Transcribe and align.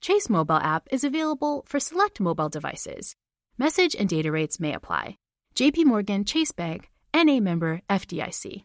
Chase 0.00 0.30
mobile 0.30 0.56
app 0.56 0.88
is 0.90 1.04
available 1.04 1.62
for 1.66 1.78
select 1.78 2.20
mobile 2.20 2.48
devices. 2.48 3.16
Message 3.58 3.94
and 3.98 4.08
data 4.08 4.32
rates 4.32 4.58
may 4.58 4.72
apply. 4.72 5.18
JP 5.54 5.84
Morgan 5.84 6.24
Chase 6.24 6.52
Bank, 6.52 6.90
NA 7.14 7.38
member 7.40 7.82
FDIC. 7.90 8.64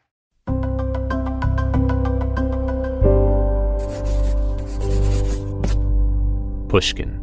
Pushkin. 6.71 7.19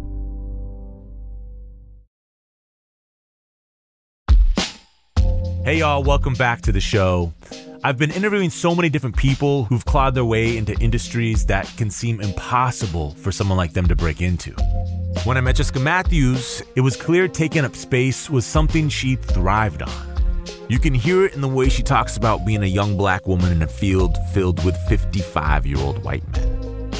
Hey, 5.64 5.78
y'all, 5.78 6.02
welcome 6.02 6.34
back 6.34 6.60
to 6.62 6.70
the 6.70 6.82
show. 6.82 7.32
I've 7.82 7.96
been 7.96 8.10
interviewing 8.10 8.50
so 8.50 8.74
many 8.74 8.90
different 8.90 9.16
people 9.16 9.64
who've 9.64 9.86
clawed 9.86 10.14
their 10.14 10.26
way 10.26 10.58
into 10.58 10.74
industries 10.80 11.46
that 11.46 11.66
can 11.78 11.88
seem 11.88 12.20
impossible 12.20 13.12
for 13.12 13.32
someone 13.32 13.56
like 13.56 13.72
them 13.72 13.88
to 13.88 13.96
break 13.96 14.20
into. 14.20 14.52
When 15.24 15.38
I 15.38 15.40
met 15.40 15.56
Jessica 15.56 15.80
Matthews, 15.80 16.62
it 16.76 16.82
was 16.82 16.94
clear 16.94 17.26
taking 17.26 17.64
up 17.64 17.74
space 17.74 18.28
was 18.28 18.44
something 18.44 18.90
she 18.90 19.16
thrived 19.16 19.80
on. 19.80 20.44
You 20.68 20.78
can 20.78 20.92
hear 20.92 21.24
it 21.24 21.34
in 21.34 21.40
the 21.40 21.48
way 21.48 21.70
she 21.70 21.82
talks 21.82 22.18
about 22.18 22.44
being 22.44 22.64
a 22.64 22.66
young 22.66 22.98
black 22.98 23.26
woman 23.26 23.50
in 23.50 23.62
a 23.62 23.66
field 23.66 24.18
filled 24.34 24.62
with 24.62 24.76
55 24.88 25.64
year 25.64 25.78
old 25.78 26.04
white 26.04 26.28
men. 26.32 26.90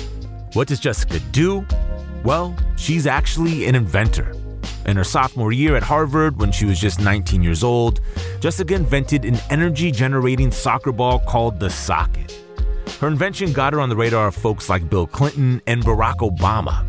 What 0.55 0.69
does 0.69 0.81
Jessica 0.81 1.21
do? 1.31 1.67
Well, 2.25 2.57
she's 2.77 3.07
actually 3.07 3.67
an 3.67 3.75
inventor. 3.75 4.35
In 4.87 4.97
her 4.97 5.05
sophomore 5.05 5.53
year 5.53 5.77
at 5.77 5.83
Harvard, 5.83 6.41
when 6.41 6.51
she 6.51 6.65
was 6.65 6.81
just 6.81 7.01
19 7.01 7.43
years 7.43 7.63
old, 7.63 8.01
Jessica 8.41 8.75
invented 8.75 9.25
an 9.25 9.39
energy 9.51 9.91
generating 9.91 10.51
soccer 10.51 10.93
ball 10.93 11.21
called 11.21 11.61
the 11.61 11.69
SOCCKET. 11.69 12.33
Her 13.01 13.09
invention 13.09 13.53
got 13.53 13.73
her 13.73 13.81
on 13.81 13.89
the 13.89 13.97
radar 13.97 14.29
of 14.29 14.35
folks 14.35 14.69
like 14.69 14.89
Bill 14.89 15.07
Clinton 15.07 15.63
and 15.67 15.85
Barack 15.85 16.17
Obama 16.17 16.85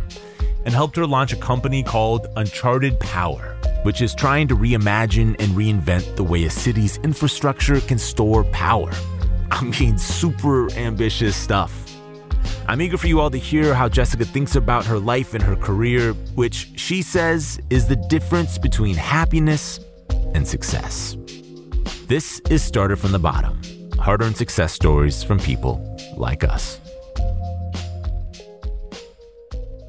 and 0.66 0.74
helped 0.74 0.96
her 0.96 1.06
launch 1.06 1.34
a 1.34 1.38
company 1.38 1.84
called 1.84 2.28
Uncharted 2.36 3.00
Power, 3.00 3.56
which 3.84 4.02
is 4.02 4.16
trying 4.16 4.48
to 4.48 4.56
reimagine 4.56 5.36
and 5.40 5.52
reinvent 5.54 6.16
the 6.16 6.24
way 6.24 6.46
a 6.46 6.50
city's 6.50 6.98
infrastructure 6.98 7.80
can 7.82 7.98
store 7.98 8.44
power. 8.46 8.92
I 9.52 9.64
mean, 9.64 9.98
super 9.98 10.72
ambitious 10.74 11.36
stuff. 11.36 11.89
I'm 12.70 12.84
eager 12.84 13.00
for 13.00 13.08
you 13.08 13.20
all 13.20 13.32
to 13.32 13.38
hear 13.40 13.74
how 13.74 13.90
Jessica 13.90 14.24
thinks 14.24 14.56
about 14.56 14.86
her 14.86 15.00
life 15.00 15.34
and 15.34 15.42
her 15.42 15.56
career, 15.56 16.14
which 16.36 16.70
she 16.76 17.02
says 17.02 17.60
is 17.72 17.88
the 17.88 17.96
difference 17.96 18.60
between 18.60 18.94
happiness 18.94 19.80
and 20.36 20.48
success. 20.48 21.18
This 22.06 22.40
is 22.52 22.62
Started 22.62 22.98
from 22.98 23.12
the 23.12 23.18
Bottom 23.18 23.60
hard 23.98 24.22
earned 24.22 24.38
success 24.38 24.72
stories 24.72 25.24
from 25.24 25.40
people 25.40 25.98
like 26.16 26.44
us. 26.44 26.80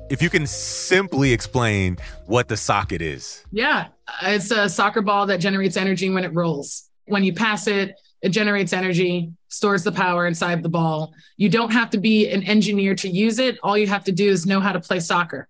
If 0.09 0.23
you 0.23 0.31
can 0.31 0.47
simply 0.47 1.35
explain 1.35 1.99
what 2.25 2.49
the 2.49 2.57
SOCCKET 2.57 3.03
is. 3.03 3.45
Yeah, 3.53 3.89
it's 4.23 4.51
a 4.51 4.71
soccer 4.71 5.03
ball 5.03 5.27
that 5.27 5.39
generates 5.39 5.77
energy 5.77 6.09
when 6.09 6.25
it 6.25 6.33
rolls. 6.33 6.89
When 7.05 7.25
you 7.25 7.35
pass 7.35 7.67
it, 7.67 7.95
it 8.23 8.31
generates 8.31 8.73
energy, 8.73 9.33
stores 9.49 9.83
the 9.83 9.93
power 9.93 10.27
inside 10.27 10.63
the 10.63 10.69
ball. 10.69 11.15
You 11.37 11.49
don't 11.49 11.73
have 11.73 11.91
to 11.91 11.99
be 11.99 12.31
an 12.31 12.43
engineer 12.43 12.95
to 12.97 13.09
use 13.09 13.39
it. 13.39 13.59
All 13.63 13.77
you 13.79 13.87
have 13.87 14.05
to 14.05 14.13
do 14.13 14.29
is 14.29 14.47
know 14.47 14.61
how 14.61 14.73
to 14.73 14.81
play 14.81 15.01
soccer. 15.01 15.49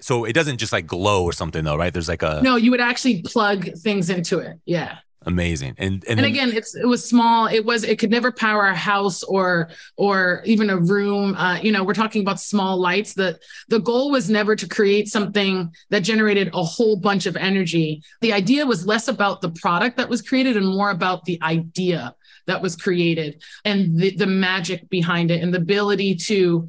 So 0.00 0.24
it 0.24 0.32
doesn't 0.32 0.58
just 0.58 0.72
like 0.72 0.86
glow 0.86 1.24
or 1.24 1.32
something 1.32 1.64
though, 1.64 1.76
right? 1.76 1.92
There's 1.92 2.08
like 2.08 2.22
a 2.22 2.40
No, 2.42 2.56
you 2.56 2.70
would 2.70 2.80
actually 2.80 3.22
plug 3.22 3.70
things 3.78 4.10
into 4.10 4.38
it. 4.38 4.58
Yeah. 4.64 4.98
Amazing. 5.26 5.74
And 5.76 6.02
and, 6.04 6.04
and 6.08 6.18
then, 6.18 6.24
again, 6.24 6.52
it's 6.52 6.74
it 6.74 6.86
was 6.86 7.06
small. 7.06 7.46
It 7.46 7.64
was 7.64 7.84
it 7.84 7.98
could 7.98 8.10
never 8.10 8.32
power 8.32 8.66
a 8.66 8.74
house 8.74 9.22
or 9.22 9.68
or 9.98 10.42
even 10.46 10.70
a 10.70 10.78
room. 10.78 11.34
Uh, 11.34 11.58
you 11.60 11.72
know, 11.72 11.84
we're 11.84 11.92
talking 11.92 12.22
about 12.22 12.40
small 12.40 12.78
lights. 12.78 13.12
The 13.12 13.38
the 13.68 13.80
goal 13.80 14.10
was 14.10 14.30
never 14.30 14.56
to 14.56 14.66
create 14.66 15.08
something 15.08 15.74
that 15.90 16.00
generated 16.00 16.50
a 16.54 16.62
whole 16.62 16.96
bunch 16.96 17.26
of 17.26 17.36
energy. 17.36 18.02
The 18.22 18.32
idea 18.32 18.64
was 18.64 18.86
less 18.86 19.08
about 19.08 19.42
the 19.42 19.50
product 19.50 19.98
that 19.98 20.08
was 20.08 20.22
created 20.22 20.56
and 20.56 20.66
more 20.66 20.90
about 20.90 21.26
the 21.26 21.38
idea 21.42 22.14
that 22.46 22.62
was 22.62 22.74
created 22.74 23.42
and 23.66 24.00
the, 24.00 24.16
the 24.16 24.26
magic 24.26 24.88
behind 24.88 25.30
it 25.30 25.42
and 25.42 25.52
the 25.52 25.58
ability 25.58 26.14
to 26.16 26.68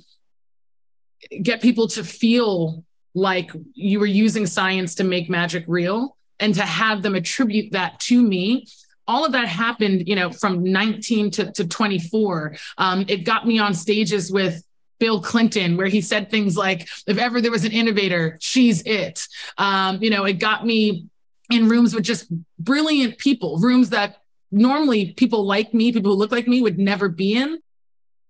get 1.42 1.62
people 1.62 1.88
to 1.88 2.04
feel 2.04 2.84
like 3.14 3.52
you 3.74 4.00
were 4.00 4.06
using 4.06 4.46
science 4.46 4.96
to 4.96 5.04
make 5.04 5.30
magic 5.30 5.64
real 5.68 6.18
and 6.42 6.54
to 6.56 6.64
have 6.64 7.02
them 7.02 7.16
attribute 7.16 7.72
that 7.72 8.00
to 8.00 8.22
me 8.22 8.66
all 9.08 9.26
of 9.26 9.32
that 9.32 9.48
happened 9.48 10.08
you 10.08 10.16
know 10.16 10.32
from 10.32 10.64
19 10.64 11.32
to, 11.32 11.52
to 11.54 11.68
24 11.68 12.56
um, 12.78 13.06
it 13.08 13.24
got 13.26 13.48
me 13.48 13.60
on 13.60 13.74
stages 13.74 14.32
with 14.32 14.64
Bill 15.02 15.20
Clinton, 15.20 15.78
where 15.78 15.88
he 15.88 16.00
said 16.00 16.30
things 16.30 16.56
like, 16.56 16.88
if 17.08 17.18
ever 17.18 17.42
there 17.42 17.50
was 17.50 17.66
an 17.66 17.72
innovator, 17.72 18.38
she's 18.40 18.84
it. 18.84 19.28
Um, 19.58 19.98
you 20.00 20.12
know, 20.12 20.26
it 20.26 20.34
got 20.34 20.64
me 20.64 21.08
in 21.52 21.68
rooms 21.68 21.96
with 21.96 22.04
just 22.04 22.28
brilliant 22.60 23.18
people, 23.18 23.58
rooms 23.58 23.90
that 23.90 24.18
normally 24.52 25.14
people 25.14 25.44
like 25.44 25.74
me, 25.74 25.92
people 25.92 26.12
who 26.12 26.18
look 26.18 26.32
like 26.32 26.48
me 26.48 26.62
would 26.62 26.78
never 26.78 27.10
be 27.10 27.36
in. 27.36 27.60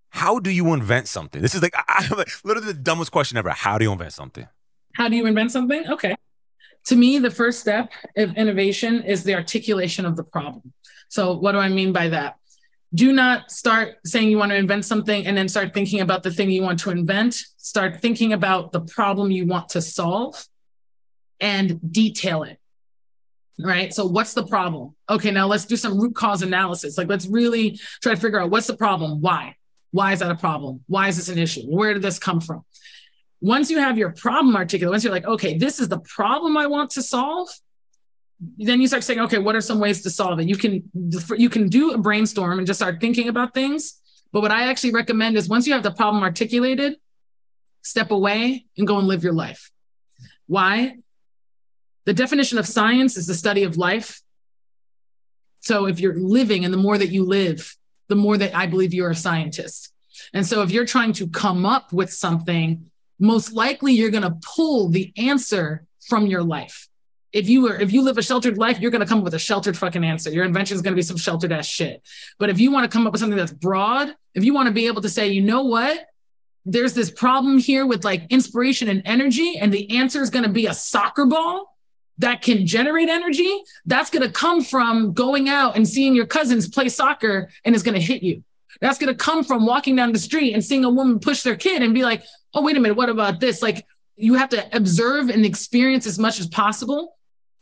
How 0.08 0.38
do 0.38 0.50
you 0.50 0.72
invent 0.72 1.08
something? 1.08 1.42
This 1.42 1.54
is 1.54 1.60
like, 1.60 1.74
I, 1.88 2.08
like 2.16 2.28
literally 2.42 2.72
the 2.72 2.78
dumbest 2.78 3.12
question 3.12 3.36
ever. 3.36 3.50
How 3.50 3.76
do 3.76 3.84
you 3.84 3.92
invent 3.92 4.14
something? 4.14 4.48
How 4.94 5.08
do 5.08 5.16
you 5.16 5.26
invent 5.26 5.52
something? 5.52 5.86
Okay. 5.88 6.16
To 6.86 6.96
me, 6.96 7.18
the 7.18 7.30
first 7.30 7.60
step 7.60 7.92
of 8.16 8.36
innovation 8.36 9.02
is 9.02 9.22
the 9.22 9.34
articulation 9.34 10.04
of 10.04 10.16
the 10.16 10.24
problem. 10.24 10.72
So, 11.08 11.36
what 11.38 11.52
do 11.52 11.58
I 11.58 11.68
mean 11.68 11.92
by 11.92 12.08
that? 12.08 12.36
Do 12.94 13.12
not 13.12 13.50
start 13.50 13.96
saying 14.04 14.28
you 14.28 14.36
want 14.36 14.50
to 14.50 14.56
invent 14.56 14.84
something 14.84 15.26
and 15.26 15.36
then 15.36 15.48
start 15.48 15.72
thinking 15.72 16.00
about 16.00 16.22
the 16.22 16.30
thing 16.30 16.50
you 16.50 16.62
want 16.62 16.80
to 16.80 16.90
invent. 16.90 17.34
Start 17.56 18.00
thinking 18.00 18.32
about 18.32 18.72
the 18.72 18.80
problem 18.80 19.30
you 19.30 19.46
want 19.46 19.70
to 19.70 19.80
solve 19.80 20.44
and 21.40 21.80
detail 21.92 22.42
it 22.42 22.58
right? 23.58 23.92
So 23.92 24.06
what's 24.06 24.34
the 24.34 24.46
problem? 24.46 24.94
Okay, 25.08 25.30
now 25.30 25.46
let's 25.46 25.64
do 25.64 25.76
some 25.76 25.98
root 25.98 26.14
cause 26.14 26.42
analysis. 26.42 26.98
Like 26.98 27.08
let's 27.08 27.26
really 27.26 27.78
try 28.02 28.14
to 28.14 28.20
figure 28.20 28.40
out 28.40 28.50
what's 28.50 28.66
the 28.66 28.76
problem? 28.76 29.20
Why? 29.20 29.56
Why 29.90 30.12
is 30.12 30.20
that 30.20 30.30
a 30.30 30.36
problem? 30.36 30.82
Why 30.86 31.08
is 31.08 31.16
this 31.16 31.28
an 31.28 31.38
issue? 31.38 31.62
Where 31.62 31.92
did 31.92 32.02
this 32.02 32.18
come 32.18 32.40
from? 32.40 32.64
Once 33.42 33.68
you 33.70 33.78
have 33.80 33.98
your 33.98 34.10
problem 34.12 34.54
articulated, 34.54 34.90
once 34.90 35.02
you're 35.02 35.12
like, 35.12 35.26
okay, 35.26 35.58
this 35.58 35.80
is 35.80 35.88
the 35.88 35.98
problem 35.98 36.56
I 36.56 36.68
want 36.68 36.90
to 36.90 37.02
solve, 37.02 37.48
then 38.56 38.80
you 38.80 38.86
start 38.86 39.02
saying, 39.02 39.18
okay, 39.18 39.38
what 39.38 39.56
are 39.56 39.60
some 39.60 39.80
ways 39.80 40.02
to 40.02 40.10
solve 40.10 40.38
it? 40.38 40.48
You 40.48 40.56
can 40.56 40.88
you 41.36 41.50
can 41.50 41.68
do 41.68 41.90
a 41.90 41.98
brainstorm 41.98 42.58
and 42.58 42.66
just 42.66 42.78
start 42.78 43.00
thinking 43.00 43.28
about 43.28 43.52
things. 43.52 44.00
But 44.32 44.42
what 44.42 44.52
I 44.52 44.68
actually 44.68 44.92
recommend 44.92 45.36
is 45.36 45.48
once 45.48 45.66
you 45.66 45.72
have 45.72 45.82
the 45.82 45.90
problem 45.90 46.22
articulated, 46.22 46.96
step 47.82 48.12
away 48.12 48.64
and 48.78 48.86
go 48.86 48.98
and 48.98 49.08
live 49.08 49.24
your 49.24 49.32
life. 49.32 49.72
Why? 50.46 50.98
The 52.04 52.14
definition 52.14 52.58
of 52.58 52.66
science 52.66 53.16
is 53.16 53.26
the 53.26 53.34
study 53.34 53.64
of 53.64 53.76
life. 53.76 54.22
So 55.60 55.86
if 55.86 55.98
you're 55.98 56.16
living 56.16 56.64
and 56.64 56.72
the 56.72 56.78
more 56.78 56.96
that 56.96 57.10
you 57.10 57.24
live, 57.24 57.76
the 58.08 58.16
more 58.16 58.38
that 58.38 58.54
I 58.56 58.66
believe 58.66 58.94
you're 58.94 59.10
a 59.10 59.16
scientist. 59.16 59.92
And 60.32 60.46
so 60.46 60.62
if 60.62 60.70
you're 60.70 60.86
trying 60.86 61.12
to 61.14 61.28
come 61.28 61.66
up 61.66 61.92
with 61.92 62.12
something, 62.12 62.90
most 63.22 63.52
likely 63.52 63.92
you're 63.92 64.10
going 64.10 64.24
to 64.24 64.36
pull 64.54 64.88
the 64.88 65.12
answer 65.16 65.86
from 66.08 66.26
your 66.26 66.42
life. 66.42 66.88
If 67.32 67.48
you 67.48 67.62
were, 67.62 67.80
if 67.80 67.92
you 67.92 68.02
live 68.02 68.18
a 68.18 68.22
sheltered 68.22 68.58
life, 68.58 68.80
you're 68.80 68.90
going 68.90 69.00
to 69.00 69.06
come 69.06 69.18
up 69.18 69.24
with 69.24 69.34
a 69.34 69.38
sheltered 69.38 69.78
fucking 69.78 70.04
answer. 70.04 70.30
Your 70.30 70.44
invention 70.44 70.74
is 70.74 70.82
going 70.82 70.92
to 70.92 70.96
be 70.96 71.02
some 71.02 71.16
sheltered 71.16 71.52
ass 71.52 71.66
shit. 71.66 72.02
But 72.38 72.50
if 72.50 72.58
you 72.58 72.72
want 72.72 72.84
to 72.84 72.94
come 72.94 73.06
up 73.06 73.12
with 73.12 73.20
something 73.20 73.38
that's 73.38 73.52
broad, 73.52 74.14
if 74.34 74.44
you 74.44 74.52
want 74.52 74.66
to 74.66 74.72
be 74.72 74.88
able 74.88 75.00
to 75.02 75.08
say, 75.08 75.28
you 75.28 75.40
know 75.40 75.62
what, 75.62 76.04
there's 76.66 76.94
this 76.94 77.10
problem 77.10 77.58
here 77.58 77.86
with 77.86 78.04
like 78.04 78.26
inspiration 78.28 78.88
and 78.88 79.02
energy, 79.04 79.56
and 79.56 79.72
the 79.72 79.96
answer 79.96 80.20
is 80.20 80.28
going 80.28 80.44
to 80.44 80.50
be 80.50 80.66
a 80.66 80.74
soccer 80.74 81.24
ball 81.24 81.76
that 82.18 82.42
can 82.42 82.66
generate 82.66 83.08
energy. 83.08 83.62
That's 83.86 84.10
going 84.10 84.26
to 84.26 84.32
come 84.32 84.62
from 84.62 85.12
going 85.12 85.48
out 85.48 85.76
and 85.76 85.88
seeing 85.88 86.14
your 86.14 86.26
cousins 86.26 86.68
play 86.68 86.88
soccer, 86.88 87.50
and 87.64 87.74
it's 87.74 87.84
going 87.84 87.98
to 87.98 88.04
hit 88.04 88.22
you. 88.22 88.42
That's 88.80 88.98
going 88.98 89.16
to 89.16 89.24
come 89.24 89.44
from 89.44 89.64
walking 89.64 89.94
down 89.94 90.12
the 90.12 90.18
street 90.18 90.54
and 90.54 90.64
seeing 90.64 90.84
a 90.84 90.90
woman 90.90 91.20
push 91.20 91.42
their 91.42 91.56
kid 91.56 91.82
and 91.82 91.94
be 91.94 92.02
like, 92.02 92.24
oh, 92.54 92.62
wait 92.62 92.76
a 92.76 92.80
minute, 92.80 92.96
what 92.96 93.08
about 93.08 93.40
this? 93.40 93.62
Like, 93.62 93.86
you 94.16 94.34
have 94.34 94.50
to 94.50 94.76
observe 94.76 95.28
and 95.30 95.44
experience 95.44 96.06
as 96.06 96.18
much 96.18 96.38
as 96.38 96.46
possible 96.46 97.16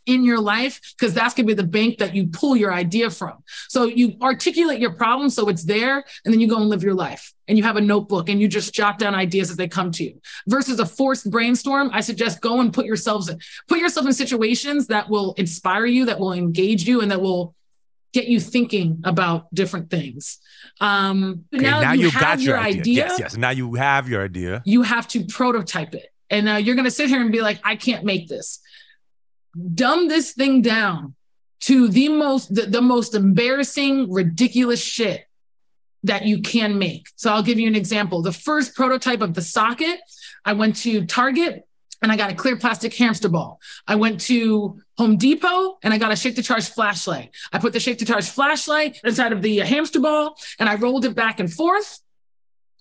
in 0.06 0.24
your 0.24 0.40
life 0.40 0.80
because 0.98 1.14
that's 1.14 1.34
going 1.34 1.46
to 1.46 1.54
be 1.54 1.62
the 1.62 1.66
bank 1.66 1.98
that 1.98 2.14
you 2.14 2.26
pull 2.28 2.56
your 2.56 2.72
idea 2.72 3.10
from. 3.10 3.42
So 3.68 3.84
you 3.84 4.16
articulate 4.20 4.80
your 4.80 4.92
problem 4.92 5.30
so 5.30 5.48
it's 5.48 5.64
there 5.64 6.04
and 6.24 6.32
then 6.32 6.40
you 6.40 6.48
go 6.48 6.56
and 6.56 6.68
live 6.68 6.82
your 6.82 6.94
life 6.94 7.32
and 7.48 7.56
you 7.58 7.64
have 7.64 7.76
a 7.76 7.80
notebook 7.80 8.28
and 8.28 8.40
you 8.40 8.48
just 8.48 8.74
jot 8.74 8.98
down 8.98 9.14
ideas 9.14 9.50
as 9.50 9.56
they 9.56 9.68
come 9.68 9.92
to 9.92 10.04
you 10.04 10.20
versus 10.48 10.80
a 10.80 10.86
forced 10.86 11.30
brainstorm. 11.30 11.90
I 11.92 12.00
suggest 12.00 12.40
go 12.40 12.60
and 12.60 12.72
put 12.72 12.86
yourselves 12.86 13.30
put 13.68 13.78
yourself 13.78 14.06
in 14.06 14.12
situations 14.12 14.86
that 14.88 15.08
will 15.08 15.34
inspire 15.34 15.86
you, 15.86 16.06
that 16.06 16.18
will 16.18 16.32
engage 16.32 16.88
you 16.88 17.00
and 17.02 17.10
that 17.10 17.20
will 17.20 17.54
get 18.12 18.26
you 18.26 18.40
thinking 18.40 19.00
about 19.04 19.52
different 19.54 19.90
things. 19.90 20.38
Um, 20.80 21.44
okay, 21.54 21.62
now, 21.62 21.80
now, 21.80 21.92
you, 21.92 22.08
you 22.08 22.12
got 22.12 22.40
your 22.40 22.58
idea. 22.58 22.80
idea. 22.80 22.94
Yes, 22.94 23.20
yes. 23.20 23.36
Now 23.36 23.50
you 23.50 23.74
have 23.74 24.08
your 24.08 24.24
idea. 24.24 24.62
You 24.64 24.82
have 24.82 25.06
to 25.08 25.24
prototype 25.24 25.94
it. 25.94 26.06
And 26.30 26.48
uh, 26.48 26.54
you're 26.54 26.76
going 26.76 26.86
to 26.86 26.90
sit 26.90 27.08
here 27.08 27.20
and 27.20 27.30
be 27.32 27.42
like, 27.42 27.60
I 27.64 27.76
can't 27.76 28.04
make 28.04 28.28
this 28.28 28.60
dumb 29.74 30.08
this 30.08 30.32
thing 30.32 30.62
down 30.62 31.14
to 31.60 31.88
the 31.88 32.08
most 32.08 32.54
the, 32.54 32.62
the 32.62 32.80
most 32.80 33.14
embarrassing, 33.14 34.10
ridiculous 34.10 34.82
shit 34.82 35.24
that 36.04 36.24
you 36.24 36.40
can 36.40 36.78
make. 36.78 37.06
So 37.16 37.32
I'll 37.32 37.42
give 37.42 37.58
you 37.58 37.66
an 37.66 37.76
example. 37.76 38.22
The 38.22 38.32
first 38.32 38.74
prototype 38.74 39.20
of 39.20 39.34
the 39.34 39.42
SOCCKET, 39.42 39.98
I 40.44 40.54
went 40.54 40.76
to 40.76 41.04
Target 41.04 41.68
and 42.02 42.10
I 42.10 42.16
got 42.16 42.30
a 42.30 42.34
clear 42.34 42.56
plastic 42.56 42.94
hamster 42.94 43.28
ball. 43.28 43.60
I 43.86 43.96
went 43.96 44.20
to 44.22 44.80
Home 44.98 45.16
Depot 45.16 45.78
and 45.82 45.92
I 45.92 45.98
got 45.98 46.12
a 46.12 46.16
shake 46.16 46.36
to 46.36 46.42
charge 46.42 46.68
flashlight. 46.68 47.34
I 47.52 47.58
put 47.58 47.72
the 47.72 47.80
shake 47.80 47.98
to 47.98 48.04
charge 48.04 48.28
flashlight 48.28 49.00
inside 49.04 49.32
of 49.32 49.42
the 49.42 49.62
uh, 49.62 49.66
hamster 49.66 50.00
ball 50.00 50.36
and 50.58 50.68
I 50.68 50.76
rolled 50.76 51.04
it 51.04 51.14
back 51.14 51.40
and 51.40 51.52
forth 51.52 52.00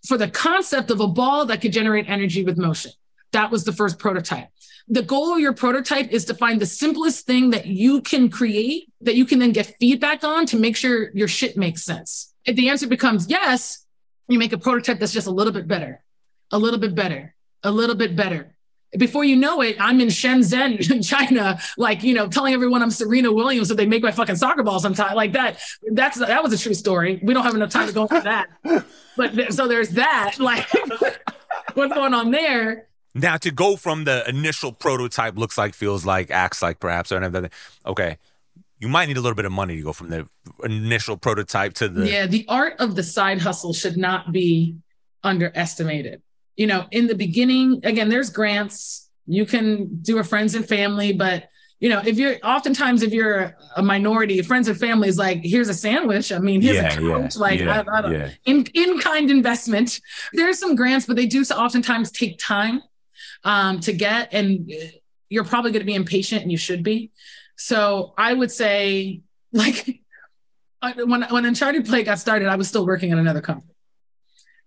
for 0.07 0.17
the 0.17 0.29
concept 0.29 0.91
of 0.91 1.01
a 1.01 1.07
ball 1.07 1.45
that 1.45 1.61
could 1.61 1.73
generate 1.73 2.09
energy 2.09 2.43
with 2.43 2.57
motion. 2.57 2.91
That 3.31 3.51
was 3.51 3.63
the 3.63 3.73
first 3.73 3.99
prototype 3.99 4.49
the 4.89 5.03
goal 5.03 5.33
of 5.33 5.39
your 5.39 5.53
prototype 5.53 6.09
is 6.09 6.25
to 6.25 6.33
find 6.33 6.59
the 6.59 6.65
simplest 6.65 7.27
thing 7.27 7.51
that 7.51 7.67
you 7.67 8.01
can 8.01 8.29
create 8.29 8.91
that 9.01 9.15
you 9.15 9.23
can 9.23 9.37
then 9.37 9.51
get 9.51 9.75
feedback 9.79 10.23
on 10.23 10.47
to 10.47 10.57
make 10.57 10.75
sure 10.75 11.11
your 11.13 11.27
shit 11.27 11.55
makes 11.55 11.83
sense. 11.83 12.33
If 12.43 12.55
the 12.55 12.69
answer 12.69 12.87
becomes 12.87 13.29
yes, 13.29 13.85
you 14.27 14.39
make 14.39 14.51
a 14.51 14.57
prototype 14.57 14.99
that's 14.99 15.13
just 15.13 15.27
a 15.27 15.31
little 15.31 15.53
bit 15.53 15.67
better, 15.67 16.03
a 16.51 16.57
little 16.57 16.79
bit 16.79 16.95
better, 16.95 17.35
a 17.61 17.69
little 17.69 17.95
bit 17.95 18.15
better. 18.15 18.55
Before 18.97 19.23
you 19.23 19.35
know 19.35 19.61
it, 19.61 19.75
I'm 19.79 20.01
in 20.01 20.07
Shenzhen 20.07 20.89
in 20.91 21.01
China, 21.03 21.59
like, 21.77 22.01
you 22.01 22.13
know, 22.13 22.27
telling 22.27 22.53
everyone 22.53 22.81
I'm 22.81 22.89
Serena 22.89 23.31
Williams 23.31 23.67
so 23.67 23.75
they 23.75 23.85
make 23.85 24.01
my 24.01 24.11
fucking 24.11 24.35
soccer 24.35 24.63
balls 24.63 24.83
on 24.83 24.93
time. 24.93 25.15
Like 25.15 25.33
that. 25.33 25.59
That's 25.91 26.17
that 26.17 26.41
was 26.43 26.53
a 26.53 26.57
true 26.57 26.73
story. 26.73 27.19
We 27.21 27.33
don't 27.33 27.43
have 27.43 27.55
enough 27.55 27.71
time 27.71 27.87
to 27.87 27.93
go 27.93 28.03
into 28.03 28.21
that. 28.21 28.49
But 29.15 29.53
so 29.53 29.67
there's 29.67 29.89
that. 29.89 30.35
Like 30.39 30.67
what's 31.73 31.93
going 31.93 32.13
on 32.13 32.31
there? 32.31 32.87
Now 33.13 33.37
to 33.37 33.51
go 33.51 33.75
from 33.75 34.05
the 34.05 34.27
initial 34.27 34.71
prototype 34.71 35.37
looks 35.37 35.57
like, 35.57 35.73
feels 35.73 36.05
like, 36.05 36.31
acts 36.31 36.61
like, 36.61 36.79
perhaps, 36.79 37.11
or 37.11 37.21
anything. 37.21 37.49
Okay, 37.85 38.17
you 38.79 38.87
might 38.87 39.07
need 39.07 39.17
a 39.17 39.21
little 39.21 39.35
bit 39.35 39.45
of 39.45 39.51
money 39.51 39.75
to 39.75 39.81
go 39.81 39.93
from 39.93 40.09
the 40.09 40.27
initial 40.63 41.17
prototype 41.17 41.73
to 41.75 41.89
the. 41.89 42.09
Yeah, 42.09 42.25
the 42.27 42.45
art 42.47 42.75
of 42.79 42.95
the 42.95 43.03
side 43.03 43.39
hustle 43.39 43.73
should 43.73 43.97
not 43.97 44.31
be 44.31 44.77
underestimated. 45.23 46.21
You 46.59 46.67
know, 46.67 46.87
in 46.91 47.07
the 47.07 47.15
beginning, 47.15 47.79
again, 47.85 48.09
there's 48.09 48.29
grants. 48.29 49.09
You 49.25 49.45
can 49.45 50.01
do 50.01 50.17
a 50.17 50.25
friends 50.25 50.55
and 50.55 50.67
family, 50.67 51.13
but 51.13 51.45
you 51.79 51.87
know, 51.87 52.01
if 52.05 52.17
you're 52.17 52.35
oftentimes 52.43 53.01
if 53.01 53.13
you're 53.13 53.55
a 53.77 53.81
minority, 53.81 54.41
friends 54.41 54.67
and 54.67 54.77
family 54.77 55.07
is 55.07 55.17
like, 55.17 55.39
here's 55.41 55.69
a 55.69 55.73
sandwich. 55.73 56.33
I 56.33 56.39
mean, 56.39 56.61
here's 56.61 56.75
yeah, 56.75 56.87
a 56.87 56.97
couch, 56.97 57.35
yeah, 57.35 57.41
like 57.41 57.59
yeah, 57.61 57.83
I, 57.87 58.01
I 58.01 58.11
yeah. 58.11 58.29
in 58.43 58.65
in 58.73 58.99
kind 58.99 59.31
investment. 59.31 60.01
There's 60.33 60.59
some 60.59 60.75
grants, 60.75 61.05
but 61.05 61.15
they 61.15 61.27
do 61.27 61.45
so 61.45 61.55
oftentimes 61.55 62.11
take 62.11 62.37
time 62.37 62.81
um, 63.45 63.79
to 63.79 63.93
get, 63.93 64.33
and 64.33 64.69
you're 65.29 65.45
probably 65.45 65.71
going 65.71 65.79
to 65.79 65.85
be 65.85 65.95
impatient, 65.95 66.41
and 66.41 66.51
you 66.51 66.57
should 66.57 66.83
be. 66.83 67.11
So 67.55 68.13
I 68.17 68.33
would 68.33 68.51
say, 68.51 69.21
like, 69.53 70.01
when 70.81 71.21
when 71.21 71.45
Uncharted 71.45 71.85
Play 71.85 72.03
got 72.03 72.19
started, 72.19 72.49
I 72.49 72.57
was 72.57 72.67
still 72.67 72.85
working 72.85 73.13
at 73.13 73.17
another 73.17 73.41
company. 73.41 73.68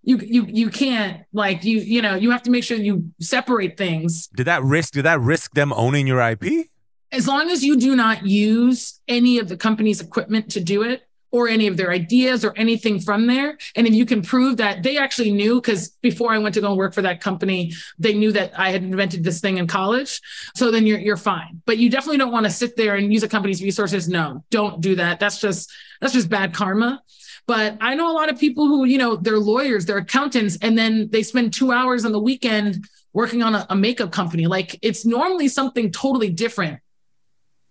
You 0.03 0.19
you 0.19 0.47
you 0.49 0.71
can't 0.71 1.23
like 1.33 1.65
you 1.65 1.79
you 1.79 2.03
know 2.03 2.15
you 2.15 2.31
have 2.31 2.43
to 2.43 2.51
make 2.51 2.65
sure 2.65 2.77
you 2.77 3.11
separate 3.21 3.77
things. 3.77 4.29
Did 4.29 4.47
that 4.47 4.63
risk? 4.63 4.95
Did 4.95 5.05
that 5.05 5.21
risk 5.21 5.55
them 5.55 5.73
owning 5.73 6.07
your 6.07 6.21
IP? 6.21 6.69
As 7.13 7.29
long 7.29 7.51
as 7.51 7.63
you 7.63 7.77
do 7.77 7.95
not 7.95 8.27
use 8.27 9.01
any 9.07 9.39
of 9.39 9.49
the 9.49 9.57
company's 9.57 10.01
equipment 10.01 10.51
to 10.53 10.61
do 10.61 10.83
it, 10.83 11.03
or 11.33 11.49
any 11.49 11.67
of 11.67 11.79
their 11.79 11.91
ideas 11.91 12.45
or 12.45 12.53
anything 12.57 13.01
from 13.01 13.27
there. 13.27 13.57
And 13.75 13.87
if 13.87 13.95
you 13.95 14.05
can 14.05 14.23
prove 14.23 14.59
that 14.59 14.83
they 14.83 14.99
actually 14.99 15.33
knew, 15.33 15.61
because 15.61 15.89
before 16.03 16.33
I 16.33 16.39
went 16.39 16.55
to 16.55 16.61
go 16.61 16.69
and 16.69 16.77
work 16.77 16.93
for 16.93 17.03
that 17.03 17.21
company, 17.21 17.73
they 17.99 18.13
knew 18.13 18.31
that 18.33 18.53
I 18.57 18.71
had 18.71 18.83
invented 18.85 19.25
this 19.25 19.41
thing 19.41 19.57
in 19.57 19.67
college. 19.67 20.21
So 20.55 20.71
then 20.71 20.87
you're 20.87 20.99
you're 20.99 21.17
fine. 21.17 21.63
But 21.65 21.79
you 21.79 21.91
definitely 21.91 22.19
don't 22.19 22.33
want 22.33 22.45
to 22.45 22.51
sit 22.51 22.77
there 22.77 22.97
and 22.97 23.13
use 23.13 23.23
a 23.23 23.29
company's 23.29 23.63
resources. 23.63 24.09
No, 24.09 24.45
don't 24.51 24.81
do 24.81 24.95
that. 24.97 25.19
That's 25.19 25.41
just 25.41 25.73
that's 26.01 26.13
just 26.13 26.29
bad 26.29 26.53
karma. 26.53 27.03
But 27.47 27.77
I 27.81 27.95
know 27.95 28.11
a 28.11 28.15
lot 28.15 28.31
of 28.31 28.39
people 28.39 28.67
who, 28.67 28.85
you 28.85 28.99
know, 28.99 29.17
they're 29.17 29.39
lawyers, 29.39 29.87
they're 29.87 29.99
accountants, 29.99 30.57
and 30.63 30.79
then 30.79 31.09
they 31.11 31.23
spend 31.23 31.53
two 31.53 31.73
hours 31.73 32.05
on 32.05 32.13
the 32.13 32.21
weekend 32.21 32.87
working 33.13 33.43
on 33.43 33.55
a, 33.55 33.67
a 33.71 33.77
makeup 33.77 34.13
company. 34.13 34.47
Like 34.47 34.79
it's 34.83 35.05
normally 35.05 35.49
something 35.49 35.91
totally 35.91 36.31
different. 36.31 36.81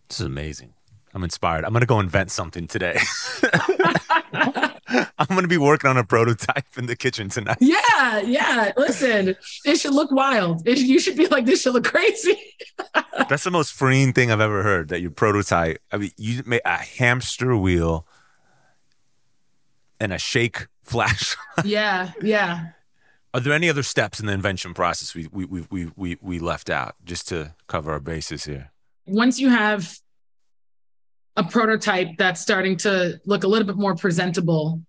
This 0.10 0.20
is 0.20 0.26
amazing. 0.26 0.74
I'm 1.14 1.24
inspired. 1.24 1.66
I'm 1.66 1.74
gonna 1.74 1.86
go 1.86 2.00
invent 2.00 2.32
something 2.32 2.68
today. 2.68 2.98
I'm 4.94 5.28
gonna 5.28 5.48
be 5.48 5.58
working 5.58 5.90
on 5.90 5.98
a 5.98 6.04
prototype 6.04 6.78
in 6.78 6.86
the 6.86 6.96
kitchen 6.96 7.30
tonight. 7.30 7.58
Yeah, 7.60 8.20
yeah. 8.22 8.72
Listen, 8.78 9.36
it 9.66 9.76
should 9.78 9.94
look 9.94 10.12
wild. 10.12 10.68
It, 10.68 10.80
you 10.80 11.00
should 11.00 11.18
be 11.18 11.28
like, 11.28 11.46
this 11.46 11.62
should 11.62 11.74
look 11.74 11.86
crazy. 11.86 12.38
That's 13.30 13.44
the 13.44 13.52
most 13.52 13.74
freeing 13.74 14.14
thing 14.14 14.32
I've 14.32 14.42
ever 14.42 14.64
heard. 14.64 14.90
That 14.90 15.02
you 15.02 15.10
prototype. 15.10 15.82
I 15.92 15.98
mean, 15.98 16.12
you 16.18 16.44
made 16.46 16.62
a 16.66 16.78
hamster 16.78 17.56
wheel 17.58 18.06
and 20.02 20.12
a 20.12 20.18
shake 20.18 20.68
flash. 20.84 21.38
yeah, 21.64 22.12
yeah. 22.22 22.70
Are 23.34 23.40
there 23.40 23.54
any 23.54 23.70
other 23.70 23.84
steps 23.84 24.20
in 24.20 24.26
the 24.26 24.34
invention 24.34 24.74
process 24.74 25.16
we 25.16 25.28
we 25.32 25.46
we 25.46 25.90
we 25.96 26.18
we 26.22 26.40
left 26.40 26.70
out 26.70 26.96
just 27.06 27.30
to 27.30 27.56
cover 27.68 27.94
our 27.94 28.02
bases 28.02 28.44
here? 28.44 28.72
Once 29.06 29.40
you 29.40 29.50
have 29.50 29.98
a 31.38 31.44
prototype 31.44 32.10
that's 32.18 32.42
starting 32.42 32.76
to 32.78 33.20
look 33.26 33.44
a 33.44 33.48
little 33.48 33.66
bit 33.66 33.78
more 33.78 33.96
presentable. 33.96 34.82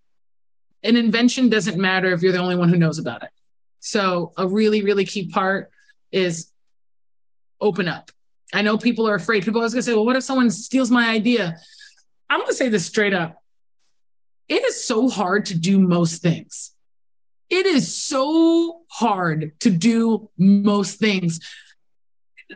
An 0.83 0.97
invention 0.97 1.49
doesn't 1.49 1.79
matter 1.79 2.13
if 2.13 2.23
you're 2.23 2.33
the 2.33 2.39
only 2.39 2.57
one 2.57 2.69
who 2.69 2.77
knows 2.77 2.99
about 2.99 3.23
it. 3.23 3.31
So, 3.81 4.33
a 4.37 4.47
really, 4.47 4.83
really 4.83 5.05
key 5.05 5.29
part 5.29 5.71
is 6.11 6.51
open 7.61 7.89
up. 7.89 8.11
I 8.53 8.63
know 8.63 8.77
people 8.77 9.09
are 9.09 9.15
afraid. 9.15 9.45
People 9.45 9.61
are 9.61 9.63
always 9.63 9.75
to 9.75 9.83
say, 9.83 9.95
well, 9.95 10.05
what 10.05 10.17
if 10.17 10.25
someone 10.25 10.51
steals 10.51 10.91
my 10.91 11.09
idea? 11.09 11.57
I'm 12.29 12.45
to 12.47 12.55
say 12.55 12.69
this 12.69 12.87
straight 12.87 13.15
up. 13.15 13.42
It 14.49 14.63
is 14.65 14.85
so 14.85 15.09
hard 15.09 15.47
to 15.47 15.59
do 15.59 15.79
most 15.79 16.23
things. 16.23 16.75
It 17.49 17.67
is 17.67 17.95
so 17.95 18.83
hard 18.89 19.53
to 19.61 19.71
do 19.71 20.31
most 20.39 20.99
things 20.99 21.41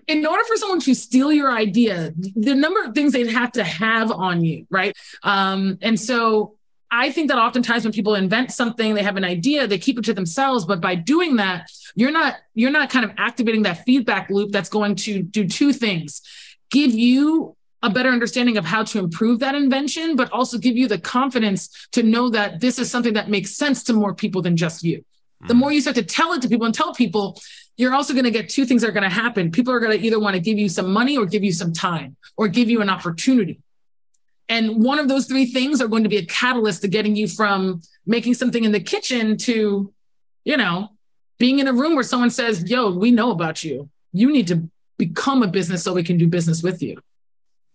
in 0.06 0.26
order 0.26 0.44
for 0.44 0.56
someone 0.56 0.80
to 0.80 0.94
steal 0.94 1.32
your 1.32 1.50
idea, 1.50 2.12
the 2.16 2.54
number 2.54 2.82
of 2.84 2.94
things 2.94 3.12
they'd 3.12 3.30
have 3.30 3.52
to 3.52 3.64
have 3.64 4.10
on 4.10 4.44
you, 4.44 4.66
right? 4.70 4.96
Um, 5.22 5.78
and 5.82 5.98
so 5.98 6.56
I 6.90 7.10
think 7.10 7.28
that 7.28 7.38
oftentimes 7.38 7.84
when 7.84 7.92
people 7.92 8.14
invent 8.14 8.52
something, 8.52 8.94
they 8.94 9.02
have 9.02 9.16
an 9.16 9.24
idea, 9.24 9.66
they 9.66 9.78
keep 9.78 9.98
it 9.98 10.04
to 10.04 10.14
themselves. 10.14 10.64
But 10.64 10.80
by 10.80 10.94
doing 10.94 11.36
that, 11.36 11.68
you're 11.94 12.12
not 12.12 12.36
you're 12.54 12.70
not 12.70 12.90
kind 12.90 13.04
of 13.04 13.12
activating 13.18 13.62
that 13.62 13.84
feedback 13.84 14.30
loop 14.30 14.52
that's 14.52 14.68
going 14.68 14.96
to 14.96 15.22
do 15.22 15.48
two 15.48 15.72
things: 15.72 16.22
give 16.70 16.92
you 16.92 17.55
a 17.82 17.90
better 17.90 18.08
understanding 18.08 18.56
of 18.56 18.64
how 18.64 18.82
to 18.82 18.98
improve 18.98 19.40
that 19.40 19.54
invention, 19.54 20.16
but 20.16 20.30
also 20.32 20.58
give 20.58 20.76
you 20.76 20.88
the 20.88 20.98
confidence 20.98 21.88
to 21.92 22.02
know 22.02 22.30
that 22.30 22.60
this 22.60 22.78
is 22.78 22.90
something 22.90 23.14
that 23.14 23.28
makes 23.28 23.56
sense 23.56 23.82
to 23.84 23.92
more 23.92 24.14
people 24.14 24.42
than 24.42 24.56
just 24.56 24.82
you. 24.82 25.04
The 25.46 25.54
mm. 25.54 25.58
more 25.58 25.72
you 25.72 25.80
start 25.80 25.96
to 25.96 26.02
tell 26.02 26.32
it 26.32 26.42
to 26.42 26.48
people 26.48 26.66
and 26.66 26.74
tell 26.74 26.94
people, 26.94 27.38
you're 27.76 27.94
also 27.94 28.14
going 28.14 28.24
to 28.24 28.30
get 28.30 28.48
two 28.48 28.64
things 28.64 28.82
that 28.82 28.88
are 28.88 28.92
going 28.92 29.02
to 29.02 29.10
happen. 29.10 29.50
People 29.50 29.72
are 29.74 29.80
going 29.80 29.98
to 29.98 30.04
either 30.04 30.18
want 30.18 30.34
to 30.34 30.40
give 30.40 30.58
you 30.58 30.68
some 30.68 30.92
money 30.92 31.16
or 31.16 31.26
give 31.26 31.44
you 31.44 31.52
some 31.52 31.72
time 31.72 32.16
or 32.36 32.48
give 32.48 32.70
you 32.70 32.80
an 32.80 32.88
opportunity. 32.88 33.60
And 34.48 34.82
one 34.82 34.98
of 34.98 35.08
those 35.08 35.26
three 35.26 35.46
things 35.46 35.82
are 35.82 35.88
going 35.88 36.04
to 36.04 36.08
be 36.08 36.18
a 36.18 36.26
catalyst 36.26 36.82
to 36.82 36.88
getting 36.88 37.16
you 37.16 37.28
from 37.28 37.82
making 38.06 38.34
something 38.34 38.64
in 38.64 38.72
the 38.72 38.80
kitchen 38.80 39.36
to, 39.38 39.92
you 40.44 40.56
know, 40.56 40.90
being 41.38 41.58
in 41.58 41.68
a 41.68 41.72
room 41.72 41.94
where 41.94 42.04
someone 42.04 42.30
says, 42.30 42.68
Yo, 42.70 42.90
we 42.90 43.10
know 43.10 43.30
about 43.30 43.62
you. 43.64 43.90
You 44.12 44.32
need 44.32 44.46
to 44.48 44.68
become 44.98 45.42
a 45.42 45.48
business 45.48 45.82
so 45.82 45.92
we 45.92 46.04
can 46.04 46.16
do 46.16 46.28
business 46.28 46.62
with 46.62 46.82
you. 46.82 46.96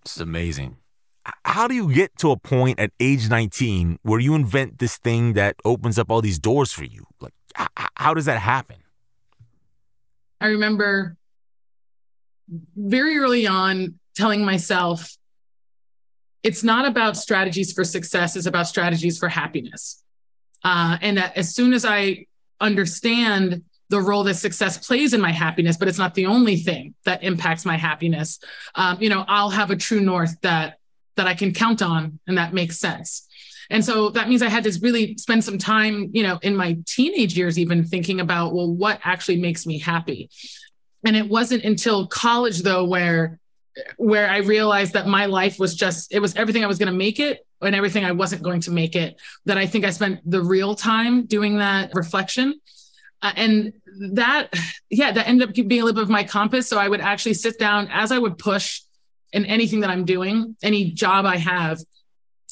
It's 0.01 0.19
amazing. 0.19 0.77
How 1.45 1.67
do 1.67 1.75
you 1.75 1.93
get 1.93 2.17
to 2.19 2.31
a 2.31 2.37
point 2.37 2.79
at 2.79 2.91
age 2.99 3.29
19 3.29 3.99
where 4.01 4.19
you 4.19 4.33
invent 4.33 4.79
this 4.79 4.97
thing 4.97 5.33
that 5.33 5.55
opens 5.63 5.99
up 5.99 6.09
all 6.09 6.21
these 6.21 6.39
doors 6.39 6.71
for 6.71 6.83
you? 6.83 7.05
Like, 7.19 7.33
how 7.95 8.13
does 8.13 8.25
that 8.25 8.39
happen? 8.39 8.77
I 10.39 10.47
remember 10.47 11.15
very 12.75 13.17
early 13.17 13.45
on 13.45 13.99
telling 14.15 14.43
myself, 14.43 15.15
it's 16.43 16.63
not 16.63 16.87
about 16.87 17.15
strategies 17.15 17.71
for 17.71 17.83
success, 17.83 18.35
it's 18.35 18.47
about 18.47 18.67
strategies 18.67 19.19
for 19.19 19.29
happiness. 19.29 20.03
Uh, 20.63 20.97
and 21.01 21.17
that 21.17 21.37
as 21.37 21.53
soon 21.53 21.73
as 21.73 21.85
I 21.85 22.25
understand 22.59 23.63
the 23.91 24.01
role 24.01 24.23
that 24.23 24.35
success 24.35 24.77
plays 24.87 25.13
in 25.13 25.19
my 25.19 25.31
happiness, 25.31 25.75
but 25.75 25.87
it's 25.89 25.97
not 25.97 26.15
the 26.15 26.25
only 26.25 26.55
thing 26.55 26.95
that 27.03 27.21
impacts 27.23 27.65
my 27.65 27.75
happiness, 27.75 28.39
um, 28.75 28.97
you 29.01 29.09
know, 29.09 29.25
I'll 29.27 29.49
have 29.49 29.69
a 29.69 29.75
true 29.75 29.99
north 29.99 30.39
that 30.41 30.77
that 31.17 31.27
I 31.27 31.33
can 31.33 31.51
count 31.53 31.81
on 31.81 32.19
and 32.25 32.37
that 32.37 32.53
makes 32.53 32.79
sense. 32.79 33.27
And 33.69 33.83
so 33.83 34.09
that 34.11 34.29
means 34.29 34.41
I 34.41 34.49
had 34.49 34.63
to 34.63 34.79
really 34.81 35.17
spend 35.17 35.43
some 35.43 35.57
time, 35.57 36.09
you 36.13 36.23
know, 36.23 36.39
in 36.41 36.55
my 36.55 36.77
teenage 36.85 37.37
years, 37.37 37.59
even 37.59 37.83
thinking 37.83 38.21
about, 38.21 38.53
well, 38.53 38.73
what 38.73 38.99
actually 39.03 39.39
makes 39.41 39.65
me 39.65 39.77
happy. 39.77 40.29
And 41.05 41.15
it 41.17 41.27
wasn't 41.27 41.63
until 41.65 42.07
college, 42.07 42.61
though, 42.61 42.85
where 42.85 43.39
where 43.97 44.29
I 44.29 44.37
realized 44.37 44.93
that 44.93 45.07
my 45.07 45.25
life 45.25 45.59
was 45.59 45.75
just, 45.75 46.13
it 46.13 46.19
was 46.19 46.35
everything 46.35 46.63
I 46.63 46.67
was 46.67 46.77
going 46.77 46.91
to 46.91 46.97
make 46.97 47.19
it 47.19 47.45
and 47.61 47.75
everything 47.75 48.03
I 48.03 48.11
wasn't 48.11 48.41
going 48.41 48.61
to 48.61 48.71
make 48.71 48.95
it, 48.95 49.19
that 49.45 49.57
I 49.57 49.65
think 49.65 49.85
I 49.85 49.91
spent 49.91 50.19
the 50.29 50.41
real 50.41 50.75
time 50.75 51.25
doing 51.25 51.57
that 51.57 51.91
reflection. 51.93 52.59
Uh, 53.21 53.31
and 53.35 53.73
that, 54.13 54.49
yeah, 54.89 55.11
that 55.11 55.27
ended 55.27 55.49
up 55.49 55.55
being 55.55 55.81
a 55.81 55.85
little 55.85 55.93
bit 55.93 56.03
of 56.03 56.09
my 56.09 56.23
compass. 56.23 56.67
So 56.67 56.77
I 56.77 56.87
would 56.87 57.01
actually 57.01 57.35
sit 57.35 57.59
down 57.59 57.87
as 57.91 58.11
I 58.11 58.17
would 58.17 58.37
push 58.37 58.81
in 59.31 59.45
anything 59.45 59.81
that 59.81 59.89
I'm 59.89 60.05
doing, 60.05 60.55
any 60.63 60.91
job 60.91 61.25
I 61.25 61.37
have, 61.37 61.79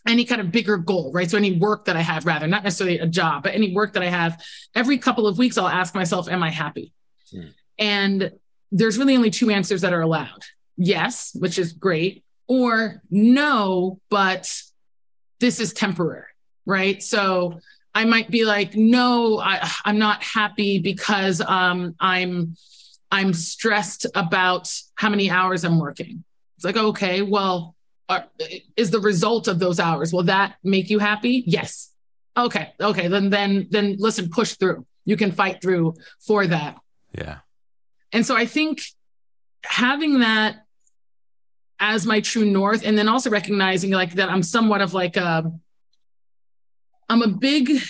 any 0.08 0.26
kind 0.26 0.40
of 0.40 0.52
bigger 0.52 0.78
goal, 0.78 1.12
right? 1.12 1.30
So 1.30 1.38
any 1.38 1.58
work 1.58 1.86
that 1.86 1.98
I 1.98 2.02
have, 2.02 2.26
rather, 2.26 2.48
not 2.48 2.64
necessarily 2.64 3.00
a 3.00 3.08
job, 3.08 3.44
but 3.44 3.54
any 3.54 3.74
work 3.74 3.94
that 3.94 4.04
I 4.04 4.08
have, 4.08 4.42
every 4.76 4.98
couple 4.98 5.28
of 5.28 5.38
weeks, 5.38 5.58
I'll 5.58 5.68
ask 5.68 5.94
myself, 5.94 6.30
am 6.30 6.42
I 6.42 6.50
happy? 6.50 6.94
Hmm. 7.32 7.48
And 7.78 8.32
there's 8.72 8.98
really 8.98 9.16
only 9.16 9.32
two 9.32 9.50
answers 9.50 9.82
that 9.82 9.94
are 9.94 10.02
allowed 10.02 10.44
yes, 10.80 11.36
which 11.38 11.60
is 11.60 11.74
great, 11.74 12.24
or 12.48 13.04
no, 13.12 14.00
but 14.10 14.50
this 15.40 15.60
is 15.60 15.74
temporary, 15.74 16.24
right? 16.66 17.04
So 17.04 17.60
I 17.96 18.06
might 18.06 18.30
be 18.30 18.46
like, 18.46 18.76
no, 18.76 19.40
I, 19.40 19.70
I'm 19.86 19.98
not 19.98 20.24
happy 20.24 20.80
because 20.80 21.42
um, 21.42 21.96
I'm 22.00 22.56
I'm 23.12 23.34
stressed 23.34 24.06
about 24.14 24.72
how 24.96 25.10
many 25.10 25.32
hours 25.32 25.64
I'm 25.64 25.80
working. 25.80 26.24
It's 26.58 26.66
like, 26.66 26.78
okay, 26.78 27.24
well, 27.24 27.76
are, 28.08 28.26
is 28.78 28.92
the 28.92 29.00
result 29.00 29.48
of 29.48 29.58
those 29.60 29.80
hours 29.80 30.14
will 30.14 30.24
that 30.24 30.56
make 30.64 30.90
you 30.90 31.00
happy? 31.00 31.44
Yes. 31.48 31.92
Okay. 32.38 32.74
Okay. 32.80 33.08
Then 33.08 33.30
then 33.30 33.68
then 33.70 33.96
listen, 33.98 34.30
push 34.30 34.54
through. 34.54 34.86
You 35.06 35.18
can 35.18 35.32
fight 35.32 35.62
through 35.62 35.96
for 36.20 36.46
that. 36.46 36.78
Yeah. 37.18 37.40
And 38.12 38.26
so 38.26 38.36
I 38.36 38.46
think 38.46 38.82
having 39.64 40.20
that 40.20 40.66
as 41.80 42.06
my 42.06 42.20
true 42.20 42.46
north 42.46 42.86
and 42.86 42.98
then 42.98 43.08
also 43.08 43.30
recognizing 43.30 43.92
like 43.92 44.14
that 44.14 44.30
i'm 44.30 44.44
somewhat 44.44 44.82
of 44.82 44.94
like 44.94 45.18
a 45.18 45.52
i'm 47.10 47.22
a 47.22 47.28
big 47.28 47.82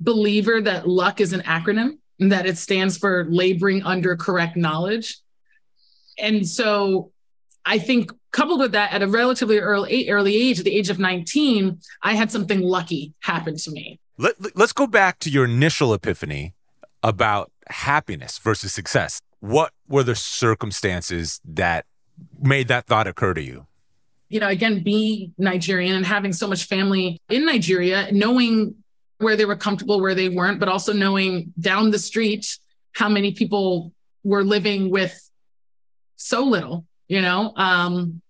believer 0.00 0.60
that 0.60 0.86
luck 0.86 1.20
is 1.20 1.32
an 1.32 1.40
acronym 1.40 1.98
and 2.20 2.32
that 2.32 2.46
it 2.46 2.58
stands 2.58 2.96
for 2.96 3.26
laboring 3.28 3.82
under 3.82 4.16
correct 4.16 4.56
knowledge. 4.56 5.18
And 6.18 6.46
so 6.46 7.12
i 7.64 7.78
think 7.78 8.10
coupled 8.30 8.60
with 8.60 8.72
that 8.72 8.92
at 8.92 9.02
a 9.02 9.06
relatively 9.06 9.58
early 9.58 10.08
early 10.08 10.36
age 10.36 10.58
at 10.58 10.64
the 10.64 10.76
age 10.76 10.90
of 10.90 10.98
19 10.98 11.80
i 12.02 12.14
had 12.14 12.30
something 12.30 12.60
lucky 12.60 13.14
happen 13.20 13.56
to 13.56 13.70
me. 13.70 13.98
Let, 14.18 14.56
let's 14.56 14.72
go 14.72 14.86
back 14.86 15.18
to 15.20 15.30
your 15.30 15.44
initial 15.44 15.92
epiphany 15.92 16.54
about 17.02 17.52
happiness 17.68 18.38
versus 18.38 18.72
success. 18.72 19.20
What 19.40 19.72
were 19.88 20.02
the 20.02 20.14
circumstances 20.14 21.40
that 21.44 21.84
made 22.40 22.68
that 22.68 22.86
thought 22.86 23.06
occur 23.06 23.34
to 23.34 23.42
you? 23.42 23.66
You 24.28 24.40
know, 24.40 24.48
again, 24.48 24.82
being 24.82 25.34
Nigerian 25.38 25.96
and 25.96 26.04
having 26.04 26.32
so 26.32 26.48
much 26.48 26.64
family 26.64 27.20
in 27.28 27.44
Nigeria, 27.44 28.08
knowing 28.12 28.74
where 29.18 29.36
they 29.36 29.44
were 29.44 29.56
comfortable, 29.56 30.00
where 30.00 30.14
they 30.14 30.28
weren't, 30.28 30.60
but 30.60 30.68
also 30.68 30.92
knowing 30.92 31.52
down 31.58 31.90
the 31.90 31.98
street 31.98 32.58
how 32.92 33.08
many 33.08 33.32
people 33.32 33.92
were 34.24 34.44
living 34.44 34.90
with 34.90 35.30
so 36.16 36.42
little, 36.44 36.86
you 37.08 37.22
know. 37.22 37.52
Um, 37.56 38.20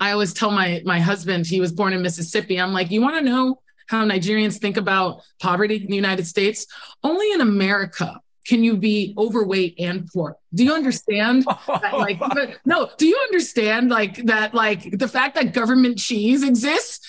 I 0.00 0.12
always 0.12 0.34
tell 0.34 0.50
my 0.50 0.82
my 0.84 1.00
husband, 1.00 1.46
he 1.46 1.60
was 1.60 1.72
born 1.72 1.92
in 1.92 2.02
Mississippi. 2.02 2.60
I'm 2.60 2.72
like, 2.72 2.90
you 2.90 3.00
want 3.00 3.16
to 3.16 3.22
know 3.22 3.60
how 3.86 4.04
Nigerians 4.04 4.58
think 4.58 4.76
about 4.76 5.22
poverty 5.40 5.76
in 5.76 5.86
the 5.86 5.96
United 5.96 6.26
States? 6.26 6.66
Only 7.02 7.30
in 7.32 7.40
America 7.40 8.20
can 8.46 8.62
you 8.62 8.76
be 8.76 9.14
overweight 9.18 9.74
and 9.78 10.08
poor? 10.12 10.36
Do 10.54 10.64
you 10.64 10.72
understand 10.72 11.44
that, 11.66 11.92
like, 11.92 12.20
no, 12.64 12.90
do 12.96 13.06
you 13.06 13.18
understand 13.24 13.90
like 13.90 14.24
that, 14.26 14.54
like 14.54 14.98
the 14.98 15.08
fact 15.08 15.34
that 15.34 15.52
government 15.52 15.98
cheese 15.98 16.42
exists? 16.42 17.06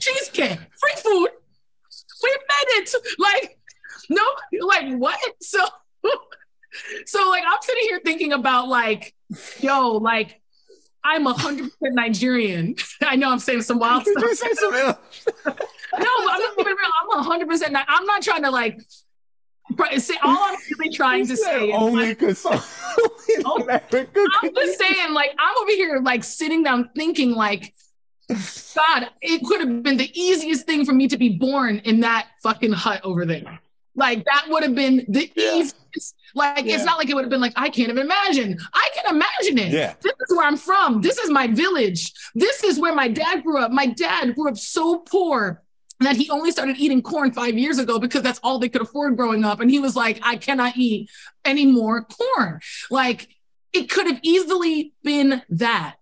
Cheesecake, 0.00 0.58
free 0.58 0.92
food. 0.96 1.28
We 2.22 2.30
made 2.30 2.82
it. 2.82 2.94
Like, 3.18 3.58
no, 4.08 4.22
like 4.66 4.94
what? 4.96 5.18
So, 5.40 5.64
so 7.06 7.28
like 7.28 7.42
I'm 7.46 7.58
sitting 7.60 7.84
here 7.84 8.00
thinking 8.04 8.32
about 8.32 8.68
like, 8.68 9.14
yo, 9.60 9.92
like 9.92 10.40
I'm 11.04 11.26
a 11.26 11.32
hundred 11.32 11.70
percent 11.72 11.94
Nigerian. 11.94 12.76
I 13.02 13.16
know 13.16 13.30
I'm 13.30 13.38
saying 13.38 13.62
some 13.62 13.78
wild 13.78 14.06
stuff. 14.06 14.22
no, 14.24 14.96
but 15.44 15.56
I'm 15.98 16.40
not 16.40 16.52
even 16.58 16.66
real. 16.66 16.90
I'm 17.02 17.18
a 17.18 17.22
hundred 17.22 17.48
percent. 17.48 17.76
I'm 17.76 18.06
not 18.06 18.22
trying 18.22 18.42
to 18.44 18.50
like 18.50 18.80
All 20.22 20.38
I'm 20.38 20.56
really 20.78 20.94
trying 20.94 21.26
to 21.26 21.36
say 21.36 21.72
only 21.72 22.14
because 22.14 22.44
like, 22.44 22.60
oh, 22.98 23.16
oh 23.44 23.68
I'm 23.68 24.54
just 24.54 24.78
saying, 24.78 25.12
like, 25.12 25.30
I'm 25.38 25.56
over 25.62 25.70
here, 25.70 26.00
like, 26.02 26.24
sitting 26.24 26.62
down 26.62 26.90
thinking, 26.94 27.32
like, 27.32 27.74
God, 28.28 29.10
it 29.20 29.44
could 29.44 29.60
have 29.60 29.82
been 29.82 29.96
the 29.96 30.10
easiest 30.18 30.66
thing 30.66 30.84
for 30.84 30.92
me 30.92 31.08
to 31.08 31.16
be 31.16 31.30
born 31.30 31.78
in 31.84 32.00
that 32.00 32.28
fucking 32.42 32.72
hut 32.72 33.00
over 33.04 33.26
there. 33.26 33.60
Like, 33.96 34.24
that 34.24 34.46
would 34.48 34.62
have 34.62 34.74
been 34.74 35.04
the 35.08 35.30
yeah. 35.36 35.54
easiest. 35.54 36.16
Like, 36.34 36.64
yeah. 36.64 36.74
it's 36.74 36.84
not 36.84 36.98
like 36.98 37.08
it 37.08 37.14
would 37.14 37.24
have 37.24 37.30
been 37.30 37.40
like, 37.40 37.52
I 37.56 37.68
can't 37.68 37.90
even 37.90 37.98
imagine. 37.98 38.58
I 38.72 38.88
can 38.94 39.14
imagine 39.14 39.58
it. 39.58 39.72
Yeah. 39.72 39.94
This 40.00 40.12
is 40.28 40.36
where 40.36 40.46
I'm 40.46 40.56
from. 40.56 41.00
This 41.00 41.18
is 41.18 41.30
my 41.30 41.46
village. 41.46 42.12
This 42.34 42.64
is 42.64 42.80
where 42.80 42.94
my 42.94 43.08
dad 43.08 43.44
grew 43.44 43.58
up. 43.58 43.70
My 43.70 43.86
dad 43.86 44.34
grew 44.34 44.48
up 44.48 44.56
so 44.56 44.98
poor 44.98 45.62
that 46.00 46.16
he 46.16 46.28
only 46.30 46.50
started 46.50 46.76
eating 46.78 47.02
corn 47.02 47.32
five 47.32 47.56
years 47.56 47.78
ago 47.78 47.98
because 47.98 48.22
that's 48.22 48.40
all 48.42 48.58
they 48.58 48.68
could 48.68 48.82
afford 48.82 49.16
growing 49.16 49.44
up. 49.44 49.60
And 49.60 49.70
he 49.70 49.78
was 49.78 49.94
like, 49.94 50.18
I 50.22 50.36
cannot 50.36 50.76
eat 50.76 51.10
any 51.44 51.66
more 51.66 52.04
corn. 52.04 52.60
Like 52.90 53.28
it 53.72 53.90
could 53.90 54.06
have 54.06 54.20
easily 54.22 54.92
been 55.02 55.42
that. 55.50 55.96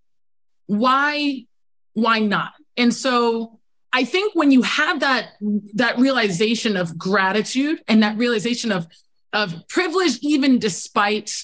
Why, 0.67 1.47
why 1.93 2.21
not? 2.21 2.53
And 2.77 2.95
so 2.95 3.61
I 3.93 4.05
think 4.05 4.35
when 4.35 4.51
you 4.51 4.63
have 4.63 5.01
that, 5.01 5.33
that 5.75 5.99
realization 5.99 6.77
of 6.77 6.97
gratitude 6.97 7.83
and 7.87 8.03
that 8.03 8.17
realization 8.17 8.73
of, 8.73 8.87
of 9.33 9.55
privilege, 9.69 10.19
even 10.23 10.59
despite 10.59 11.35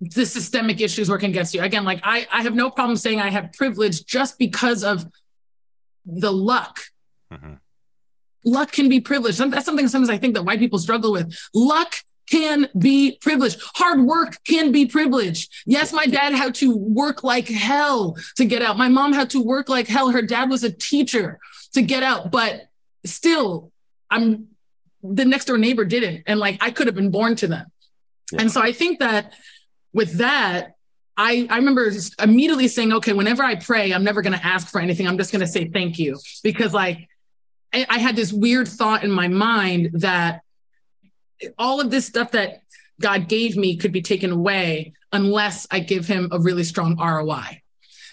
the 0.00 0.26
systemic 0.26 0.80
issues 0.80 1.08
working 1.08 1.30
against 1.30 1.54
you. 1.54 1.62
Again, 1.62 1.84
like 1.84 2.00
I, 2.02 2.26
I 2.30 2.42
have 2.42 2.54
no 2.54 2.70
problem 2.70 2.96
saying 2.96 3.20
I 3.20 3.30
have 3.30 3.52
privilege 3.52 4.04
just 4.04 4.38
because 4.38 4.82
of 4.82 5.06
the 6.04 6.32
luck 6.32 6.80
mm-hmm 7.32 7.54
luck 8.44 8.72
can 8.72 8.88
be 8.88 9.00
privileged. 9.00 9.38
That's 9.38 9.64
something 9.64 9.88
sometimes 9.88 10.10
I 10.10 10.18
think 10.18 10.34
that 10.34 10.44
white 10.44 10.58
people 10.58 10.78
struggle 10.78 11.12
with. 11.12 11.36
Luck 11.54 11.94
can 12.30 12.68
be 12.78 13.18
privileged. 13.20 13.60
Hard 13.74 14.00
work 14.00 14.38
can 14.44 14.72
be 14.72 14.86
privileged. 14.86 15.52
Yes, 15.66 15.92
my 15.92 16.06
dad 16.06 16.32
had 16.32 16.54
to 16.56 16.76
work 16.76 17.22
like 17.22 17.48
hell 17.48 18.16
to 18.36 18.44
get 18.44 18.62
out. 18.62 18.78
My 18.78 18.88
mom 18.88 19.12
had 19.12 19.30
to 19.30 19.42
work 19.42 19.68
like 19.68 19.86
hell. 19.86 20.10
Her 20.10 20.22
dad 20.22 20.48
was 20.48 20.64
a 20.64 20.72
teacher 20.72 21.38
to 21.74 21.82
get 21.82 22.02
out, 22.02 22.30
but 22.30 22.68
still, 23.04 23.72
I'm 24.10 24.48
the 25.02 25.24
next 25.24 25.46
door 25.46 25.58
neighbor 25.58 25.84
didn't. 25.84 26.22
And 26.26 26.38
like 26.38 26.58
I 26.60 26.70
could 26.70 26.86
have 26.86 26.96
been 26.96 27.10
born 27.10 27.36
to 27.36 27.48
them. 27.48 27.66
Yeah. 28.30 28.42
And 28.42 28.52
so 28.52 28.62
I 28.62 28.72
think 28.72 29.00
that 29.00 29.34
with 29.92 30.18
that, 30.18 30.76
I, 31.16 31.46
I 31.50 31.56
remember 31.56 31.90
immediately 32.22 32.68
saying, 32.68 32.92
okay, 32.94 33.12
whenever 33.12 33.42
I 33.42 33.56
pray, 33.56 33.92
I'm 33.92 34.04
never 34.04 34.22
going 34.22 34.38
to 34.38 34.46
ask 34.46 34.68
for 34.68 34.80
anything. 34.80 35.06
I'm 35.06 35.18
just 35.18 35.32
going 35.32 35.40
to 35.40 35.46
say 35.46 35.68
thank 35.68 35.98
you 35.98 36.18
because 36.42 36.72
like 36.72 37.08
I 37.72 37.98
had 37.98 38.16
this 38.16 38.32
weird 38.32 38.68
thought 38.68 39.04
in 39.04 39.10
my 39.10 39.28
mind 39.28 39.90
that 39.94 40.42
all 41.58 41.80
of 41.80 41.90
this 41.90 42.06
stuff 42.06 42.32
that 42.32 42.62
God 43.00 43.28
gave 43.28 43.56
me 43.56 43.76
could 43.76 43.92
be 43.92 44.02
taken 44.02 44.30
away 44.30 44.92
unless 45.12 45.66
I 45.70 45.80
give 45.80 46.06
him 46.06 46.28
a 46.32 46.38
really 46.38 46.64
strong 46.64 46.96
ROI. 46.96 47.62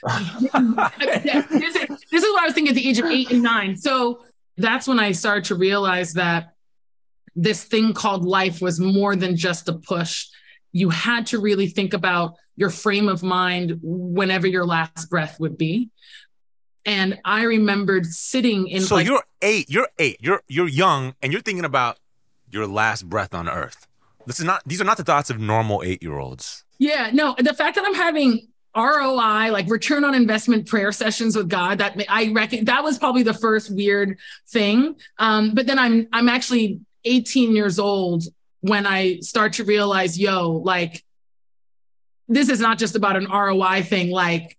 this, 0.99 1.75
is, 1.75 1.87
this 2.11 2.23
is 2.23 2.29
what 2.31 2.41
I 2.41 2.45
was 2.45 2.53
thinking 2.53 2.69
at 2.69 2.75
the 2.75 2.87
age 2.87 2.99
of 2.99 3.05
eight 3.05 3.31
and 3.31 3.43
nine. 3.43 3.75
So 3.75 4.21
that's 4.57 4.87
when 4.87 4.99
I 4.99 5.11
started 5.11 5.45
to 5.45 5.55
realize 5.55 6.13
that 6.13 6.53
this 7.35 7.63
thing 7.63 7.93
called 7.93 8.25
life 8.25 8.61
was 8.61 8.79
more 8.79 9.15
than 9.15 9.35
just 9.35 9.69
a 9.69 9.73
push. 9.73 10.27
You 10.71 10.89
had 10.89 11.27
to 11.27 11.39
really 11.39 11.67
think 11.67 11.93
about 11.93 12.35
your 12.55 12.69
frame 12.69 13.07
of 13.07 13.23
mind 13.23 13.79
whenever 13.81 14.47
your 14.47 14.65
last 14.65 15.09
breath 15.09 15.39
would 15.39 15.57
be. 15.57 15.89
And 16.85 17.19
I 17.25 17.43
remembered 17.43 18.05
sitting 18.05 18.67
in. 18.67 18.81
So 18.81 18.95
like, 18.95 19.05
you're 19.05 19.23
eight. 19.41 19.69
You're 19.69 19.89
eight. 19.99 20.17
You're 20.21 20.41
you're 20.47 20.67
young, 20.67 21.13
and 21.21 21.31
you're 21.31 21.41
thinking 21.41 21.65
about 21.65 21.99
your 22.49 22.67
last 22.67 23.07
breath 23.07 23.33
on 23.33 23.47
Earth. 23.47 23.87
This 24.25 24.39
is 24.39 24.45
not. 24.45 24.63
These 24.65 24.81
are 24.81 24.85
not 24.85 24.97
the 24.97 25.03
thoughts 25.03 25.29
of 25.29 25.39
normal 25.39 25.83
eight 25.83 26.01
year 26.01 26.17
olds. 26.17 26.63
Yeah, 26.77 27.09
no. 27.13 27.35
The 27.37 27.53
fact 27.53 27.75
that 27.75 27.85
I'm 27.85 27.95
having 27.95 28.47
ROI, 28.75 29.51
like 29.51 29.69
return 29.69 30.03
on 30.03 30.15
investment 30.15 30.67
prayer 30.67 30.91
sessions 30.91 31.35
with 31.35 31.49
God. 31.49 31.79
That 31.79 31.97
I 32.07 32.31
reckon 32.31 32.65
that 32.65 32.83
was 32.83 32.97
probably 32.97 33.23
the 33.23 33.33
first 33.33 33.73
weird 33.73 34.17
thing. 34.47 34.95
Um, 35.17 35.53
but 35.53 35.67
then 35.67 35.77
I'm 35.79 36.07
I'm 36.13 36.29
actually 36.29 36.79
18 37.05 37.55
years 37.55 37.79
old 37.79 38.23
when 38.61 38.85
I 38.85 39.19
start 39.19 39.53
to 39.53 39.63
realize, 39.63 40.19
yo, 40.19 40.51
like 40.51 41.03
this 42.27 42.49
is 42.49 42.59
not 42.59 42.77
just 42.77 42.95
about 42.95 43.15
an 43.15 43.27
ROI 43.27 43.83
thing. 43.83 44.11
Like 44.11 44.57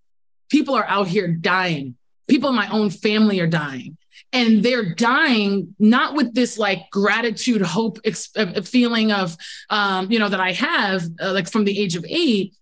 people 0.50 0.74
are 0.74 0.86
out 0.86 1.06
here 1.06 1.28
dying. 1.28 1.96
People 2.30 2.50
in 2.50 2.56
my 2.56 2.68
own 2.70 2.90
family 2.90 3.40
are 3.40 3.46
dying. 3.46 3.96
And 4.32 4.62
they're 4.62 4.94
dying 4.94 5.74
not 5.80 6.14
with 6.14 6.34
this 6.34 6.56
like 6.56 6.88
gratitude, 6.90 7.62
hope, 7.62 7.98
ex- 8.04 8.32
feeling 8.64 9.10
of, 9.10 9.36
um, 9.70 10.10
you 10.10 10.20
know, 10.20 10.28
that 10.28 10.40
I 10.40 10.52
have 10.52 11.02
uh, 11.20 11.32
like 11.32 11.50
from 11.50 11.64
the 11.64 11.76
age 11.76 11.96
of 11.96 12.04
eight 12.08 12.54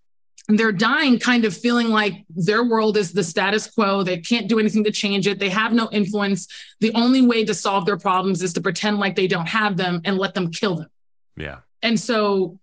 they're 0.48 0.72
dying 0.72 1.18
kind 1.18 1.44
of 1.44 1.54
feeling 1.54 1.88
like 1.88 2.24
their 2.30 2.64
world 2.64 2.96
is 2.96 3.12
the 3.12 3.22
status 3.22 3.70
quo. 3.70 4.02
They 4.02 4.18
can't 4.18 4.48
do 4.48 4.58
anything 4.58 4.82
to 4.84 4.90
change 4.90 5.26
it. 5.26 5.38
They 5.38 5.50
have 5.50 5.74
no 5.74 5.90
influence. 5.92 6.48
The 6.80 6.92
only 6.94 7.20
way 7.20 7.44
to 7.44 7.54
solve 7.54 7.84
their 7.84 7.98
problems 7.98 8.42
is 8.42 8.54
to 8.54 8.62
pretend 8.62 8.98
like 8.98 9.14
they 9.14 9.26
don't 9.26 9.48
have 9.48 9.76
them 9.76 10.00
and 10.06 10.16
let 10.16 10.32
them 10.32 10.50
kill 10.50 10.76
them. 10.76 10.88
Yeah. 11.36 11.58
And 11.82 12.00
so 12.00 12.58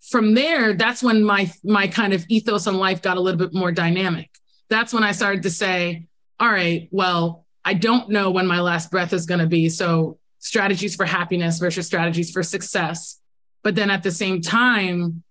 from 0.00 0.34
there, 0.34 0.74
that's 0.74 1.02
when 1.02 1.24
my 1.24 1.52
my 1.64 1.88
kind 1.88 2.12
of 2.12 2.24
ethos 2.28 2.68
on 2.68 2.76
life 2.76 3.02
got 3.02 3.16
a 3.16 3.20
little 3.20 3.38
bit 3.38 3.52
more 3.52 3.72
dynamic. 3.72 4.30
That's 4.70 4.92
when 4.92 5.02
I 5.02 5.10
started 5.10 5.42
to 5.42 5.50
say, 5.50 6.06
all 6.40 6.50
right, 6.50 6.88
well, 6.90 7.44
I 7.64 7.74
don't 7.74 8.10
know 8.10 8.30
when 8.30 8.46
my 8.46 8.60
last 8.60 8.90
breath 8.90 9.12
is 9.12 9.26
going 9.26 9.40
to 9.40 9.46
be. 9.46 9.68
So 9.68 10.18
strategies 10.38 10.94
for 10.94 11.04
happiness 11.04 11.58
versus 11.58 11.86
strategies 11.86 12.30
for 12.30 12.42
success. 12.42 13.20
But 13.62 13.74
then 13.74 13.90
at 13.90 14.02
the 14.02 14.10
same 14.10 14.40
time, 14.40 15.22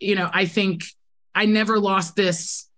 you 0.00 0.14
know, 0.14 0.30
I 0.32 0.46
think 0.46 0.84
I 1.34 1.46
never 1.46 1.78
lost 1.78 2.16
this 2.16 2.68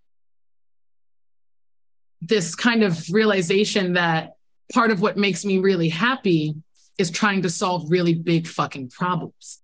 this 2.23 2.55
kind 2.55 2.83
of 2.83 3.03
realization 3.11 3.95
that 3.95 4.35
part 4.75 4.91
of 4.91 5.01
what 5.01 5.17
makes 5.17 5.45
me 5.45 5.59
really 5.59 5.89
happy 5.89 6.55
is 6.99 7.11
trying 7.11 7.41
to 7.43 7.49
solve 7.49 7.91
really 7.91 8.13
big 8.13 8.47
fucking 8.47 8.91
problems. 8.91 9.63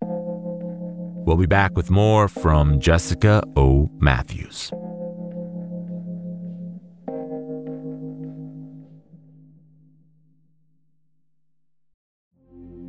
We'll 0.00 1.36
be 1.36 1.46
back 1.46 1.76
with 1.76 1.90
more 1.90 2.28
from 2.28 2.80
Jessica 2.80 3.42
O. 3.56 3.90
Matthews. 3.98 4.72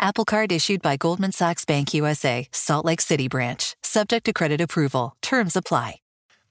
Apple 0.00 0.24
Card 0.24 0.52
issued 0.52 0.80
by 0.80 0.96
Goldman 0.96 1.32
Sachs 1.32 1.64
Bank 1.64 1.92
USA, 1.92 2.46
Salt 2.52 2.84
Lake 2.84 3.00
City 3.00 3.26
branch, 3.26 3.74
subject 3.82 4.26
to 4.26 4.32
credit 4.32 4.60
approval. 4.60 5.16
Terms 5.22 5.56
apply. 5.56 5.96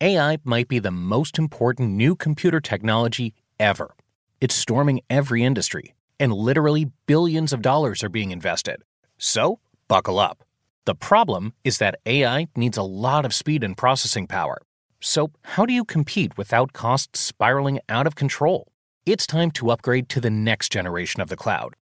AI 0.02 0.38
might 0.44 0.68
be 0.68 0.80
the 0.80 0.92
most 0.92 1.40
important 1.40 1.92
new 1.92 2.14
computer 2.16 2.60
technology 2.60 3.34
ever. 3.58 3.96
It's 4.42 4.54
storming 4.54 5.00
every 5.10 5.44
industry, 5.46 5.96
and 6.20 6.34
literally 6.34 6.92
billions 7.06 7.54
of 7.54 7.62
dollars 7.62 8.04
are 8.04 8.10
being 8.10 8.32
invested. 8.32 8.84
So, 9.18 9.60
buckle 9.88 10.20
up. 10.20 10.44
The 10.84 10.96
problem 10.96 11.54
is 11.64 11.78
that 11.78 12.00
AI 12.06 12.48
needs 12.56 12.78
a 12.78 12.84
lot 12.84 13.24
of 13.24 13.34
speed 13.34 13.64
and 13.64 13.78
processing 13.78 14.28
power. 14.28 14.58
So, 15.00 15.32
how 15.44 15.66
do 15.66 15.74
you 15.74 15.86
compete 15.86 16.38
without 16.38 16.74
costs 16.74 17.22
spiraling 17.22 17.80
out 17.88 18.08
of 18.08 18.16
control? 18.16 18.68
It's 19.06 19.26
time 19.26 19.52
to 19.52 19.72
upgrade 19.72 20.10
to 20.10 20.20
the 20.20 20.30
next 20.30 20.70
generation 20.70 21.22
of 21.22 21.30
the 21.30 21.38
cloud 21.38 21.76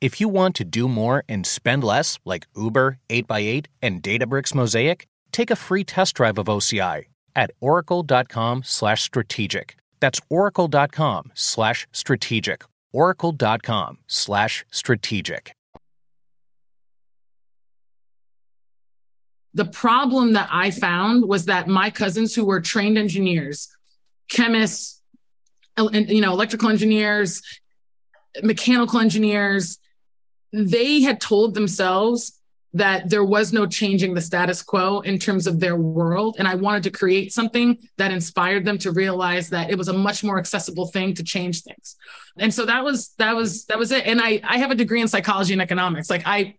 If 0.00 0.20
you 0.20 0.28
want 0.28 0.54
to 0.56 0.64
do 0.64 0.86
more 0.86 1.24
and 1.28 1.44
spend 1.44 1.82
less, 1.82 2.20
like 2.24 2.46
Uber, 2.56 2.98
8x8, 3.08 3.66
and 3.82 4.00
Databricks 4.00 4.54
Mosaic, 4.54 5.08
take 5.32 5.50
a 5.50 5.56
free 5.56 5.82
test 5.82 6.14
drive 6.14 6.38
of 6.38 6.46
OCI 6.46 7.06
at 7.34 7.50
oracle.com/strategic. 7.60 9.76
That's 10.00 10.20
oracle.com 10.30 11.32
slash 11.34 11.88
strategic. 11.92 12.64
Oracle.com 12.92 13.98
slash 14.06 14.64
strategic. 14.70 15.50
The 19.54 19.64
problem 19.64 20.34
that 20.34 20.48
I 20.52 20.70
found 20.70 21.28
was 21.28 21.46
that 21.46 21.66
my 21.66 21.90
cousins 21.90 22.36
who 22.36 22.44
were 22.44 22.60
trained 22.60 22.98
engineers, 22.98 23.68
chemists, 24.28 25.02
you 25.76 26.20
know, 26.20 26.32
electrical 26.32 26.68
engineers, 26.68 27.42
mechanical 28.42 29.00
engineers, 29.00 29.80
they 30.52 31.02
had 31.02 31.20
told 31.20 31.54
themselves 31.54 32.38
that 32.74 33.08
there 33.08 33.24
was 33.24 33.52
no 33.52 33.66
changing 33.66 34.14
the 34.14 34.20
status 34.20 34.62
quo 34.62 35.00
in 35.00 35.18
terms 35.18 35.46
of 35.46 35.58
their 35.58 35.76
world. 35.76 36.36
And 36.38 36.46
I 36.46 36.54
wanted 36.54 36.82
to 36.84 36.90
create 36.90 37.32
something 37.32 37.78
that 37.96 38.12
inspired 38.12 38.64
them 38.64 38.76
to 38.78 38.92
realize 38.92 39.48
that 39.50 39.70
it 39.70 39.78
was 39.78 39.88
a 39.88 39.92
much 39.92 40.22
more 40.22 40.38
accessible 40.38 40.86
thing 40.86 41.14
to 41.14 41.22
change 41.22 41.62
things. 41.62 41.96
And 42.36 42.52
so 42.52 42.66
that 42.66 42.84
was 42.84 43.14
that 43.18 43.34
was 43.34 43.64
that 43.66 43.78
was 43.78 43.90
it. 43.90 44.06
And 44.06 44.20
I 44.20 44.40
I 44.44 44.58
have 44.58 44.70
a 44.70 44.74
degree 44.74 45.00
in 45.00 45.08
psychology 45.08 45.54
and 45.54 45.62
economics. 45.62 46.10
Like 46.10 46.22
I 46.26 46.56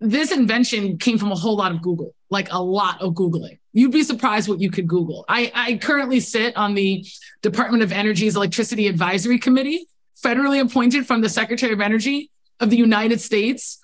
this 0.00 0.30
invention 0.30 0.98
came 0.98 1.18
from 1.18 1.32
a 1.32 1.34
whole 1.34 1.56
lot 1.56 1.72
of 1.72 1.82
Google, 1.82 2.14
like 2.30 2.52
a 2.52 2.62
lot 2.62 3.00
of 3.00 3.14
Googling. 3.14 3.58
You'd 3.72 3.92
be 3.92 4.02
surprised 4.02 4.48
what 4.48 4.60
you 4.60 4.70
could 4.70 4.86
Google. 4.86 5.24
I, 5.28 5.50
I 5.54 5.74
currently 5.78 6.20
sit 6.20 6.56
on 6.56 6.74
the 6.74 7.04
Department 7.42 7.82
of 7.82 7.90
Energy's 7.90 8.36
Electricity 8.36 8.86
Advisory 8.86 9.38
Committee, 9.38 9.88
federally 10.22 10.60
appointed 10.60 11.06
from 11.06 11.20
the 11.20 11.28
Secretary 11.28 11.72
of 11.72 11.80
Energy 11.80 12.30
of 12.60 12.70
the 12.70 12.76
United 12.76 13.20
States 13.20 13.78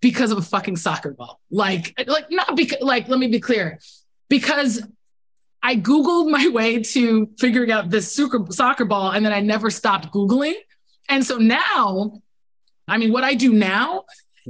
because 0.00 0.30
of 0.30 0.38
a 0.38 0.42
fucking 0.42 0.76
soccer 0.76 1.12
ball. 1.12 1.40
Like, 1.50 1.94
like 2.06 2.30
not 2.30 2.56
because, 2.56 2.80
like, 2.80 3.08
let 3.08 3.18
me 3.18 3.28
be 3.28 3.40
clear, 3.40 3.78
because 4.28 4.82
I 5.62 5.76
Googled 5.76 6.30
my 6.30 6.48
way 6.52 6.82
to 6.82 7.30
figuring 7.38 7.70
out 7.70 7.90
this 7.90 8.14
soccer 8.14 8.84
ball 8.84 9.10
and 9.10 9.24
then 9.24 9.32
I 9.32 9.40
never 9.40 9.70
stopped 9.70 10.12
Googling. 10.12 10.54
And 11.08 11.24
so 11.24 11.38
now, 11.38 12.20
I 12.88 12.98
mean, 12.98 13.12
what 13.12 13.24
I 13.24 13.34
do 13.34 13.52
now 13.52 14.04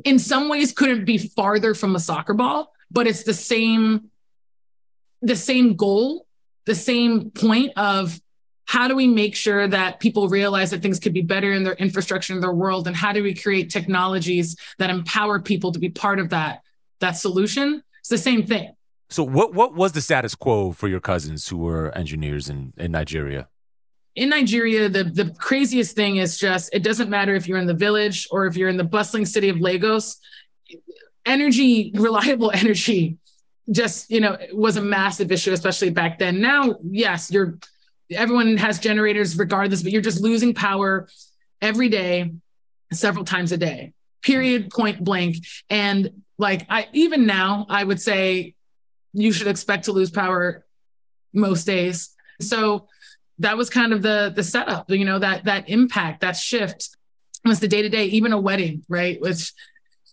in 0.04 0.18
some 0.18 0.48
ways 0.48 0.72
couldn't 0.72 1.04
be 1.04 1.18
farther 1.18 1.74
from 1.74 1.96
a 1.96 2.00
soccer 2.00 2.34
ball, 2.34 2.72
but 2.90 3.06
it's 3.06 3.24
the 3.24 3.34
same, 3.34 4.10
the 5.22 5.36
same 5.36 5.74
goal, 5.74 6.26
the 6.66 6.74
same 6.74 7.30
point 7.30 7.72
of 7.76 8.20
how 8.70 8.86
do 8.86 8.94
we 8.94 9.08
make 9.08 9.34
sure 9.34 9.66
that 9.66 9.98
people 9.98 10.28
realize 10.28 10.70
that 10.70 10.80
things 10.80 11.00
could 11.00 11.12
be 11.12 11.22
better 11.22 11.52
in 11.54 11.64
their 11.64 11.74
infrastructure 11.74 12.32
in 12.32 12.40
their 12.40 12.52
world? 12.52 12.86
And 12.86 12.94
how 12.94 13.12
do 13.12 13.20
we 13.20 13.34
create 13.34 13.68
technologies 13.68 14.54
that 14.78 14.90
empower 14.90 15.40
people 15.40 15.72
to 15.72 15.80
be 15.80 15.88
part 15.88 16.20
of 16.20 16.28
that 16.28 16.62
that 17.00 17.16
solution? 17.16 17.82
It's 17.98 18.10
the 18.10 18.16
same 18.16 18.46
thing. 18.46 18.72
So 19.08 19.24
what 19.24 19.54
what 19.54 19.74
was 19.74 19.90
the 19.90 20.00
status 20.00 20.36
quo 20.36 20.70
for 20.70 20.86
your 20.86 21.00
cousins 21.00 21.48
who 21.48 21.56
were 21.56 21.90
engineers 21.98 22.48
in, 22.48 22.72
in 22.76 22.92
nigeria? 22.92 23.48
In 24.14 24.28
Nigeria, 24.28 24.88
the, 24.88 25.02
the 25.02 25.34
craziest 25.38 25.96
thing 25.96 26.18
is 26.18 26.38
just 26.38 26.72
it 26.72 26.84
doesn't 26.84 27.10
matter 27.10 27.34
if 27.34 27.48
you're 27.48 27.58
in 27.58 27.66
the 27.66 27.74
village 27.74 28.28
or 28.30 28.46
if 28.46 28.56
you're 28.56 28.68
in 28.68 28.76
the 28.76 28.84
bustling 28.84 29.26
city 29.26 29.48
of 29.48 29.58
Lagos, 29.58 30.20
energy, 31.26 31.90
reliable 31.96 32.52
energy, 32.54 33.18
just, 33.72 34.10
you 34.10 34.20
know, 34.20 34.36
was 34.52 34.76
a 34.76 34.82
massive 34.82 35.32
issue, 35.32 35.52
especially 35.52 35.90
back 35.90 36.20
then. 36.20 36.40
Now, 36.40 36.76
yes, 36.84 37.32
you're 37.32 37.58
everyone 38.10 38.56
has 38.56 38.78
generators 38.78 39.38
regardless, 39.38 39.82
but 39.82 39.92
you're 39.92 40.02
just 40.02 40.20
losing 40.20 40.54
power 40.54 41.08
every 41.62 41.88
day, 41.88 42.32
several 42.92 43.24
times 43.24 43.52
a 43.52 43.56
day, 43.56 43.92
period, 44.22 44.70
point 44.70 45.02
blank. 45.02 45.36
And 45.68 46.22
like 46.38 46.66
I 46.68 46.88
even 46.92 47.26
now, 47.26 47.66
I 47.68 47.84
would 47.84 48.00
say 48.00 48.54
you 49.12 49.32
should 49.32 49.46
expect 49.46 49.84
to 49.84 49.92
lose 49.92 50.10
power 50.10 50.64
most 51.32 51.64
days. 51.64 52.14
So 52.40 52.88
that 53.38 53.56
was 53.56 53.70
kind 53.70 53.92
of 53.92 54.02
the 54.02 54.32
the 54.34 54.42
setup, 54.42 54.90
you 54.90 55.04
know, 55.04 55.18
that 55.18 55.44
that 55.44 55.68
impact, 55.68 56.20
that 56.20 56.36
shift 56.36 56.96
was 57.44 57.60
the 57.60 57.68
day 57.68 57.82
to 57.82 57.88
day, 57.88 58.06
even 58.06 58.32
a 58.32 58.40
wedding, 58.40 58.84
right? 58.88 59.20
Which 59.20 59.52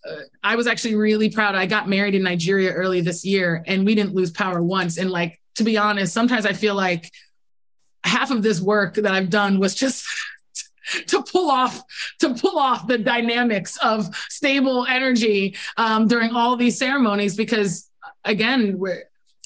uh, 0.08 0.22
I 0.42 0.56
was 0.56 0.66
actually 0.66 0.94
really 0.94 1.30
proud. 1.30 1.54
I 1.54 1.66
got 1.66 1.88
married 1.88 2.14
in 2.14 2.22
Nigeria 2.22 2.72
early 2.72 3.00
this 3.00 3.24
year 3.24 3.62
and 3.66 3.84
we 3.84 3.94
didn't 3.94 4.14
lose 4.14 4.30
power 4.30 4.62
once. 4.62 4.96
And 4.96 5.10
like, 5.10 5.40
to 5.56 5.64
be 5.64 5.76
honest, 5.76 6.14
sometimes 6.14 6.46
I 6.46 6.52
feel 6.52 6.74
like 6.74 7.10
half 8.04 8.30
of 8.30 8.42
this 8.42 8.60
work 8.60 8.94
that 8.94 9.12
I've 9.12 9.30
done 9.30 9.58
was 9.58 9.74
just 9.74 10.06
to 11.08 11.22
pull 11.22 11.50
off 11.50 11.82
to 12.20 12.34
pull 12.34 12.58
off 12.58 12.86
the 12.86 12.98
dynamics 12.98 13.76
of 13.78 14.14
stable 14.28 14.86
energy 14.88 15.56
um, 15.76 16.08
during 16.08 16.30
all 16.30 16.56
these 16.56 16.78
ceremonies 16.78 17.36
because 17.36 17.90
again 18.24 18.80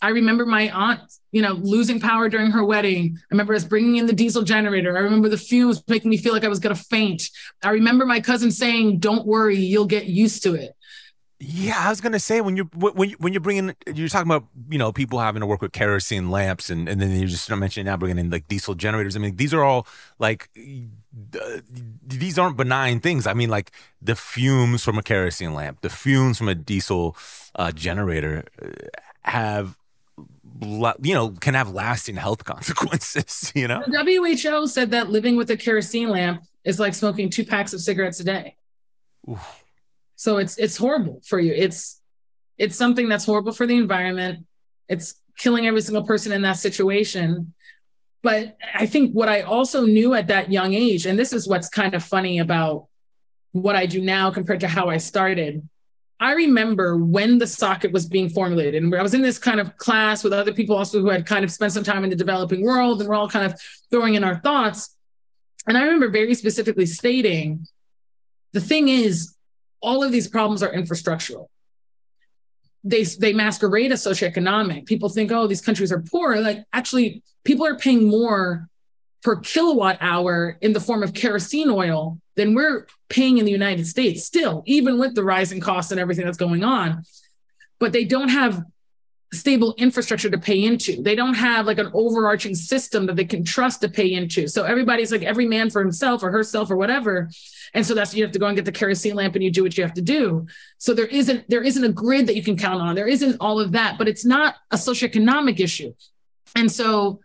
I 0.03 0.09
remember 0.09 0.45
my 0.45 0.69
aunt, 0.71 1.01
you 1.31 1.43
know, 1.43 1.53
losing 1.53 2.01
power 2.01 2.29
during 2.29 2.51
her 2.51 2.65
wedding. 2.65 3.17
I 3.17 3.27
remember 3.31 3.55
us 3.55 3.63
bringing 3.63 3.97
in 3.97 4.07
the 4.07 4.13
diesel 4.13 4.43
generator. 4.43 4.97
I 4.97 5.01
remember 5.01 5.29
the 5.29 5.39
fumes 5.39 5.81
making 5.87 6.11
me 6.11 6.17
feel 6.17 6.33
like 6.33 6.45
I 6.45 6.49
was 6.49 6.59
going 6.59 6.75
to 6.75 6.83
faint. 6.83 7.31
I 7.63 7.71
remember 7.71 8.05
my 8.05 8.21
cousin 8.21 8.51
saying, 8.51 8.99
"Don't 8.99 9.25
worry, 9.25 9.57
you'll 9.57 9.87
get 9.87 10.07
used 10.07 10.43
to 10.43 10.55
it." 10.55 10.75
Yeah, 11.45 11.75
I 11.77 11.89
was 11.89 12.01
gonna 12.01 12.21
say 12.21 12.41
when 12.41 12.55
you're 12.55 12.67
when 12.67 13.11
you, 13.11 13.17
when 13.19 13.33
you're 13.33 13.41
bringing 13.41 13.75
you're 13.93 14.09
talking 14.09 14.31
about 14.31 14.47
you 14.71 14.79
know 14.79 14.93
people 14.93 15.19
having 15.19 15.41
to 15.41 15.47
work 15.47 15.61
with 15.61 15.73
kerosene 15.73 16.31
lamps 16.31 16.71
and 16.71 16.89
and 16.89 17.01
then 17.01 17.11
you're 17.19 17.29
just 17.29 17.51
mentioning 17.51 17.87
now 17.87 17.97
bringing 17.97 18.19
in 18.19 18.31
like 18.31 18.47
diesel 18.47 18.77
generators. 18.77 19.17
I 19.17 19.19
mean 19.19 19.35
these 19.35 19.53
are 19.53 19.65
all 19.65 19.89
like 20.21 20.49
uh, 20.57 21.59
these 22.07 22.39
aren't 22.39 22.57
benign 22.57 23.01
things. 23.01 23.27
I 23.27 23.35
mean 23.35 23.51
like 23.51 23.73
the 24.01 24.15
fumes 24.15 24.85
from 24.85 24.99
a 24.99 25.03
kerosene 25.03 25.53
lamp, 25.53 25.81
the 25.81 25.91
fumes 25.91 26.39
from 26.39 26.47
a 26.47 26.55
diesel 26.55 27.17
uh, 27.57 27.73
generator 27.73 28.45
uh, 28.65 28.69
have 29.23 29.77
you 30.61 31.13
know 31.13 31.31
can 31.31 31.55
have 31.55 31.73
lasting 31.73 32.15
health 32.15 32.45
consequences. 32.53 33.51
You 33.53 33.67
know, 33.67 33.83
the 33.85 34.45
WHO 34.45 34.69
said 34.69 34.93
that 34.93 35.11
living 35.11 35.35
with 35.35 35.51
a 35.51 35.57
kerosene 35.57 36.11
lamp 36.11 36.45
is 36.63 36.79
like 36.79 36.95
smoking 36.95 37.31
two 37.31 37.45
packs 37.45 37.73
of 37.73 37.81
cigarettes 37.81 38.21
a 38.21 38.25
day. 38.25 38.55
Oof. 39.29 39.62
So 40.23 40.37
it's 40.37 40.57
it's 40.57 40.77
horrible 40.77 41.21
for 41.27 41.41
you. 41.41 41.53
It's 41.53 42.01
it's 42.57 42.77
something 42.77 43.09
that's 43.09 43.25
horrible 43.25 43.51
for 43.51 43.67
the 43.67 43.77
environment. 43.77 44.47
It's 44.89 45.17
killing 45.37 45.67
every 45.67 45.81
single 45.81 46.05
person 46.05 46.31
in 46.31 46.43
that 46.43 46.59
situation. 46.59 47.55
But 48.23 48.57
I 48.73 48.87
think 48.87 49.15
what 49.15 49.29
I 49.29 49.41
also 49.41 49.85
knew 49.85 50.15
at 50.15 50.29
that 50.29 50.53
young 50.53 50.75
age, 50.75 51.07
and 51.07 51.19
this 51.19 51.33
is 51.33 51.49
what's 51.49 51.69
kind 51.69 51.93
of 51.95 52.05
funny 52.05 52.39
about 52.39 52.87
what 53.51 53.75
I 53.75 53.87
do 53.87 54.01
now 54.01 54.31
compared 54.31 54.61
to 54.61 54.69
how 54.69 54.89
I 54.89 54.99
started. 54.99 55.69
I 56.21 56.35
remember 56.35 56.97
when 56.97 57.39
the 57.39 57.47
SOCCKET 57.47 57.91
was 57.91 58.07
being 58.07 58.29
formulated, 58.29 58.81
and 58.81 58.95
I 58.95 59.03
was 59.03 59.15
in 59.15 59.23
this 59.23 59.41
kind 59.41 59.59
of 59.59 59.77
class 59.77 60.23
with 60.23 60.33
other 60.33 60.53
people 60.53 60.77
also 60.77 61.01
who 61.01 61.09
had 61.09 61.27
kind 61.27 61.45
of 61.45 61.51
spent 61.51 61.73
some 61.73 61.83
time 61.83 62.05
in 62.05 62.11
the 62.11 62.23
developing 62.25 62.63
world, 62.63 63.01
and 63.01 63.09
we're 63.09 63.17
all 63.17 63.29
kind 63.29 63.45
of 63.45 63.61
throwing 63.91 64.15
in 64.15 64.23
our 64.23 64.39
thoughts. 64.39 64.97
And 65.67 65.77
I 65.77 65.83
remember 65.83 66.11
very 66.11 66.37
specifically 66.37 66.87
stating 66.87 67.67
the 68.53 68.61
thing 68.61 68.89
is, 68.89 69.35
all 69.83 70.03
of 70.03 70.13
these 70.13 70.29
problems 70.29 70.63
are 70.63 70.73
infrastructural. 70.73 71.47
They, 72.85 73.05
they 73.05 73.33
masquerade 73.33 73.93
as 73.93 74.05
socioeconomic. 74.05 74.87
People 74.87 75.09
think, 75.09 75.31
oh, 75.31 75.47
these 75.47 75.61
countries 75.61 75.93
are 75.93 76.01
poor. 76.01 76.37
Like, 76.41 76.65
actually, 76.73 77.23
people 77.45 77.67
are 77.67 77.77
paying 77.77 78.09
more 78.09 78.69
per 79.23 79.37
kilowatt 79.37 79.99
hour 80.01 80.59
in 80.61 80.73
the 80.73 80.81
form 80.81 81.03
of 81.03 81.15
kerosene 81.15 81.71
oil 81.71 82.19
than 82.35 82.55
we're 82.55 82.87
paying 83.09 83.39
in 83.39 83.45
the 83.45 83.53
United 83.53 83.87
States, 83.87 84.25
still, 84.25 84.63
even 84.67 84.99
with 84.99 85.15
the 85.15 85.23
rising 85.23 85.61
costs 85.61 85.93
and 85.93 86.01
everything 86.01 86.25
that's 86.25 86.39
going 86.39 86.65
on. 86.65 87.05
But 87.79 87.93
they 87.93 88.05
don't 88.05 88.31
have 88.31 88.65
stable 89.33 89.75
infrastructure 89.79 90.29
to 90.29 90.39
pay 90.39 90.63
into. 90.65 91.03
They 91.03 91.15
don't 91.15 91.35
have 91.35 91.67
like 91.67 91.79
an 91.79 91.91
overarching 91.95 92.55
system 92.55 93.07
that 93.07 93.17
they 93.17 93.25
can 93.25 93.45
trust 93.45 93.81
to 93.81 93.89
pay 93.89 94.13
into. 94.13 94.47
So 94.47 94.65
everybody's 94.65 95.11
like 95.11 95.23
every 95.23 95.47
man 95.47 95.71
for 95.71 95.81
himself 95.81 96.23
or 96.23 96.31
herself 96.31 96.71
or 96.71 96.77
whatever. 96.77 97.31
And 97.75 97.87
so 97.87 97.95
that's 97.95 98.15
you 98.15 98.23
have 98.25 98.33
to 98.33 98.39
go 98.39 98.47
and 98.47 98.57
get 98.57 98.67
the 98.67 98.73
kerosene 98.73 99.15
lamp 99.15 99.35
and 99.35 99.43
you 99.43 99.51
do 99.51 99.63
what 99.63 99.77
you 99.77 99.85
have 99.85 99.95
to 99.95 100.03
do. 100.03 100.47
So 100.77 100.93
there 100.93 101.07
isn't 101.07 101.49
there 101.49 101.63
isn't 101.63 101.83
a 101.83 101.93
grid 101.93 102.27
that 102.27 102.37
you 102.37 102.43
can 102.43 102.57
count 102.59 102.83
on. 102.83 102.95
There 102.95 103.09
isn't 103.09 103.37
all 103.41 103.59
of 103.59 103.73
that, 103.73 103.97
but 103.97 104.07
it's 104.09 104.25
not 104.25 104.57
a 104.71 104.77
socioeconomic 104.77 105.59
issue. 105.61 105.95
And 106.55 106.71
so 106.71 107.21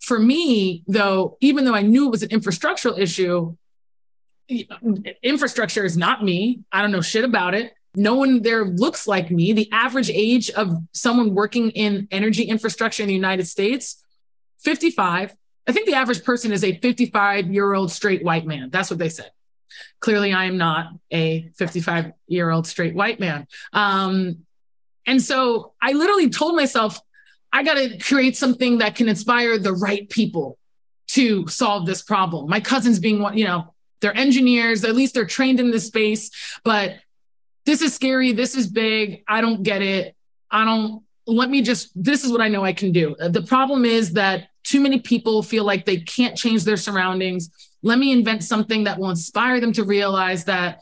for 0.00 0.18
me, 0.18 0.84
though, 0.86 1.38
even 1.40 1.64
though 1.64 1.74
I 1.74 1.82
knew 1.82 2.06
it 2.06 2.10
was 2.10 2.22
an 2.22 2.28
infrastructural 2.28 2.98
issue, 2.98 3.56
infrastructure 5.22 5.84
is 5.84 5.96
not 5.96 6.22
me. 6.22 6.60
I 6.70 6.82
don't 6.82 6.92
know 6.92 7.00
shit 7.00 7.24
about 7.24 7.54
it. 7.54 7.72
No 7.94 8.14
one 8.14 8.42
there 8.42 8.64
looks 8.64 9.06
like 9.06 9.30
me. 9.30 9.52
The 9.52 9.70
average 9.72 10.10
age 10.10 10.50
of 10.50 10.76
someone 10.92 11.34
working 11.34 11.70
in 11.70 12.08
energy 12.10 12.44
infrastructure 12.44 13.02
in 13.02 13.08
the 13.08 13.14
United 13.14 13.46
States, 13.46 14.02
55. 14.60 15.34
I 15.66 15.72
think 15.72 15.86
the 15.86 15.94
average 15.94 16.24
person 16.24 16.52
is 16.52 16.64
a 16.64 16.78
55 16.78 17.52
year 17.52 17.72
old 17.74 17.90
straight 17.90 18.24
white 18.24 18.46
man. 18.46 18.70
That's 18.70 18.90
what 18.90 18.98
they 18.98 19.08
said. 19.08 19.30
Clearly, 20.00 20.32
I 20.32 20.44
am 20.44 20.56
not 20.56 20.88
a 21.10 21.50
55 21.56 22.12
year 22.26 22.50
old 22.50 22.66
straight 22.66 22.94
white 22.94 23.20
man. 23.20 23.46
Um, 23.72 24.46
and 25.06 25.22
so 25.22 25.72
I 25.80 25.92
literally 25.92 26.30
told 26.30 26.56
myself, 26.56 27.00
I 27.52 27.62
got 27.62 27.74
to 27.74 27.98
create 27.98 28.36
something 28.36 28.78
that 28.78 28.94
can 28.94 29.08
inspire 29.08 29.58
the 29.58 29.72
right 29.72 30.08
people 30.08 30.58
to 31.08 31.46
solve 31.48 31.86
this 31.86 32.02
problem. 32.02 32.48
My 32.48 32.60
cousins 32.60 32.98
being 32.98 33.20
one, 33.20 33.36
you 33.36 33.46
know, 33.46 33.74
they're 34.00 34.16
engineers, 34.16 34.84
at 34.84 34.94
least 34.94 35.14
they're 35.14 35.26
trained 35.26 35.58
in 35.60 35.70
this 35.70 35.86
space, 35.86 36.30
but 36.62 36.96
this 37.68 37.82
is 37.82 37.94
scary. 37.94 38.32
This 38.32 38.54
is 38.54 38.66
big. 38.66 39.22
I 39.28 39.42
don't 39.42 39.62
get 39.62 39.82
it. 39.82 40.16
I 40.50 40.64
don't, 40.64 41.02
let 41.26 41.50
me 41.50 41.60
just, 41.60 41.90
this 41.94 42.24
is 42.24 42.32
what 42.32 42.40
I 42.40 42.48
know 42.48 42.64
I 42.64 42.72
can 42.72 42.92
do. 42.92 43.14
The 43.18 43.42
problem 43.42 43.84
is 43.84 44.14
that 44.14 44.48
too 44.64 44.80
many 44.80 45.00
people 45.00 45.42
feel 45.42 45.64
like 45.64 45.84
they 45.84 45.98
can't 45.98 46.34
change 46.34 46.64
their 46.64 46.78
surroundings. 46.78 47.50
Let 47.82 47.98
me 47.98 48.10
invent 48.10 48.42
something 48.42 48.84
that 48.84 48.98
will 48.98 49.10
inspire 49.10 49.60
them 49.60 49.74
to 49.74 49.84
realize 49.84 50.44
that 50.46 50.80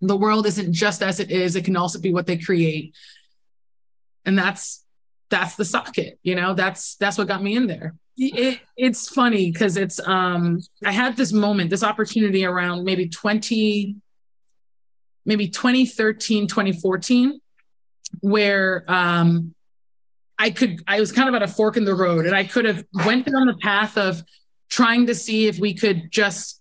the 0.00 0.16
world 0.16 0.44
isn't 0.46 0.72
just 0.72 1.04
as 1.04 1.20
it 1.20 1.30
is, 1.30 1.54
it 1.54 1.64
can 1.64 1.76
also 1.76 2.00
be 2.00 2.12
what 2.12 2.26
they 2.26 2.36
create. 2.36 2.96
And 4.24 4.36
that's 4.36 4.84
that's 5.30 5.54
the 5.54 5.64
SOCCKET, 5.64 6.18
you 6.24 6.34
know, 6.34 6.54
that's 6.54 6.96
that's 6.96 7.16
what 7.16 7.28
got 7.28 7.44
me 7.44 7.54
in 7.54 7.68
there. 7.68 7.94
It, 8.16 8.60
it's 8.76 9.08
funny 9.08 9.52
because 9.52 9.76
it's 9.76 10.00
um 10.00 10.60
I 10.84 10.90
had 10.90 11.16
this 11.16 11.32
moment, 11.32 11.70
this 11.70 11.84
opportunity 11.84 12.44
around 12.44 12.84
maybe 12.84 13.08
20 13.08 13.96
maybe 15.24 15.48
2013, 15.48 16.46
2014, 16.46 17.40
where 18.20 18.84
um, 18.88 19.54
I 20.38 20.50
could, 20.50 20.82
I 20.86 21.00
was 21.00 21.12
kind 21.12 21.28
of 21.28 21.34
at 21.34 21.42
a 21.42 21.48
fork 21.48 21.76
in 21.76 21.84
the 21.84 21.94
road 21.94 22.26
and 22.26 22.34
I 22.34 22.44
could 22.44 22.64
have 22.64 22.84
went 23.04 23.26
down 23.26 23.46
the 23.46 23.56
path 23.60 23.96
of 23.96 24.22
trying 24.68 25.06
to 25.06 25.14
see 25.14 25.46
if 25.46 25.58
we 25.58 25.74
could 25.74 26.10
just 26.10 26.60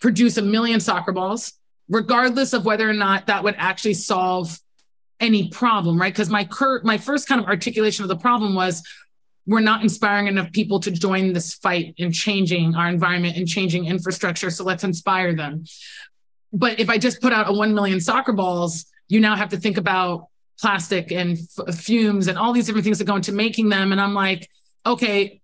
produce 0.00 0.36
a 0.36 0.42
million 0.42 0.80
soccer 0.80 1.12
balls, 1.12 1.54
regardless 1.88 2.52
of 2.52 2.64
whether 2.64 2.88
or 2.88 2.94
not 2.94 3.26
that 3.26 3.44
would 3.44 3.54
actually 3.58 3.94
solve 3.94 4.58
any 5.20 5.48
problem, 5.48 5.98
right? 6.00 6.12
Because 6.12 6.28
my 6.28 6.44
cur- 6.44 6.82
my 6.82 6.98
first 6.98 7.28
kind 7.28 7.40
of 7.40 7.46
articulation 7.46 8.02
of 8.02 8.08
the 8.08 8.16
problem 8.16 8.54
was 8.54 8.82
we're 9.46 9.60
not 9.60 9.82
inspiring 9.82 10.26
enough 10.26 10.52
people 10.52 10.80
to 10.80 10.90
join 10.90 11.32
this 11.32 11.54
fight 11.54 11.94
in 11.96 12.12
changing 12.12 12.74
our 12.74 12.88
environment 12.88 13.36
and 13.36 13.46
changing 13.46 13.86
infrastructure. 13.86 14.50
So 14.50 14.64
let's 14.64 14.84
inspire 14.84 15.34
them. 15.34 15.64
But 16.56 16.80
if 16.80 16.88
I 16.88 16.96
just 16.96 17.20
put 17.20 17.32
out 17.34 17.48
a 17.48 17.52
1 17.52 17.74
million 17.74 18.00
soccer 18.00 18.32
balls, 18.32 18.86
you 19.08 19.20
now 19.20 19.36
have 19.36 19.50
to 19.50 19.58
think 19.58 19.76
about 19.76 20.28
plastic 20.58 21.12
and 21.12 21.36
f- 21.36 21.74
fumes 21.74 22.28
and 22.28 22.38
all 22.38 22.54
these 22.54 22.64
different 22.64 22.84
things 22.84 22.98
that 22.98 23.04
go 23.04 23.16
into 23.16 23.30
making 23.30 23.68
them. 23.68 23.92
And 23.92 24.00
I'm 24.00 24.14
like, 24.14 24.48
okay, 24.86 25.42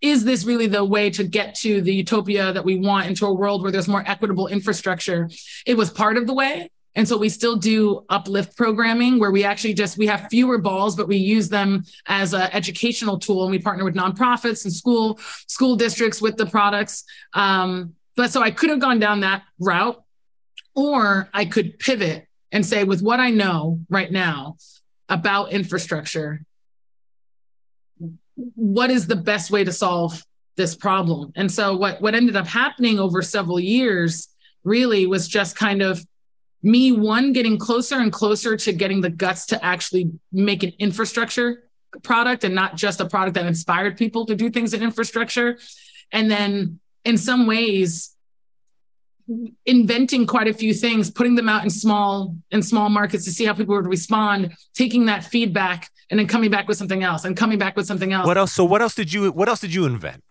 is 0.00 0.24
this 0.24 0.44
really 0.44 0.66
the 0.66 0.82
way 0.82 1.10
to 1.10 1.24
get 1.24 1.54
to 1.56 1.82
the 1.82 1.94
utopia 1.94 2.52
that 2.52 2.64
we 2.64 2.78
want 2.78 3.06
into 3.06 3.26
a 3.26 3.32
world 3.32 3.62
where 3.62 3.70
there's 3.70 3.88
more 3.88 4.02
equitable 4.06 4.48
infrastructure? 4.48 5.28
It 5.66 5.76
was 5.76 5.90
part 5.90 6.16
of 6.16 6.26
the 6.26 6.34
way. 6.34 6.70
And 6.94 7.06
so 7.06 7.18
we 7.18 7.28
still 7.28 7.56
do 7.56 8.04
uplift 8.08 8.56
programming 8.56 9.18
where 9.18 9.32
we 9.32 9.44
actually 9.44 9.74
just 9.74 9.98
we 9.98 10.06
have 10.06 10.28
fewer 10.30 10.58
balls, 10.58 10.94
but 10.94 11.08
we 11.08 11.16
use 11.16 11.48
them 11.48 11.84
as 12.06 12.32
an 12.32 12.48
educational 12.52 13.18
tool. 13.18 13.42
And 13.42 13.50
we 13.50 13.58
partner 13.58 13.84
with 13.84 13.94
nonprofits 13.94 14.64
and 14.64 14.72
school 14.72 15.18
school 15.48 15.76
districts 15.76 16.22
with 16.22 16.36
the 16.36 16.46
products. 16.46 17.04
Um, 17.34 17.94
but 18.16 18.30
so 18.30 18.42
I 18.42 18.52
could 18.52 18.70
have 18.70 18.78
gone 18.78 19.00
down 19.00 19.20
that 19.20 19.42
route, 19.58 20.03
or 20.74 21.28
I 21.32 21.44
could 21.44 21.78
pivot 21.78 22.26
and 22.52 22.64
say, 22.64 22.84
with 22.84 23.02
what 23.02 23.20
I 23.20 23.30
know 23.30 23.80
right 23.88 24.10
now 24.10 24.56
about 25.08 25.52
infrastructure, 25.52 26.44
what 28.36 28.90
is 28.90 29.06
the 29.06 29.16
best 29.16 29.50
way 29.50 29.64
to 29.64 29.72
solve 29.72 30.24
this 30.56 30.74
problem? 30.74 31.32
And 31.36 31.50
so 31.50 31.76
what 31.76 32.00
what 32.00 32.14
ended 32.14 32.36
up 32.36 32.46
happening 32.46 32.98
over 32.98 33.22
several 33.22 33.60
years 33.60 34.28
really 34.64 35.06
was 35.06 35.28
just 35.28 35.56
kind 35.56 35.82
of 35.82 36.04
me 36.62 36.90
one 36.90 37.32
getting 37.32 37.58
closer 37.58 37.96
and 37.96 38.12
closer 38.12 38.56
to 38.56 38.72
getting 38.72 39.02
the 39.02 39.10
guts 39.10 39.46
to 39.46 39.64
actually 39.64 40.10
make 40.32 40.62
an 40.62 40.72
infrastructure 40.78 41.64
product 42.02 42.42
and 42.42 42.54
not 42.54 42.74
just 42.74 43.00
a 43.00 43.08
product 43.08 43.34
that 43.34 43.46
inspired 43.46 43.96
people 43.96 44.26
to 44.26 44.34
do 44.34 44.50
things 44.50 44.74
in 44.74 44.82
infrastructure 44.82 45.58
and 46.10 46.30
then 46.30 46.80
in 47.04 47.18
some 47.18 47.46
ways 47.46 48.13
inventing 49.64 50.26
quite 50.26 50.48
a 50.48 50.52
few 50.52 50.74
things 50.74 51.10
putting 51.10 51.34
them 51.34 51.48
out 51.48 51.64
in 51.64 51.70
small 51.70 52.36
in 52.50 52.62
small 52.62 52.90
markets 52.90 53.24
to 53.24 53.30
see 53.30 53.44
how 53.44 53.54
people 53.54 53.74
would 53.74 53.86
respond 53.86 54.54
taking 54.74 55.06
that 55.06 55.24
feedback 55.24 55.88
and 56.10 56.20
then 56.20 56.26
coming 56.26 56.50
back 56.50 56.68
with 56.68 56.76
something 56.76 57.02
else 57.02 57.24
and 57.24 57.34
coming 57.36 57.58
back 57.58 57.74
with 57.74 57.86
something 57.86 58.12
else 58.12 58.26
what 58.26 58.36
else 58.36 58.52
so 58.52 58.64
what 58.64 58.82
else 58.82 58.94
did 58.94 59.10
you 59.12 59.30
what 59.32 59.48
else 59.48 59.60
did 59.60 59.72
you 59.72 59.86
invent 59.86 60.22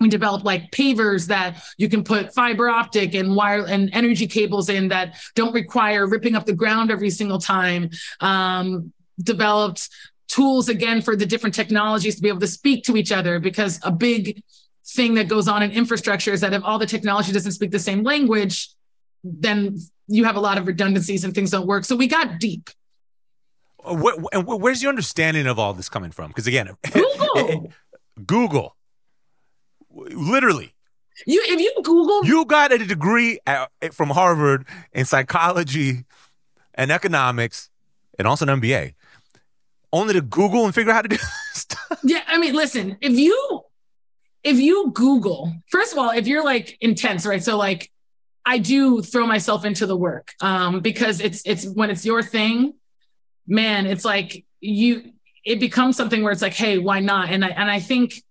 we 0.00 0.08
developed 0.08 0.44
like 0.44 0.70
pavers 0.70 1.26
that 1.26 1.62
you 1.76 1.88
can 1.88 2.02
put 2.02 2.32
fiber 2.34 2.68
optic 2.68 3.14
and 3.14 3.36
wire 3.36 3.66
and 3.66 3.90
energy 3.92 4.26
cables 4.26 4.68
in 4.68 4.88
that 4.88 5.16
don't 5.34 5.52
require 5.52 6.08
ripping 6.08 6.34
up 6.34 6.46
the 6.46 6.54
ground 6.54 6.90
every 6.90 7.10
single 7.10 7.38
time. 7.38 7.90
Um, 8.20 8.92
developed 9.22 9.90
tools 10.28 10.70
again 10.70 11.02
for 11.02 11.14
the 11.14 11.26
different 11.26 11.54
technologies 11.54 12.16
to 12.16 12.22
be 12.22 12.28
able 12.28 12.40
to 12.40 12.46
speak 12.46 12.84
to 12.84 12.96
each 12.96 13.12
other 13.12 13.38
because 13.38 13.78
a 13.82 13.92
big 13.92 14.42
thing 14.94 15.14
that 15.14 15.28
goes 15.28 15.48
on 15.48 15.62
in 15.62 15.70
infrastructure 15.70 16.32
is 16.32 16.40
that 16.40 16.52
if 16.52 16.62
all 16.64 16.78
the 16.78 16.86
technology 16.86 17.32
doesn't 17.32 17.52
speak 17.52 17.70
the 17.70 17.78
same 17.78 18.02
language, 18.02 18.70
then 19.24 19.78
you 20.08 20.24
have 20.24 20.36
a 20.36 20.40
lot 20.40 20.58
of 20.58 20.66
redundancies 20.66 21.24
and 21.24 21.34
things 21.34 21.50
don't 21.50 21.66
work. 21.66 21.84
So 21.84 21.96
we 21.96 22.06
got 22.06 22.38
deep. 22.38 22.70
Uh, 23.84 23.94
Where, 23.94 24.40
where's 24.42 24.82
your 24.82 24.90
understanding 24.90 25.46
of 25.46 25.58
all 25.58 25.72
this 25.72 25.88
coming 25.88 26.10
from? 26.10 26.28
Because 26.28 26.46
again, 26.46 26.76
Google. 26.92 27.72
Google 28.26 28.76
literally. 29.92 30.74
You 31.26 31.42
if 31.46 31.60
you 31.60 31.72
Google 31.82 32.24
you 32.24 32.44
got 32.46 32.72
a 32.72 32.78
degree 32.78 33.38
at, 33.46 33.70
from 33.92 34.10
Harvard 34.10 34.66
in 34.92 35.04
psychology 35.04 36.04
and 36.74 36.90
economics, 36.90 37.68
and 38.18 38.26
also 38.26 38.46
an 38.46 38.60
MBA, 38.60 38.94
only 39.92 40.14
to 40.14 40.22
Google 40.22 40.64
and 40.64 40.74
figure 40.74 40.92
out 40.92 40.96
how 40.96 41.02
to 41.02 41.08
do 41.08 41.16
stuff. 41.52 41.98
Yeah, 42.02 42.22
I 42.26 42.38
mean, 42.38 42.54
listen, 42.54 42.96
if 43.00 43.12
you 43.12 43.64
if 44.42 44.58
you 44.58 44.90
Google, 44.94 45.52
first 45.68 45.92
of 45.92 45.98
all, 45.98 46.10
if 46.10 46.26
you're 46.26 46.44
like 46.44 46.76
intense, 46.80 47.26
right? 47.26 47.42
So 47.42 47.56
like 47.56 47.90
I 48.44 48.58
do 48.58 49.02
throw 49.02 49.26
myself 49.26 49.64
into 49.64 49.86
the 49.86 49.96
work 49.96 50.32
um, 50.40 50.80
because 50.80 51.20
it's 51.20 51.42
it's 51.44 51.66
when 51.66 51.90
it's 51.90 52.04
your 52.04 52.22
thing, 52.22 52.74
man. 53.46 53.86
It's 53.86 54.04
like 54.04 54.44
you 54.60 55.12
it 55.44 55.60
becomes 55.60 55.96
something 55.96 56.22
where 56.22 56.32
it's 56.32 56.42
like, 56.42 56.54
hey, 56.54 56.78
why 56.78 57.00
not? 57.00 57.30
And 57.30 57.44
I 57.44 57.48
and 57.48 57.70
I 57.70 57.80
think 57.80 58.22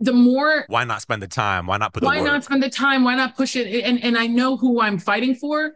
the 0.00 0.12
more 0.12 0.64
why 0.68 0.84
not 0.84 1.02
spend 1.02 1.20
the 1.20 1.28
time 1.28 1.66
why 1.66 1.76
not 1.76 1.92
put 1.92 2.00
the 2.00 2.06
why 2.06 2.18
work? 2.18 2.26
not 2.26 2.44
spend 2.44 2.62
the 2.62 2.70
time 2.70 3.02
why 3.04 3.14
not 3.14 3.36
push 3.36 3.56
it 3.56 3.82
and 3.84 4.02
and 4.02 4.16
i 4.16 4.26
know 4.26 4.56
who 4.56 4.80
i'm 4.80 4.96
fighting 4.98 5.34
for 5.34 5.72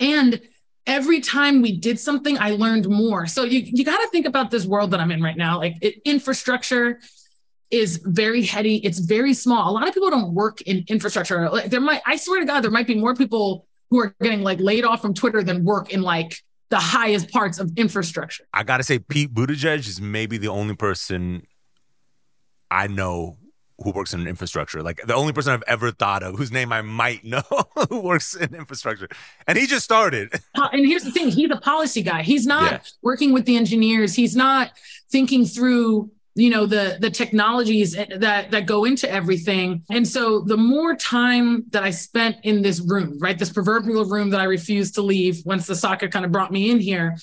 and 0.00 0.40
every 0.86 1.20
time 1.20 1.62
we 1.62 1.76
did 1.76 1.98
something 1.98 2.36
i 2.38 2.50
learned 2.50 2.88
more 2.88 3.26
so 3.26 3.44
you 3.44 3.60
you 3.60 3.84
got 3.84 3.98
to 3.98 4.08
think 4.08 4.26
about 4.26 4.50
this 4.50 4.66
world 4.66 4.90
that 4.90 4.98
i'm 4.98 5.12
in 5.12 5.22
right 5.22 5.36
now 5.36 5.58
like 5.58 5.76
it, 5.80 5.94
infrastructure 6.04 6.98
is 7.70 8.00
very 8.04 8.42
heady 8.42 8.76
it's 8.84 8.98
very 8.98 9.34
small 9.34 9.70
a 9.70 9.72
lot 9.72 9.88
of 9.88 9.94
people 9.94 10.10
don't 10.10 10.32
work 10.34 10.60
in 10.62 10.84
infrastructure 10.88 11.48
like 11.50 11.70
there 11.70 11.80
might 11.80 12.00
i 12.06 12.16
swear 12.16 12.40
to 12.40 12.46
god 12.46 12.60
there 12.60 12.70
might 12.70 12.86
be 12.86 12.94
more 12.94 13.14
people 13.14 13.66
who 13.90 13.98
are 14.00 14.14
getting 14.20 14.42
like 14.42 14.60
laid 14.60 14.84
off 14.84 15.02
from 15.02 15.12
twitter 15.12 15.42
than 15.42 15.64
work 15.64 15.92
in 15.92 16.02
like 16.02 16.36
the 16.68 16.78
highest 16.78 17.30
parts 17.30 17.58
of 17.58 17.72
infrastructure 17.76 18.44
i 18.52 18.62
gotta 18.62 18.82
say 18.82 18.98
pete 18.98 19.34
buttigieg 19.34 19.78
is 19.78 20.00
maybe 20.00 20.38
the 20.38 20.48
only 20.48 20.76
person 20.76 21.42
I 22.70 22.86
know 22.86 23.38
who 23.82 23.90
works 23.90 24.14
in 24.14 24.26
infrastructure. 24.26 24.82
Like 24.82 25.02
the 25.06 25.14
only 25.14 25.32
person 25.32 25.52
I've 25.52 25.62
ever 25.66 25.90
thought 25.90 26.22
of 26.22 26.36
whose 26.36 26.50
name 26.50 26.72
I 26.72 26.82
might 26.82 27.24
know 27.24 27.42
who 27.90 28.00
works 28.00 28.34
in 28.34 28.54
infrastructure. 28.54 29.08
And 29.46 29.58
he 29.58 29.66
just 29.66 29.84
started. 29.84 30.32
And 30.72 30.86
here's 30.86 31.04
the 31.04 31.12
thing 31.12 31.28
he's 31.28 31.50
a 31.50 31.56
policy 31.56 32.02
guy. 32.02 32.22
He's 32.22 32.46
not 32.46 32.72
yeah. 32.72 32.78
working 33.02 33.32
with 33.32 33.44
the 33.44 33.56
engineers. 33.56 34.14
He's 34.14 34.34
not 34.34 34.72
thinking 35.10 35.44
through 35.44 36.10
you 36.38 36.50
know 36.50 36.66
the 36.66 36.98
the 37.00 37.10
technologies 37.10 37.92
that 37.92 38.50
that 38.50 38.66
go 38.66 38.84
into 38.84 39.10
everything 39.10 39.82
and 39.90 40.06
so 40.06 40.40
the 40.40 40.56
more 40.56 40.94
time 40.94 41.64
that 41.70 41.82
i 41.82 41.90
spent 41.90 42.36
in 42.44 42.62
this 42.62 42.80
room 42.80 43.18
right 43.20 43.38
this 43.38 43.50
proverbial 43.50 44.04
room 44.04 44.30
that 44.30 44.40
i 44.40 44.44
refused 44.44 44.94
to 44.94 45.02
leave 45.02 45.42
once 45.44 45.66
the 45.66 45.74
soccer 45.74 46.08
kind 46.08 46.24
of 46.24 46.30
brought 46.30 46.52
me 46.52 46.70
in 46.70 46.78
here 46.78 47.16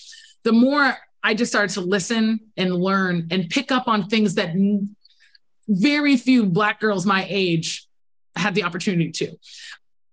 the 0.43 0.52
more 0.52 0.97
i 1.21 1.34
just 1.34 1.52
started 1.52 1.71
to 1.73 1.82
listen 1.82 2.39
and 2.58 2.76
learn 2.76 3.28
and 3.32 3.49
pick 3.49 3.71
up 3.71 3.88
on 3.88 4.08
things 4.08 4.36
that 4.36 4.54
very 5.67 6.17
few 6.17 6.45
black 6.45 6.80
girls 6.80 7.06
my 7.06 7.26
age 7.30 7.88
had 8.36 8.56
the 8.56 8.63
opportunity 8.63 9.12
to. 9.12 9.38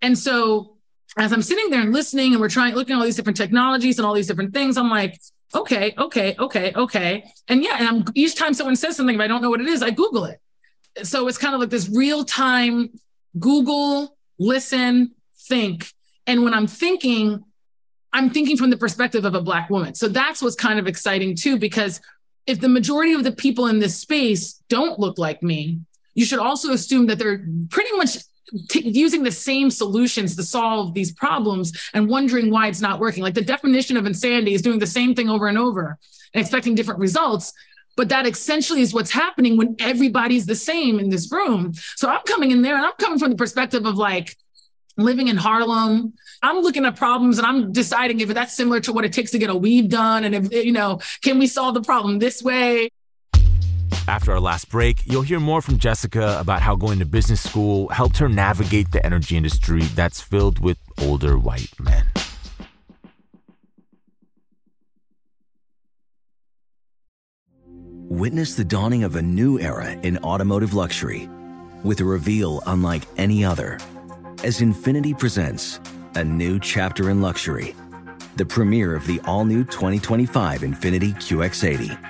And 0.03 0.19
so 0.19 0.77
as 1.19 1.33
I'm 1.33 1.43
sitting 1.43 1.71
there 1.71 1.81
and 1.81 1.93
listening 1.93 2.33
and 2.33 2.41
we're 2.41 2.49
trying 2.49 2.75
looking 2.75 2.95
at 2.95 2.99
all 2.99 3.05
these 3.05 3.17
different 3.17 3.37
technologies 3.37 3.99
and 3.99 4.07
all 4.07 4.15
these 4.15 4.27
different 4.27 4.55
things, 4.55 4.77
I'm 4.77 4.91
like, 4.91 5.21
okay, 5.55 5.95
okay, 5.99 6.37
okay, 6.39 6.73
okay. 6.75 7.25
And 7.49 7.65
yeah, 7.65 7.77
and 7.79 7.89
I'm 7.89 8.05
each 8.15 8.37
time 8.37 8.55
someone 8.55 8.77
says 8.77 8.97
something, 8.97 9.17
if 9.17 9.21
I 9.21 9.27
don't 9.27 9.43
know 9.43 9.51
what 9.51 9.61
it 9.61 9.69
is, 9.69 9.83
I 9.83 9.91
Google 9.91 10.25
it. 10.25 10.41
So 11.03 11.27
it's 11.29 11.39
kind 11.39 11.55
of 11.55 11.61
like 11.61 11.71
this 11.71 11.89
real 11.89 12.25
time 12.25 12.91
Google, 13.39 14.17
listen, 14.39 15.13
think. 15.49 15.93
And 16.27 16.45
when 16.45 16.55
I'm 16.55 16.67
thinking, 16.67 17.45
I'm 18.13 18.31
thinking 18.31 18.57
from 18.57 18.71
the 18.71 18.77
perspective 18.77 19.25
of 19.25 19.35
a 19.35 19.41
Black 19.41 19.71
woman. 19.71 19.95
So 19.95 20.09
that's 20.09 20.43
what's 20.43 20.57
kind 20.57 20.79
of 20.79 20.87
exciting 20.87 21.37
too, 21.37 21.59
because 21.59 22.01
if 22.47 22.61
the 22.61 22.69
majority 22.69 23.13
of 23.13 23.25
the 23.25 23.33
people 23.33 23.67
in 23.67 23.79
this 23.79 23.97
space 23.97 24.63
don't 24.69 24.99
look 24.99 25.19
like 25.19 25.43
me, 25.43 25.81
you 26.15 26.25
should 26.25 26.39
also 26.39 26.73
assume 26.73 27.07
that 27.07 27.19
they're 27.19 27.47
pretty 27.69 27.97
much 27.97 28.19
t- 28.69 28.89
using 28.89 29.23
the 29.23 29.33
same 29.33 29.71
solutions 29.71 30.37
to 30.37 30.43
solve 30.43 30.95
these 30.95 31.13
problems 31.13 31.73
and 31.95 32.09
wondering 32.09 32.51
why 32.51 32.69
it's 32.69 32.81
not 32.81 33.01
working. 33.01 33.23
Like 33.23 33.35
the 33.35 33.43
definition 33.43 33.97
of 33.97 34.07
insanity 34.07 34.55
is 34.55 34.63
doing 34.63 34.79
the 34.79 34.87
same 34.87 35.15
thing 35.15 35.29
over 35.29 35.47
and 35.49 35.59
over 35.59 35.99
and 36.35 36.41
expecting 36.41 36.75
different 36.75 37.01
results. 37.01 37.53
But 37.97 38.09
that 38.11 38.27
essentially 38.27 38.81
is 38.81 38.95
what's 38.95 39.11
happening 39.11 39.57
when 39.57 39.77
everybody's 39.81 40.47
the 40.47 40.55
same 40.55 40.99
in 40.99 41.11
this 41.11 41.31
room. 41.31 41.73
So 41.97 42.09
I'm 42.09 42.23
coming 42.25 42.51
in 42.51 42.63
there 42.63 42.77
and 42.77 42.87
I'm 42.87 42.93
coming 42.99 43.19
from 43.19 43.31
the 43.31 43.37
perspective 43.37 43.85
of 43.85 43.97
like, 43.97 44.37
living 44.97 45.29
in 45.29 45.37
Harlem. 45.37 46.13
I'm 46.43 46.61
looking 46.61 46.85
at 46.85 46.97
problems 46.97 47.39
and 47.39 47.47
I'm 47.47 47.73
deciding 47.73 48.21
if 48.21 48.29
that's 48.29 48.55
similar 48.55 48.81
to 48.81 48.93
what 48.93 49.05
it 49.05 49.13
takes 49.13 49.31
to 49.33 49.39
get 49.39 49.51
a 49.51 49.55
weave 49.55 49.89
done. 49.89 50.25
And 50.25 50.35
if, 50.35 50.53
you 50.53 50.73
know, 50.73 51.01
can 51.23 51.39
we 51.39 51.47
solve 51.47 51.75
the 51.75 51.83
problem 51.83 52.19
this 52.19 52.43
way? 52.43 52.91
After 54.11 54.33
our 54.33 54.41
last 54.41 54.69
break, 54.71 55.07
you'll 55.07 55.23
hear 55.23 55.39
more 55.39 55.63
from 55.63 55.79
Jessica 55.79 56.37
about 56.41 56.63
how 56.63 56.75
going 56.75 56.99
to 56.99 57.05
business 57.05 57.41
school 57.41 57.87
helped 57.91 58.19
her 58.19 58.29
navigate 58.29 58.91
the 58.91 59.07
energy 59.07 59.37
industry 59.37 59.83
that's 59.83 60.21
filled 60.21 60.59
with 60.59 60.79
older 61.01 61.39
white 61.39 61.71
men. 61.79 62.05
Witness 68.09 68.57
the 68.57 68.65
dawning 68.65 69.05
of 69.05 69.15
a 69.15 69.23
new 69.23 69.61
era 69.61 69.93
in 69.93 70.19
automotive 70.25 70.75
luxury 70.75 71.29
with 71.85 72.01
a 72.01 72.05
reveal 72.05 72.65
unlike 72.67 73.05
any 73.17 73.45
other 73.45 73.79
as 74.43 74.59
Infiniti 74.59 75.17
presents 75.17 75.79
a 76.17 76.25
new 76.25 76.59
chapter 76.59 77.11
in 77.11 77.23
luxury. 77.23 77.77
The 78.35 78.45
premiere 78.45 78.97
of 78.97 79.07
the 79.07 79.21
all 79.25 79.45
new 79.45 79.63
2025 79.63 80.63
Infiniti 80.63 81.15
QX80. 81.15 82.10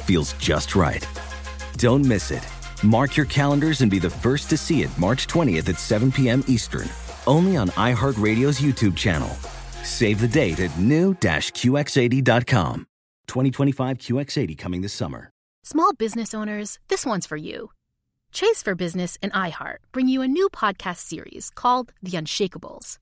feels 0.00 0.32
just 0.34 0.74
right. 0.74 1.06
Don't 1.76 2.04
miss 2.04 2.30
it. 2.30 2.46
Mark 2.82 3.16
your 3.16 3.26
calendars 3.26 3.80
and 3.80 3.90
be 3.90 3.98
the 3.98 4.10
first 4.10 4.48
to 4.50 4.56
see 4.56 4.82
it 4.82 4.98
March 4.98 5.26
20th 5.26 5.68
at 5.68 5.78
7 5.78 6.12
p.m. 6.12 6.44
Eastern, 6.46 6.88
only 7.26 7.56
on 7.56 7.68
iHeartRadio's 7.70 8.60
YouTube 8.60 8.96
channel. 8.96 9.28
Save 9.82 10.20
the 10.20 10.28
date 10.28 10.60
at 10.60 10.76
new-QX80.com. 10.78 12.86
2025 13.26 13.98
QX80 13.98 14.58
coming 14.58 14.82
this 14.82 14.92
summer. 14.92 15.30
Small 15.62 15.92
business 15.94 16.34
owners, 16.34 16.78
this 16.88 17.06
one's 17.06 17.26
for 17.26 17.36
you. 17.36 17.70
Chase 18.32 18.62
for 18.62 18.74
Business 18.74 19.18
and 19.22 19.32
iHeart 19.32 19.76
bring 19.92 20.08
you 20.08 20.22
a 20.22 20.28
new 20.28 20.48
podcast 20.48 20.98
series 20.98 21.50
called 21.54 21.92
The 22.02 22.12
Unshakables. 22.12 22.98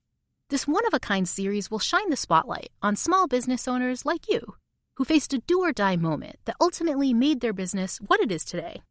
This 0.50 0.66
one 0.66 0.86
of 0.86 0.94
a 0.94 1.00
kind 1.00 1.28
series 1.28 1.70
will 1.70 1.78
shine 1.78 2.10
the 2.10 2.16
spotlight 2.16 2.70
on 2.82 2.96
small 2.96 3.26
business 3.26 3.68
owners 3.68 4.06
like 4.06 4.28
you 4.28 4.54
who 4.98 5.04
faced 5.04 5.32
a 5.32 5.38
do 5.38 5.60
or 5.60 5.72
die 5.72 5.94
moment 5.94 6.36
that 6.44 6.56
ultimately 6.60 7.14
made 7.14 7.40
their 7.40 7.52
business 7.52 7.98
what 7.98 8.18
it 8.18 8.32
is 8.32 8.44
today. 8.44 8.82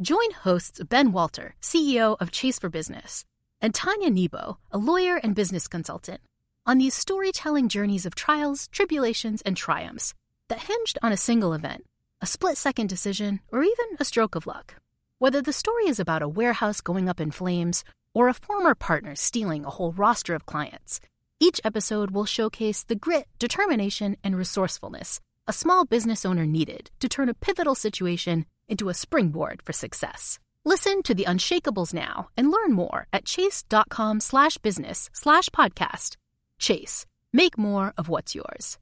Join 0.00 0.32
hosts 0.32 0.80
Ben 0.88 1.12
Walter, 1.12 1.54
CEO 1.62 2.16
of 2.18 2.32
Chase 2.32 2.58
for 2.58 2.68
Business, 2.68 3.24
and 3.60 3.72
Tanya 3.72 4.10
Nebo, 4.10 4.58
a 4.72 4.78
lawyer 4.78 5.20
and 5.22 5.36
business 5.36 5.68
consultant, 5.68 6.20
on 6.66 6.78
these 6.78 6.94
storytelling 6.94 7.68
journeys 7.68 8.04
of 8.04 8.16
trials, 8.16 8.66
tribulations, 8.72 9.40
and 9.42 9.56
triumphs 9.56 10.14
that 10.48 10.64
hinged 10.64 10.98
on 11.00 11.12
a 11.12 11.16
single 11.16 11.52
event, 11.52 11.84
a 12.20 12.26
split 12.26 12.56
second 12.56 12.88
decision, 12.88 13.38
or 13.52 13.62
even 13.62 13.86
a 14.00 14.04
stroke 14.04 14.34
of 14.34 14.48
luck. 14.48 14.74
Whether 15.20 15.40
the 15.40 15.52
story 15.52 15.86
is 15.86 16.00
about 16.00 16.22
a 16.22 16.28
warehouse 16.28 16.80
going 16.80 17.08
up 17.08 17.20
in 17.20 17.30
flames 17.30 17.84
or 18.14 18.26
a 18.26 18.34
former 18.34 18.74
partner 18.74 19.14
stealing 19.14 19.64
a 19.64 19.70
whole 19.70 19.92
roster 19.92 20.34
of 20.34 20.44
clients, 20.44 20.98
each 21.38 21.60
episode 21.62 22.10
will 22.10 22.24
showcase 22.24 22.82
the 22.82 22.96
grit, 22.96 23.28
determination, 23.38 24.16
and 24.24 24.36
resourcefulness 24.36 25.20
a 25.46 25.52
small 25.52 25.84
business 25.84 26.24
owner 26.24 26.46
needed 26.46 26.90
to 27.00 27.08
turn 27.08 27.28
a 27.28 27.34
pivotal 27.34 27.74
situation 27.74 28.46
into 28.68 28.88
a 28.88 28.94
springboard 28.94 29.62
for 29.62 29.72
success. 29.72 30.38
Listen 30.64 31.02
to 31.02 31.14
the 31.14 31.24
Unshakables 31.24 31.92
now 31.92 32.28
and 32.36 32.50
learn 32.50 32.72
more 32.72 33.06
at 33.12 33.24
chase.com 33.24 34.20
slash 34.20 34.58
business 34.58 35.10
slash 35.12 35.48
podcast. 35.48 36.16
Chase, 36.58 37.06
make 37.32 37.58
more 37.58 37.92
of 37.98 38.08
what's 38.08 38.34
yours. 38.34 38.78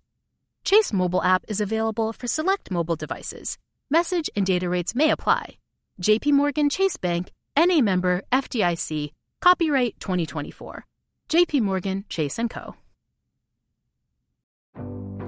Chase 0.65 0.93
mobile 0.93 1.23
app 1.23 1.45
is 1.49 1.61
available 1.61 2.13
for 2.13 2.27
select 2.27 2.71
mobile 2.71 2.97
devices. 2.97 3.57
Message 3.91 4.29
and 4.37 4.45
data 4.45 4.69
rates 4.69 4.95
may 4.95 5.11
apply. 5.11 5.57
JPMorgan 6.03 6.71
Chase 6.71 6.97
Bank, 6.99 7.31
NA 7.59 7.81
member 7.81 8.23
FDIC, 8.31 9.13
copyright 9.41 9.99
2024. 10.01 10.85
JPMorgan 11.31 12.05
Chase 12.09 12.39
& 12.45 12.51
Co. 12.51 12.75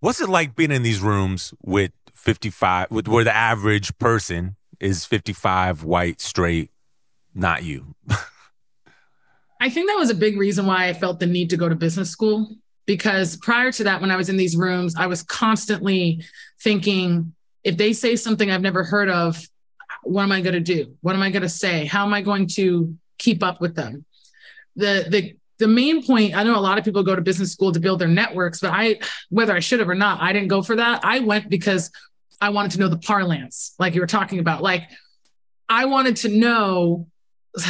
What's 0.00 0.20
it 0.20 0.28
like 0.28 0.54
being 0.54 0.70
in 0.70 0.84
these 0.84 1.00
rooms 1.00 1.52
with 1.60 1.90
55, 2.12 2.92
with 2.92 3.08
where 3.08 3.24
the 3.24 3.34
average 3.34 3.96
person 3.98 4.54
is 4.78 5.04
55, 5.04 5.82
white, 5.82 6.20
straight, 6.20 6.70
not 7.34 7.64
you? 7.64 7.96
I 9.60 9.70
think 9.70 9.88
that 9.88 9.96
was 9.98 10.10
a 10.10 10.14
big 10.14 10.38
reason 10.38 10.66
why 10.66 10.86
I 10.86 10.92
felt 10.92 11.18
the 11.18 11.26
need 11.26 11.50
to 11.50 11.56
go 11.56 11.68
to 11.68 11.74
business 11.74 12.10
school. 12.10 12.48
Because 12.86 13.36
prior 13.38 13.72
to 13.72 13.84
that, 13.84 14.00
when 14.00 14.12
I 14.12 14.16
was 14.16 14.28
in 14.28 14.36
these 14.36 14.56
rooms, 14.56 14.94
I 14.96 15.06
was 15.06 15.24
constantly 15.24 16.24
thinking, 16.62 17.34
if 17.64 17.76
they 17.76 17.92
say 17.92 18.14
something 18.14 18.50
I've 18.50 18.62
never 18.62 18.84
heard 18.84 19.10
of, 19.10 19.42
what 20.04 20.22
am 20.22 20.30
I 20.30 20.40
going 20.40 20.54
to 20.54 20.60
do? 20.60 20.94
What 21.00 21.16
am 21.16 21.22
I 21.22 21.30
going 21.30 21.42
to 21.42 21.48
say? 21.48 21.86
How 21.86 22.06
am 22.06 22.14
I 22.14 22.22
going 22.22 22.46
to 22.54 22.96
keep 23.18 23.42
up 23.42 23.60
with 23.60 23.74
them? 23.74 24.04
The, 24.76 25.06
the 25.08 25.36
the 25.58 25.68
main 25.68 26.04
point 26.04 26.36
i 26.36 26.42
know 26.42 26.56
a 26.56 26.60
lot 26.60 26.78
of 26.78 26.84
people 26.84 27.02
go 27.02 27.14
to 27.14 27.22
business 27.22 27.52
school 27.52 27.72
to 27.72 27.80
build 27.80 27.98
their 27.98 28.08
networks 28.08 28.60
but 28.60 28.70
i 28.70 28.98
whether 29.30 29.54
i 29.54 29.60
should 29.60 29.80
have 29.80 29.88
or 29.88 29.94
not 29.94 30.20
i 30.20 30.32
didn't 30.32 30.48
go 30.48 30.62
for 30.62 30.76
that 30.76 31.04
i 31.04 31.20
went 31.20 31.48
because 31.48 31.90
i 32.40 32.48
wanted 32.48 32.70
to 32.70 32.78
know 32.78 32.88
the 32.88 32.98
parlance 32.98 33.74
like 33.78 33.94
you 33.94 34.00
were 34.00 34.06
talking 34.06 34.38
about 34.38 34.62
like 34.62 34.88
i 35.68 35.84
wanted 35.84 36.16
to 36.16 36.28
know 36.28 37.06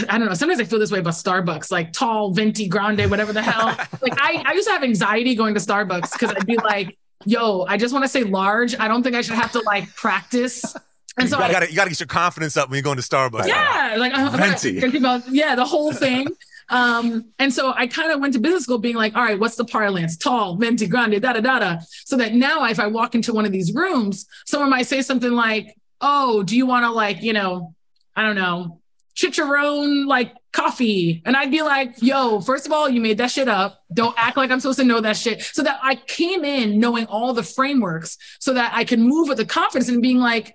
I 0.08 0.18
don't 0.18 0.28
know. 0.28 0.34
Sometimes 0.34 0.60
I 0.60 0.64
feel 0.64 0.78
this 0.78 0.90
way 0.90 0.98
about 0.98 1.14
Starbucks, 1.14 1.70
like 1.70 1.92
tall, 1.92 2.32
venti, 2.32 2.68
grande, 2.68 3.08
whatever 3.10 3.32
the 3.32 3.40
hell. 3.42 3.66
like 4.02 4.20
I, 4.20 4.42
I 4.44 4.52
used 4.52 4.66
to 4.66 4.72
have 4.72 4.82
anxiety 4.82 5.34
going 5.34 5.54
to 5.54 5.60
Starbucks 5.60 6.12
because 6.12 6.30
I'd 6.30 6.46
be 6.46 6.56
like, 6.56 6.98
yo, 7.24 7.64
I 7.64 7.76
just 7.76 7.92
want 7.92 8.04
to 8.04 8.08
say 8.08 8.24
large. 8.24 8.78
I 8.78 8.88
don't 8.88 9.02
think 9.02 9.16
I 9.16 9.22
should 9.22 9.36
have 9.36 9.52
to 9.52 9.60
like 9.60 9.94
practice. 9.94 10.62
And 11.18 11.28
so 11.28 11.36
you 11.44 11.52
gotta, 11.52 11.66
I, 11.66 11.68
you 11.68 11.76
gotta 11.76 11.90
get 11.90 12.00
your 12.00 12.06
confidence 12.06 12.56
up 12.56 12.68
when 12.68 12.76
you're 12.76 12.82
going 12.82 12.96
to 12.96 13.02
Starbucks. 13.02 13.48
Yeah, 13.48 13.96
like 13.98 14.12
I'm, 14.14 14.30
venti. 14.30 14.78
about 14.98 15.28
yeah 15.28 15.54
the 15.54 15.64
whole 15.64 15.92
thing. 15.92 16.28
Um, 16.70 17.32
and 17.38 17.52
so 17.52 17.72
I 17.74 17.86
kind 17.86 18.12
of 18.12 18.20
went 18.20 18.34
to 18.34 18.40
business 18.40 18.64
school 18.64 18.78
being 18.78 18.96
like, 18.96 19.16
all 19.16 19.22
right, 19.22 19.38
what's 19.38 19.56
the 19.56 19.64
parlance? 19.64 20.16
Tall, 20.16 20.56
venti, 20.56 20.86
grande, 20.86 21.20
da 21.20 21.32
da 21.32 21.40
da 21.40 21.58
da. 21.58 21.78
So 22.04 22.16
that 22.16 22.34
now 22.34 22.64
if 22.66 22.78
I 22.78 22.86
walk 22.86 23.14
into 23.14 23.32
one 23.32 23.46
of 23.46 23.52
these 23.52 23.74
rooms, 23.74 24.26
someone 24.46 24.70
might 24.70 24.86
say 24.86 25.02
something 25.02 25.32
like, 25.32 25.74
oh, 26.00 26.42
do 26.42 26.56
you 26.56 26.66
want 26.66 26.84
to 26.84 26.90
like, 26.90 27.22
you 27.22 27.32
know, 27.32 27.74
I 28.14 28.22
don't 28.22 28.36
know, 28.36 28.80
chicharron 29.14 30.06
like 30.06 30.32
coffee. 30.52 31.22
And 31.24 31.36
I'd 31.36 31.50
be 31.50 31.62
like, 31.62 32.00
yo, 32.00 32.40
first 32.40 32.66
of 32.66 32.72
all, 32.72 32.88
you 32.88 33.00
made 33.00 33.18
that 33.18 33.30
shit 33.30 33.48
up. 33.48 33.82
Don't 33.92 34.14
act 34.18 34.36
like 34.36 34.50
I'm 34.50 34.60
supposed 34.60 34.78
to 34.78 34.84
know 34.84 35.00
that 35.00 35.16
shit. 35.16 35.42
So 35.42 35.62
that 35.62 35.78
I 35.82 35.96
came 35.96 36.44
in 36.44 36.78
knowing 36.78 37.06
all 37.06 37.32
the 37.32 37.42
frameworks 37.42 38.16
so 38.38 38.54
that 38.54 38.72
I 38.74 38.84
can 38.84 39.02
move 39.02 39.28
with 39.28 39.38
the 39.38 39.44
confidence 39.44 39.88
and 39.88 40.02
being 40.02 40.18
like, 40.18 40.54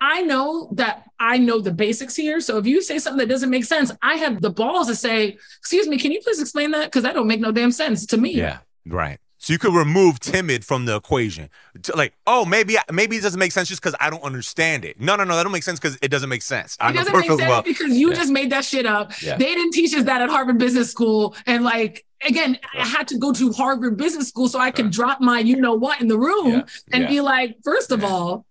I 0.00 0.22
know 0.22 0.70
that 0.74 1.04
I 1.24 1.38
know 1.38 1.58
the 1.58 1.72
basics 1.72 2.14
here. 2.14 2.38
So 2.38 2.58
if 2.58 2.66
you 2.66 2.82
say 2.82 2.98
something 2.98 3.18
that 3.18 3.32
doesn't 3.32 3.48
make 3.48 3.64
sense, 3.64 3.90
I 4.02 4.16
have 4.16 4.42
the 4.42 4.50
balls 4.50 4.88
to 4.88 4.94
say, 4.94 5.38
excuse 5.58 5.88
me, 5.88 5.96
can 5.96 6.12
you 6.12 6.20
please 6.20 6.38
explain 6.38 6.70
that? 6.72 6.84
Because 6.84 7.02
that 7.04 7.14
don't 7.14 7.26
make 7.26 7.40
no 7.40 7.50
damn 7.50 7.72
sense 7.72 8.04
to 8.06 8.18
me. 8.18 8.34
Yeah, 8.34 8.58
right. 8.84 9.18
So 9.38 9.54
you 9.54 9.58
could 9.58 9.74
remove 9.74 10.20
timid 10.20 10.66
from 10.66 10.84
the 10.84 10.96
equation. 10.96 11.48
Like, 11.94 12.12
oh, 12.26 12.44
maybe 12.44 12.76
maybe 12.92 13.16
it 13.16 13.22
doesn't 13.22 13.38
make 13.38 13.52
sense 13.52 13.68
just 13.68 13.80
because 13.80 13.94
I 14.00 14.10
don't 14.10 14.22
understand 14.22 14.84
it. 14.84 15.00
No, 15.00 15.16
no, 15.16 15.24
no, 15.24 15.34
that 15.36 15.44
don't 15.44 15.52
make 15.52 15.62
sense 15.62 15.80
because 15.80 15.98
it 16.02 16.08
doesn't 16.08 16.28
make 16.28 16.42
sense. 16.42 16.76
I 16.78 16.90
it 16.90 16.92
doesn't 16.92 17.16
make 17.16 17.26
sense 17.26 17.40
well. 17.40 17.62
because 17.62 17.96
you 17.96 18.10
yeah. 18.10 18.14
just 18.14 18.30
made 18.30 18.52
that 18.52 18.66
shit 18.66 18.84
up. 18.84 19.12
Yeah. 19.22 19.38
They 19.38 19.46
didn't 19.46 19.72
teach 19.72 19.94
us 19.94 20.04
that 20.04 20.20
at 20.20 20.28
Harvard 20.28 20.58
Business 20.58 20.90
School, 20.90 21.34
and 21.46 21.64
like 21.64 22.04
again, 22.26 22.58
I 22.74 22.86
had 22.86 23.08
to 23.08 23.18
go 23.18 23.32
to 23.32 23.50
Harvard 23.52 23.96
Business 23.96 24.28
School 24.28 24.48
so 24.48 24.58
I 24.58 24.70
could 24.70 24.90
drop 24.90 25.22
my 25.22 25.38
you 25.38 25.56
know 25.56 25.74
what 25.74 26.02
in 26.02 26.08
the 26.08 26.18
room 26.18 26.52
yeah. 26.52 26.64
and 26.92 27.08
be 27.08 27.22
like, 27.22 27.56
first 27.64 27.92
of 27.92 28.04
all, 28.04 28.44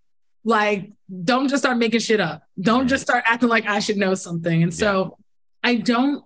like, 0.44 0.92
don't 1.24 1.48
just 1.48 1.64
start 1.64 1.78
making 1.78 2.00
shit 2.00 2.20
up. 2.20 2.43
Don't 2.60 2.88
just 2.88 3.04
start 3.04 3.24
acting 3.28 3.50
like 3.50 3.66
I 3.66 3.80
should 3.80 3.98
know 3.98 4.14
something. 4.14 4.64
And 4.64 4.74
so 4.74 5.18
I 5.64 5.76
don't 5.76 6.24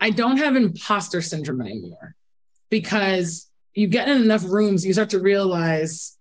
I 0.00 0.10
don't 0.10 0.36
have 0.38 0.56
imposter 0.56 1.20
syndrome 1.22 1.62
anymore 1.62 2.14
because 2.70 3.50
you 3.74 3.86
get 3.86 4.08
in 4.08 4.22
enough 4.22 4.44
rooms, 4.44 4.84
you 4.84 4.92
start 4.92 5.10
to 5.10 5.20
realize 5.20 6.16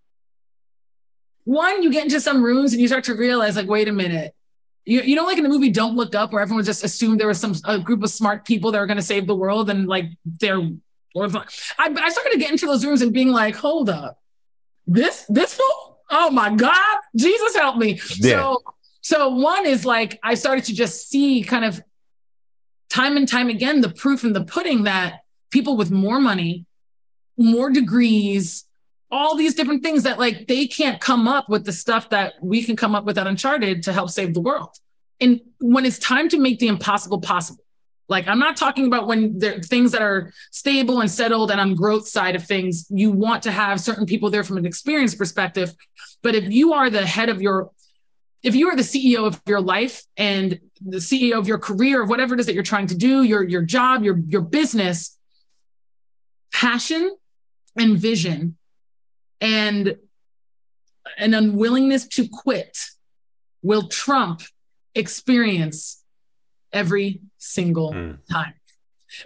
one, 1.46 1.84
you 1.84 1.92
get 1.92 2.04
into 2.04 2.20
some 2.20 2.44
rooms 2.44 2.74
and 2.74 2.82
you 2.82 2.88
start 2.88 3.06
to 3.06 3.14
realize, 3.14 3.56
like, 3.56 3.70
wait 3.70 3.88
a 3.88 3.94
minute. 3.94 4.36
You, 4.84 5.02
you 5.02 5.16
know, 5.16 5.24
like 5.24 5.38
in 5.38 5.44
the 5.44 5.50
movie 5.50 5.70
Don't 5.70 5.96
Look 5.96 6.14
Up, 6.14 6.34
where 6.34 6.42
everyone 6.42 6.66
just 6.66 6.84
assumed 6.84 7.20
there 7.20 7.28
was 7.28 7.40
some 7.40 7.56
a 7.66 7.80
group 7.80 8.04
of 8.04 8.10
smart 8.10 8.46
people 8.46 8.72
that 8.72 8.80
were 8.80 8.86
going 8.86 8.98
to 8.98 9.04
save 9.04 9.26
the 9.26 9.36
world, 9.36 9.70
and 9.70 9.88
like 9.88 10.12
they're. 10.26 10.60
I, 11.18 11.32
I 11.80 12.10
started 12.10 12.32
to 12.34 12.38
get 12.38 12.52
into 12.52 12.66
those 12.66 12.86
rooms 12.86 13.02
and 13.02 13.14
being 13.14 13.30
like, 13.30 13.56
hold 13.56 13.90
up, 13.90 14.20
this 14.86 15.26
this 15.30 15.54
fool, 15.54 15.95
oh 16.10 16.32
my 16.32 16.54
god, 16.54 17.00
Jesus 17.16 17.56
help 17.56 17.78
me. 17.78 18.00
Yeah. 18.18 18.32
So 18.32 18.64
so 19.02 19.30
one 19.30 19.66
is 19.66 19.86
like 19.86 20.20
I 20.24 20.36
started 20.36 20.66
to 20.66 20.74
just 20.74 21.10
see 21.10 21.44
kind 21.44 21.66
of 21.66 21.82
time 22.90 23.18
and 23.18 23.28
time 23.28 23.50
again, 23.50 23.82
the 23.82 23.90
proof 23.90 24.24
in 24.24 24.34
the 24.34 24.44
pudding 24.44 24.84
that 24.84 25.22
people 25.52 25.78
with 25.78 25.92
more 25.92 26.20
money, 26.20 26.66
more 27.38 27.70
degrees, 27.70 28.66
all 29.12 29.36
these 29.36 29.54
different 29.54 29.84
things 29.84 30.04
that 30.04 30.20
like 30.20 30.48
they 30.48 30.68
can't 30.68 31.00
come 31.00 31.28
up 31.28 31.50
with 31.50 31.66
the 31.66 31.74
stuff 31.74 32.10
that 32.10 32.34
we 32.42 32.64
can 32.64 32.76
come 32.76 32.96
up 32.96 33.06
with 33.06 33.18
at 33.18 33.28
Uncharted 33.28 33.84
to 33.84 33.94
help 33.94 34.10
save 34.10 34.34
the 34.34 34.42
world. 34.42 34.76
And 35.20 35.42
when 35.60 35.86
it's 35.86 36.00
time 36.00 36.30
to 36.30 36.40
make 36.40 36.60
the 36.60 36.68
impossible 36.68 37.22
possible, 37.22 37.65
like 38.08 38.28
I'm 38.28 38.40
not 38.40 38.58
talking 38.58 38.86
about 38.88 39.08
when 39.08 39.40
there 39.40 39.60
things 39.60 39.92
that 39.94 40.02
are 40.02 40.32
stable 40.52 41.02
and 41.02 41.10
settled 41.10 41.52
and 41.52 41.60
on 41.60 41.76
growth 41.76 42.08
side 42.08 42.36
of 42.36 42.46
things, 42.46 42.86
you 42.90 43.12
want 43.12 43.44
to 43.44 43.52
have 43.52 43.80
certain 43.80 44.06
people 44.06 44.30
there 44.30 44.44
from 44.44 44.58
an 44.58 44.66
experience 44.66 45.16
perspective. 45.16 45.74
But 46.22 46.36
if 46.36 46.52
you 46.52 46.74
are 46.74 46.90
the 46.90 47.06
head 47.06 47.30
of 47.30 47.42
your 47.42 47.72
if 48.44 48.54
you 48.54 48.70
are 48.70 48.76
the 48.76 48.84
CEO 48.84 49.26
of 49.26 49.42
your 49.48 49.60
life 49.60 50.04
and 50.18 50.60
the 50.86 50.98
CEO 50.98 51.40
of 51.40 51.48
your 51.48 51.58
career 51.58 52.04
of 52.04 52.10
whatever 52.10 52.36
it 52.36 52.40
is 52.40 52.46
that 52.46 52.54
you're 52.54 52.64
trying 52.64 52.88
to 52.88 52.96
do, 52.96 53.24
your 53.24 53.44
your 53.44 53.64
job, 53.64 54.04
your 54.04 54.20
your 54.28 54.42
business, 54.42 55.18
passion 56.54 57.16
and 57.78 57.98
vision 57.98 58.56
and 59.42 59.98
an 61.18 61.34
unwillingness 61.34 62.08
to 62.08 62.28
quit 62.28 62.78
will 63.62 63.88
trump 63.90 64.42
experience 64.96 66.05
every 66.76 67.22
single 67.38 67.94
mm. 67.94 68.18
time. 68.32 68.54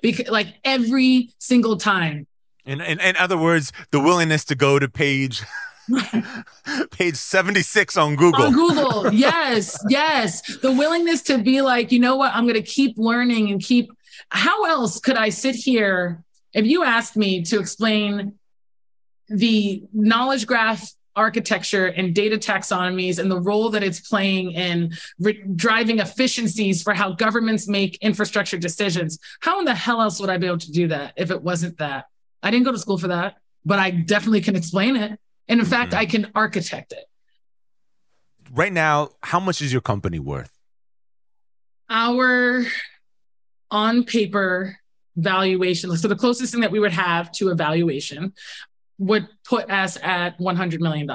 Because 0.01 0.29
like 0.29 0.47
every 0.63 1.31
single 1.39 1.77
time. 1.77 2.27
In, 2.65 2.79
in, 2.79 2.99
in 2.99 3.17
other 3.17 3.37
words, 3.37 3.71
the 3.91 3.99
willingness 3.99 4.45
to 4.45 4.55
go 4.55 4.77
to 4.77 4.87
page 4.87 5.41
page 6.91 7.15
76 7.15 7.97
on 7.97 8.15
Google. 8.15 8.43
On 8.43 8.53
Google, 8.53 9.13
yes, 9.13 9.83
yes. 9.89 10.57
The 10.57 10.71
willingness 10.71 11.23
to 11.23 11.39
be 11.39 11.61
like, 11.61 11.91
you 11.91 11.99
know 11.99 12.15
what, 12.15 12.33
I'm 12.33 12.43
going 12.43 12.55
to 12.55 12.61
keep 12.61 12.97
learning 12.97 13.49
and 13.51 13.61
keep. 13.61 13.91
How 14.29 14.65
else 14.65 14.99
could 14.99 15.17
I 15.17 15.29
sit 15.29 15.55
here? 15.55 16.23
If 16.53 16.65
you 16.65 16.83
asked 16.83 17.17
me 17.17 17.43
to 17.45 17.59
explain 17.59 18.33
the 19.29 19.83
knowledge 19.93 20.45
graph 20.45 20.91
architecture 21.15 21.87
and 21.87 22.13
data 22.13 22.37
taxonomies 22.37 23.19
and 23.19 23.29
the 23.29 23.39
role 23.39 23.69
that 23.69 23.83
it's 23.83 23.99
playing 23.99 24.51
in 24.51 24.93
re- 25.19 25.43
driving 25.55 25.99
efficiencies 25.99 26.81
for 26.81 26.93
how 26.93 27.11
governments 27.11 27.67
make 27.67 27.97
infrastructure 28.01 28.57
decisions. 28.57 29.19
How 29.41 29.59
in 29.59 29.65
the 29.65 29.75
hell 29.75 30.01
else 30.01 30.19
would 30.19 30.29
I 30.29 30.37
be 30.37 30.47
able 30.47 30.59
to 30.59 30.71
do 30.71 30.87
that 30.89 31.13
if 31.17 31.31
it 31.31 31.41
wasn't 31.41 31.77
that? 31.79 32.05
I 32.41 32.51
didn't 32.51 32.65
go 32.65 32.71
to 32.71 32.79
school 32.79 32.97
for 32.97 33.09
that, 33.09 33.37
but 33.65 33.79
I 33.79 33.91
definitely 33.91 34.41
can 34.41 34.55
explain 34.55 34.95
it. 34.95 35.19
And 35.47 35.59
in 35.59 35.65
mm-hmm. 35.65 35.71
fact, 35.71 35.93
I 35.93 36.05
can 36.05 36.31
architect 36.35 36.93
it. 36.93 37.05
Right 38.51 38.73
now, 38.73 39.09
how 39.21 39.39
much 39.39 39.61
is 39.61 39.71
your 39.71 39.81
company 39.81 40.19
worth? 40.19 40.51
Our 41.89 42.65
on 43.71 44.03
paper 44.03 44.77
valuation. 45.15 45.95
So 45.97 46.07
the 46.07 46.15
closest 46.15 46.51
thing 46.51 46.61
that 46.61 46.71
we 46.71 46.79
would 46.79 46.93
have 46.93 47.31
to 47.33 47.49
a 47.49 47.55
valuation 47.55 48.33
would 48.99 49.27
put 49.45 49.69
us 49.71 49.97
at 50.03 50.37
$100 50.39 50.79
million. 50.79 51.09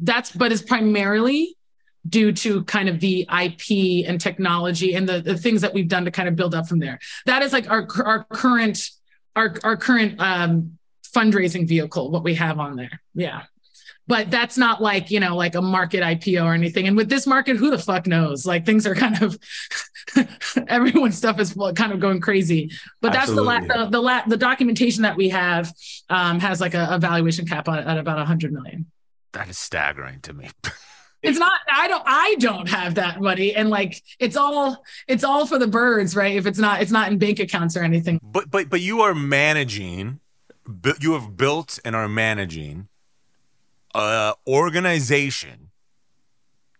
That's, 0.00 0.30
but 0.32 0.52
it's 0.52 0.62
primarily 0.62 1.56
due 2.08 2.32
to 2.32 2.64
kind 2.64 2.88
of 2.88 3.00
the 3.00 3.22
IP 3.22 4.08
and 4.08 4.20
technology 4.20 4.94
and 4.94 5.06
the, 5.08 5.20
the 5.20 5.36
things 5.36 5.60
that 5.60 5.74
we've 5.74 5.88
done 5.88 6.06
to 6.06 6.10
kind 6.10 6.28
of 6.28 6.36
build 6.36 6.54
up 6.54 6.66
from 6.66 6.78
there. 6.78 6.98
That 7.26 7.42
is 7.42 7.52
like 7.52 7.68
our, 7.68 7.86
our 8.04 8.24
current, 8.24 8.88
our, 9.36 9.54
our 9.62 9.76
current 9.76 10.18
um, 10.20 10.78
fundraising 11.14 11.68
vehicle, 11.68 12.10
what 12.10 12.24
we 12.24 12.34
have 12.36 12.58
on 12.58 12.76
there. 12.76 13.02
Yeah 13.14 13.42
but 14.10 14.28
that's 14.28 14.58
not 14.58 14.82
like 14.82 15.10
you 15.12 15.20
know 15.20 15.36
like 15.36 15.54
a 15.54 15.62
market 15.62 16.02
ipo 16.02 16.44
or 16.44 16.52
anything 16.52 16.88
and 16.88 16.96
with 16.96 17.08
this 17.08 17.28
market 17.28 17.56
who 17.56 17.70
the 17.70 17.78
fuck 17.78 18.08
knows 18.08 18.44
like 18.44 18.66
things 18.66 18.84
are 18.84 18.94
kind 18.94 19.22
of 19.22 19.38
everyone's 20.70 21.16
stuff 21.16 21.38
is 21.38 21.54
kind 21.74 21.92
of 21.92 22.00
going 22.00 22.20
crazy. 22.20 22.70
But 23.00 23.12
that's 23.12 23.30
Absolutely. 23.30 23.68
the 23.68 23.74
la- 23.74 23.84
the, 23.84 23.90
the, 23.90 24.00
la- 24.00 24.26
the 24.26 24.36
documentation 24.36 25.02
that 25.02 25.16
we 25.16 25.28
have 25.28 25.72
um, 26.08 26.40
has 26.40 26.60
like 26.60 26.74
a, 26.74 26.88
a 26.90 26.98
valuation 26.98 27.46
cap 27.46 27.68
on, 27.68 27.78
at 27.78 27.98
about 27.98 28.16
100 28.18 28.52
million. 28.52 28.86
That 29.32 29.48
is 29.48 29.58
staggering 29.58 30.20
to 30.22 30.32
me. 30.32 30.50
It's 31.22 31.38
not 31.38 31.52
i 31.70 31.86
don't 31.86 32.02
i 32.06 32.34
don't 32.38 32.66
have 32.70 32.94
that 32.94 33.20
money. 33.20 33.54
And 33.54 33.68
like 33.68 34.02
it's 34.18 34.36
all 34.38 34.82
it's 35.06 35.22
all 35.22 35.44
for 35.44 35.58
the 35.58 35.66
birds 35.66 36.16
right? 36.16 36.34
If 36.34 36.46
it's 36.46 36.58
not 36.58 36.80
it's 36.80 36.90
not 36.90 37.12
in 37.12 37.18
bank 37.18 37.38
accounts 37.40 37.76
or 37.76 37.82
anything. 37.82 38.18
But 38.22 38.50
but 38.50 38.70
but 38.70 38.80
you 38.80 39.02
are 39.02 39.14
managing 39.14 40.20
you 40.98 41.12
have 41.12 41.36
built 41.36 41.78
and 41.84 41.94
are 41.94 42.08
managing 42.08 42.88
uh, 43.94 44.32
organization 44.46 45.69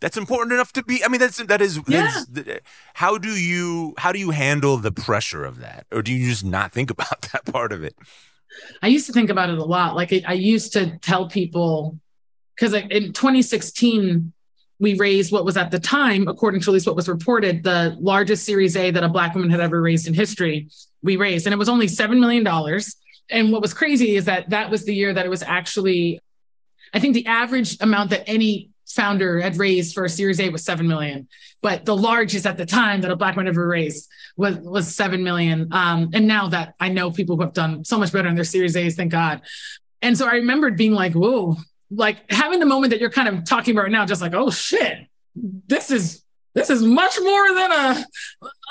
that's 0.00 0.16
important 0.16 0.52
enough 0.52 0.72
to 0.72 0.82
be 0.82 1.04
i 1.04 1.08
mean 1.08 1.20
that's 1.20 1.36
that 1.44 1.60
is 1.60 1.80
yeah. 1.86 2.10
how 2.94 3.18
do 3.18 3.30
you 3.30 3.94
how 3.98 4.12
do 4.12 4.18
you 4.18 4.30
handle 4.30 4.76
the 4.76 4.92
pressure 4.92 5.44
of 5.44 5.60
that? 5.60 5.86
Or 5.92 6.02
do 6.02 6.12
you 6.12 6.28
just 6.28 6.44
not 6.44 6.72
think 6.72 6.90
about 6.96 7.22
that 7.32 7.44
part 7.44 7.72
of 7.72 7.84
it? 7.84 7.96
I 8.82 8.88
used 8.88 9.06
to 9.06 9.12
think 9.12 9.30
about 9.30 9.50
it 9.50 9.58
a 9.58 9.64
lot. 9.64 9.94
Like 9.94 10.12
i 10.26 10.32
used 10.32 10.72
to 10.72 10.98
tell 10.98 11.28
people 11.28 11.98
because 12.54 12.74
in 12.74 13.12
2016 13.12 14.32
we 14.78 14.94
raised 14.94 15.30
what 15.30 15.44
was 15.44 15.58
at 15.58 15.70
the 15.70 15.78
time 15.78 16.26
according 16.26 16.60
to 16.62 16.70
at 16.70 16.72
least 16.72 16.86
what 16.86 16.96
was 16.96 17.08
reported 17.08 17.62
the 17.62 17.96
largest 18.00 18.46
series 18.46 18.76
a 18.76 18.90
that 18.90 19.04
a 19.04 19.08
black 19.08 19.34
woman 19.34 19.50
had 19.50 19.60
ever 19.60 19.80
raised 19.80 20.08
in 20.08 20.14
history. 20.14 20.68
We 21.02 21.16
raised 21.16 21.46
and 21.46 21.52
it 21.52 21.58
was 21.58 21.68
only 21.68 21.86
$7 21.86 22.18
million 22.18 22.46
and 23.30 23.52
what 23.52 23.62
was 23.62 23.74
crazy 23.74 24.16
is 24.16 24.24
that 24.24 24.50
that 24.50 24.70
was 24.70 24.84
the 24.84 24.94
year 24.94 25.12
that 25.12 25.26
it 25.26 25.28
was 25.28 25.42
actually 25.42 26.20
I 26.92 26.98
think 26.98 27.14
the 27.14 27.26
average 27.26 27.76
amount 27.80 28.10
that 28.10 28.24
any 28.26 28.69
founder 28.92 29.40
had 29.40 29.56
raised 29.56 29.94
for 29.94 30.04
a 30.04 30.08
Series 30.08 30.40
A 30.40 30.48
was 30.48 30.64
seven 30.64 30.86
million, 30.86 31.28
but 31.62 31.84
the 31.84 31.96
largest 31.96 32.46
at 32.46 32.56
the 32.56 32.66
time 32.66 33.00
that 33.02 33.10
a 33.10 33.16
black 33.16 33.36
man 33.36 33.48
ever 33.48 33.66
raised 33.66 34.08
was 34.36 34.56
was 34.58 34.94
seven 34.94 35.22
million. 35.22 35.68
Um, 35.72 36.10
and 36.12 36.26
now 36.26 36.48
that 36.48 36.74
I 36.80 36.88
know 36.88 37.10
people 37.10 37.36
who 37.36 37.42
have 37.42 37.52
done 37.52 37.84
so 37.84 37.98
much 37.98 38.12
better 38.12 38.28
in 38.28 38.34
their 38.34 38.44
Series 38.44 38.76
A's, 38.76 38.96
thank 38.96 39.12
God. 39.12 39.42
And 40.02 40.16
so 40.16 40.26
I 40.26 40.34
remembered 40.34 40.76
being 40.76 40.92
like, 40.92 41.12
whoa, 41.12 41.56
like 41.90 42.30
having 42.30 42.60
the 42.60 42.66
moment 42.66 42.90
that 42.90 43.00
you're 43.00 43.10
kind 43.10 43.28
of 43.28 43.44
talking 43.44 43.74
about 43.74 43.82
right 43.82 43.92
now, 43.92 44.06
just 44.06 44.22
like, 44.22 44.34
oh 44.34 44.50
shit, 44.50 45.06
this 45.34 45.90
is 45.90 46.22
this 46.54 46.70
is 46.70 46.82
much 46.82 47.16
more 47.22 47.54
than 47.54 47.72
a 47.72 48.04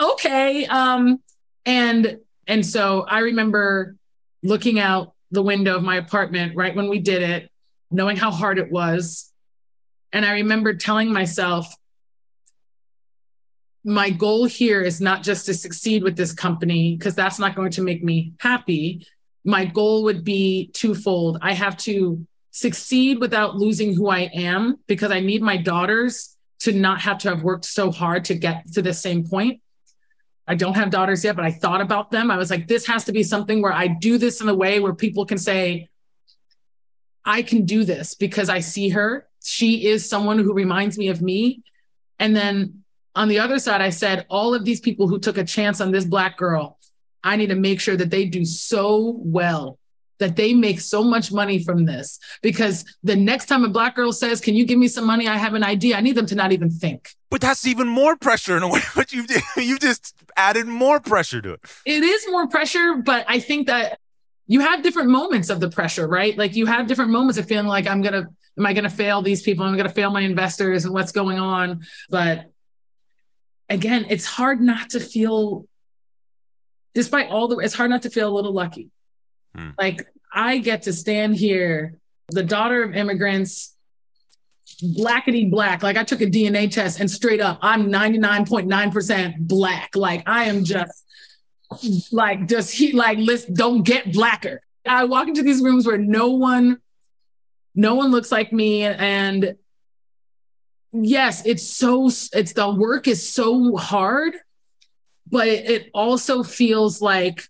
okay. 0.02 0.66
Um, 0.66 1.22
and 1.66 2.18
and 2.48 2.66
so 2.66 3.06
I 3.08 3.20
remember 3.20 3.96
looking 4.44 4.80
out 4.80 5.14
the 5.32 5.44
window 5.44 5.76
of 5.76 5.84
my 5.84 5.98
apartment 5.98 6.56
right 6.56 6.76
when 6.76 6.90
we 6.90 7.00
did 7.00 7.22
it 7.22 7.52
knowing 7.92 8.18
how 8.18 8.32
hard 8.32 8.60
it 8.60 8.72
was. 8.72 9.29
And 10.12 10.26
I 10.26 10.34
remember 10.34 10.74
telling 10.74 11.12
myself, 11.14 11.74
my 13.86 14.10
goal 14.10 14.46
here 14.46 14.82
is 14.82 15.00
not 15.00 15.24
just 15.24 15.46
to 15.46 15.54
succeed 15.54 16.04
with 16.04 16.18
this 16.18 16.34
company, 16.34 16.96
because 16.96 17.16
that's 17.16 17.40
not 17.40 17.56
going 17.56 17.72
to 17.72 17.82
make 17.82 18.04
me 18.04 18.34
happy. 18.40 19.06
My 19.46 19.66
goal 19.66 20.04
would 20.04 20.24
be 20.24 20.70
twofold. 20.74 21.38
I 21.42 21.54
have 21.54 21.78
to 21.78 22.26
succeed 22.52 23.20
without 23.20 23.56
losing 23.56 23.94
who 23.94 24.10
I 24.10 24.30
am, 24.34 24.80
because 24.88 25.12
I 25.12 25.22
need 25.22 25.42
my 25.42 25.58
daughters 25.58 26.36
to 26.60 26.74
not 26.74 27.00
have 27.02 27.20
to 27.20 27.30
have 27.30 27.44
worked 27.44 27.64
so 27.64 27.90
hard 27.90 28.26
to 28.26 28.36
get 28.36 28.74
to 28.74 28.82
the 28.82 28.94
same 28.94 29.26
point. 29.26 29.62
I 30.46 30.56
don't 30.56 30.74
have 30.74 30.90
daughters 30.90 31.24
yet, 31.24 31.36
but 31.36 31.46
I 31.46 31.52
thought 31.52 31.80
about 31.80 32.10
them. 32.10 32.32
I 32.32 32.38
was 32.38 32.50
like, 32.50 32.68
this 32.68 32.88
has 32.88 33.06
to 33.06 33.12
be 33.12 33.24
something 33.24 33.62
where 33.62 33.72
I 33.72 33.88
do 33.88 34.18
this 34.18 34.42
in 34.42 34.50
a 34.50 34.56
way 34.56 34.80
where 34.80 34.96
people 34.96 35.26
can 35.26 35.38
say, 35.38 35.88
I 37.24 37.44
can 37.44 37.66
do 37.66 37.86
this 37.86 38.16
because 38.16 38.50
I 38.50 38.60
see 38.60 38.90
her. 38.90 39.29
She 39.50 39.88
is 39.88 40.08
someone 40.08 40.38
who 40.38 40.54
reminds 40.54 40.98
me 40.98 41.08
of 41.10 41.22
me. 41.22 41.64
And 42.20 42.36
then 42.36 42.84
on 43.16 43.28
the 43.28 43.40
other 43.40 43.58
side, 43.58 43.82
I 43.82 43.90
said, 43.90 44.26
all 44.30 44.54
of 44.54 44.64
these 44.64 44.80
people 44.80 45.08
who 45.08 45.20
took 45.20 45.38
a 45.38 45.44
chance 45.44 45.82
on 45.82 45.92
this 45.92 46.06
Black 46.06 46.38
girl, 46.38 46.78
I 47.24 47.36
need 47.36 47.48
to 47.48 47.56
make 47.56 47.82
sure 47.82 47.98
that 47.98 48.12
they 48.12 48.26
do 48.26 48.46
so 48.46 49.16
well, 49.18 49.80
that 50.20 50.36
they 50.36 50.54
make 50.54 50.80
so 50.80 51.04
much 51.04 51.32
money 51.32 51.64
from 51.64 51.86
this. 51.86 52.20
Because 52.44 52.86
the 53.04 53.16
next 53.16 53.48
time 53.48 53.66
a 53.66 53.70
Black 53.70 53.96
girl 53.96 54.14
says, 54.14 54.40
Can 54.40 54.54
you 54.56 54.66
give 54.66 54.78
me 54.78 54.88
some 54.88 55.06
money? 55.06 55.28
I 55.28 55.38
have 55.38 55.56
an 55.56 55.64
idea. 55.64 55.98
I 55.98 56.02
need 56.02 56.16
them 56.16 56.28
to 56.28 56.36
not 56.36 56.52
even 56.52 56.70
think. 56.70 57.10
But 57.32 57.42
that's 57.42 57.66
even 57.66 57.88
more 57.88 58.16
pressure 58.16 58.56
in 58.56 58.64
a 58.64 58.68
way. 58.68 58.82
But 58.96 59.12
you 59.12 59.26
you 59.58 59.80
just 59.80 60.14
added 60.38 60.68
more 60.68 61.00
pressure 61.00 61.42
to 61.42 61.54
it. 61.54 61.62
It 61.86 62.04
is 62.04 62.28
more 62.30 62.48
pressure, 62.48 62.96
but 63.04 63.26
I 63.28 63.40
think 63.40 63.68
that 63.68 64.00
you 64.50 64.62
have 64.62 64.82
different 64.82 65.10
moments 65.10 65.50
of 65.50 65.60
the 65.60 65.70
pressure, 65.70 66.08
right? 66.08 66.36
Like 66.36 66.56
you 66.56 66.66
have 66.66 66.88
different 66.88 67.12
moments 67.12 67.38
of 67.38 67.48
feeling 67.48 67.68
like 67.68 67.86
I'm 67.86 68.02
gonna, 68.02 68.30
am 68.58 68.66
I 68.66 68.74
gonna 68.74 68.90
fail 68.90 69.22
these 69.22 69.42
people? 69.42 69.66
Am 69.66 69.72
I'm 69.72 69.78
gonna 69.78 69.90
fail 69.90 70.12
my 70.12 70.22
investors 70.22 70.86
and 70.86 70.94
what's 70.94 71.12
going 71.12 71.40
on. 71.40 71.82
But 72.10 72.52
again, 73.70 74.06
it's 74.10 74.26
hard 74.26 74.62
not 74.62 74.92
to 74.92 75.00
feel, 75.00 75.66
despite 76.94 77.30
all 77.30 77.48
the, 77.48 77.58
it's 77.58 77.76
hard 77.76 77.90
not 77.90 78.04
to 78.04 78.10
feel 78.10 78.30
a 78.30 78.36
little 78.36 78.54
lucky. 78.54 78.90
Hmm. 79.56 79.70
Like 79.78 80.08
I 80.34 80.58
get 80.58 80.84
to 80.84 80.94
stand 80.94 81.36
here, 81.36 81.96
the 82.30 82.44
daughter 82.44 82.84
of 82.84 82.96
immigrants, 82.96 83.76
blackety 84.82 85.50
black. 85.50 85.84
Like 85.84 85.98
I 85.98 86.04
took 86.04 86.22
a 86.22 86.26
DNA 86.26 86.72
test 86.72 87.00
and 87.00 87.10
straight 87.10 87.42
up, 87.42 87.60
I'm 87.62 87.90
99.9% 87.90 89.40
black. 89.40 89.96
Like 89.96 90.28
I 90.28 90.46
am 90.46 90.64
just 90.64 91.06
like 92.12 92.48
does 92.48 92.72
he 92.72 92.94
like 92.94 93.18
list 93.20 93.54
don't 93.54 93.84
get 93.84 94.12
blacker 94.12 94.62
i 94.88 95.04
walk 95.04 95.28
into 95.28 95.44
these 95.44 95.62
rooms 95.62 95.86
where 95.86 95.98
no 95.98 96.30
one 96.30 96.80
no 97.80 97.96
one 97.96 98.12
looks 98.12 98.32
like 98.32 98.52
me. 98.52 98.84
And 98.84 99.56
yes 100.92 101.46
it's 101.46 101.62
so 101.62 102.08
it's 102.34 102.54
the 102.54 102.68
work 102.68 103.08
is 103.08 103.32
so 103.32 103.76
hard 103.76 104.34
but 105.32 105.48
it, 105.48 105.92
also 105.94 106.42
feels 106.42 107.00
like 107.00 107.44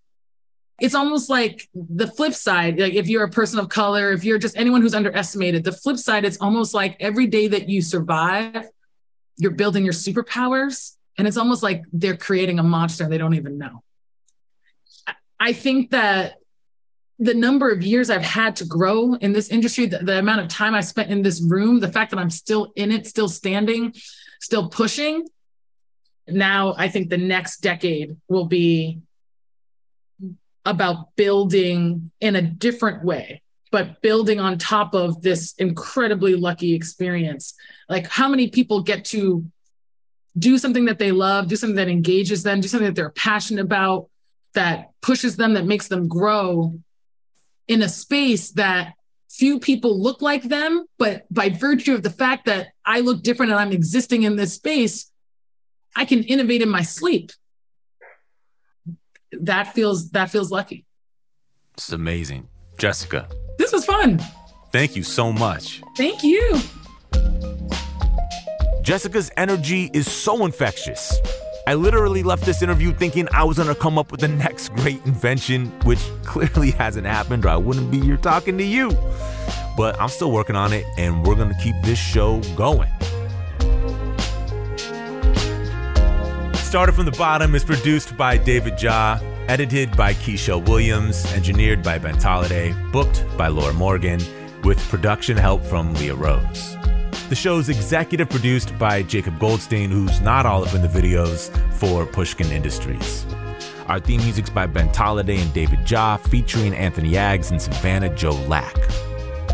it's 0.82 0.94
almost 0.94 1.30
like 1.30 1.70
the 1.74 2.06
flip 2.06 2.34
side 2.34 2.78
like 2.78 2.96
if 2.96 3.08
you're 3.08 3.24
a 3.24 3.30
person 3.30 3.58
of 3.58 3.70
color 3.70 4.12
if 4.12 4.26
you're 4.26 4.38
just 4.38 4.58
anyone 4.58 4.82
who's 4.82 4.94
underestimated 4.94 5.64
the 5.64 5.72
flip 5.72 5.96
side 5.96 6.26
it's 6.26 6.36
almost 6.42 6.74
like 6.74 6.98
every 7.00 7.28
day 7.28 7.48
that 7.48 7.70
you 7.70 7.82
survive 7.82 8.68
you're 9.38 9.52
building 9.52 9.86
your 9.86 9.94
superpowers 9.94 10.98
and 11.18 11.28
it's 11.28 11.38
almost 11.38 11.64
like 11.64 11.84
they're 11.94 12.18
creating 12.18 12.60
a 12.60 12.64
monster 12.64 13.08
they 13.08 13.18
don't 13.18 13.36
even 13.36 13.58
know. 13.58 13.84
I 15.40 15.54
think 15.54 15.92
that 15.92 16.39
the 17.20 17.34
number 17.34 17.70
of 17.70 17.84
years 17.84 18.10
i've 18.10 18.22
had 18.22 18.56
to 18.56 18.66
grow 18.66 19.14
in 19.16 19.34
this 19.34 19.50
industry 19.50 19.86
the, 19.86 20.00
the 20.00 20.20
amount 20.20 20.42
of 20.42 20.48
time 20.48 20.74
i 20.74 20.82
spent 20.82 21.12
in 21.12 21.22
this 21.22 21.42
room 21.42 21.80
the 21.80 21.92
fact 21.92 22.12
that 22.12 22.20
i'm 22.20 22.30
still 22.30 22.72
in 22.76 22.92
it 22.92 23.06
still 23.06 23.30
standing 23.30 23.94
still 24.40 24.70
pushing 24.70 25.26
now 26.28 26.74
i 26.78 26.88
think 26.88 27.10
the 27.10 27.18
next 27.18 27.62
decade 27.62 28.16
will 28.28 28.46
be 28.46 29.00
about 30.66 31.16
building 31.16 32.12
in 32.20 32.36
a 32.36 32.42
different 32.42 33.04
way 33.04 33.42
but 33.72 34.02
building 34.02 34.40
on 34.40 34.58
top 34.58 34.94
of 34.94 35.22
this 35.22 35.54
incredibly 35.54 36.36
lucky 36.36 36.74
experience. 36.74 37.54
Like 37.88 38.08
how 38.08 38.28
many 38.28 38.50
people 38.50 38.82
get 38.82 39.06
to 39.06 39.46
do 40.38 40.58
something 40.58 40.86
that 40.86 41.00
they 41.00 41.12
love 41.12 41.48
do 41.48 41.56
something 41.56 41.76
that 41.76 41.88
engages 41.88 42.44
them 42.44 42.62
do 42.62 42.68
something 42.68 42.86
that 42.86 42.96
they're 42.96 43.10
passionate 43.10 43.62
about 43.62 44.08
that 44.54 44.92
pushes 45.02 45.36
them 45.36 45.56
that 45.56 45.66
makes 45.66 45.88
them 45.88 46.08
grow 46.08 46.80
in 47.70 47.82
a 47.82 47.88
space 47.88 48.52
that 48.52 48.96
few 49.30 49.60
people 49.60 50.02
look 50.02 50.22
like 50.22 50.44
them 50.44 50.86
but 50.98 51.26
by 51.32 51.50
virtue 51.50 51.94
of 51.94 52.04
the 52.04 52.10
fact 52.10 52.46
that 52.46 52.68
i 52.84 53.00
look 53.00 53.24
different 53.24 53.52
and 53.52 53.62
i'm 53.62 53.72
existing 53.72 54.24
in 54.24 54.36
this 54.36 54.56
space 54.56 55.10
i 55.96 56.04
can 56.04 56.24
innovate 56.24 56.62
in 56.62 56.68
my 56.70 56.82
sleep 56.82 57.32
that 59.32 59.74
feels 59.74 60.12
that 60.12 60.30
feels 60.30 60.52
lucky. 60.52 60.86
It's 61.74 61.92
amazing. 61.92 62.48
Jessica. 62.78 63.28
This 63.58 63.72
was 63.72 63.86
fun. 63.86 64.22
Thank 64.72 64.96
you 64.96 65.04
so 65.04 65.32
much. 65.32 65.82
Thank 65.98 66.24
you. 66.24 66.60
Jessica's 68.82 69.32
energy 69.38 69.90
is 69.94 70.10
so 70.10 70.46
infectious. 70.46 71.14
I 71.70 71.76
literally 71.76 72.24
left 72.24 72.46
this 72.46 72.64
interview 72.64 72.92
thinking 72.92 73.28
I 73.32 73.44
was 73.44 73.58
gonna 73.58 73.76
come 73.76 74.00
up 74.00 74.12
with 74.12 74.22
the 74.22 74.28
next 74.28 74.70
great 74.70 75.06
invention, 75.06 75.68
which 75.84 76.00
clearly 76.24 76.72
hasn't 76.72 77.06
happened, 77.06 77.46
or 77.46 77.50
I 77.50 77.58
wouldn't 77.58 77.92
be 77.92 78.00
here 78.00 78.18
talking 78.18 78.58
to 78.58 78.64
you. 78.64 78.90
But 79.78 79.96
I'm 80.02 80.10
still 80.10 80.32
working 80.32 80.56
on 80.56 80.74
it, 80.74 80.84
and 80.98 81.24
we're 81.24 81.36
gonna 81.36 81.56
keep 81.62 81.76
this 81.84 82.00
show 82.00 82.42
going. 82.56 82.90
Started 86.56 86.94
from 86.94 87.06
the 87.06 87.16
Bottom 87.16 87.54
is 87.54 87.64
produced 87.64 88.18
by 88.18 88.36
David 88.36 88.76
Jaw, 88.76 89.20
edited 89.48 89.96
by 89.96 90.16
Keisha 90.16 90.68
Williams, 90.68 91.24
engineered 91.34 91.84
by 91.84 92.00
Ben 92.00 92.18
Tolliday, 92.18 92.74
booked 92.92 93.24
by 93.38 93.48
Laura 93.48 93.74
Morgan, 93.74 94.20
with 94.64 94.80
production 94.90 95.38
help 95.38 95.64
from 95.64 95.94
Leah 95.94 96.16
Rose. 96.16 96.79
The 97.30 97.36
show 97.36 97.60
is 97.60 97.70
executive 97.70 98.28
produced 98.28 98.76
by 98.80 99.04
Jacob 99.04 99.38
Goldstein, 99.38 99.92
who's 99.92 100.20
not 100.20 100.48
all 100.48 100.68
up 100.68 100.74
in 100.74 100.82
the 100.82 100.88
videos 100.88 101.56
for 101.76 102.04
Pushkin 102.04 102.52
Industries. 102.52 103.24
Our 103.86 104.00
theme 104.00 104.22
music's 104.22 104.50
by 104.50 104.66
Ben 104.66 104.92
Tolliday 104.92 105.40
and 105.40 105.54
David 105.54 105.86
Jaw, 105.86 106.18
featuring 106.18 106.74
Anthony 106.74 107.18
Aggs 107.18 107.52
and 107.52 107.62
Savannah 107.62 108.10
Joe 108.16 108.32
Lack. 108.48 108.76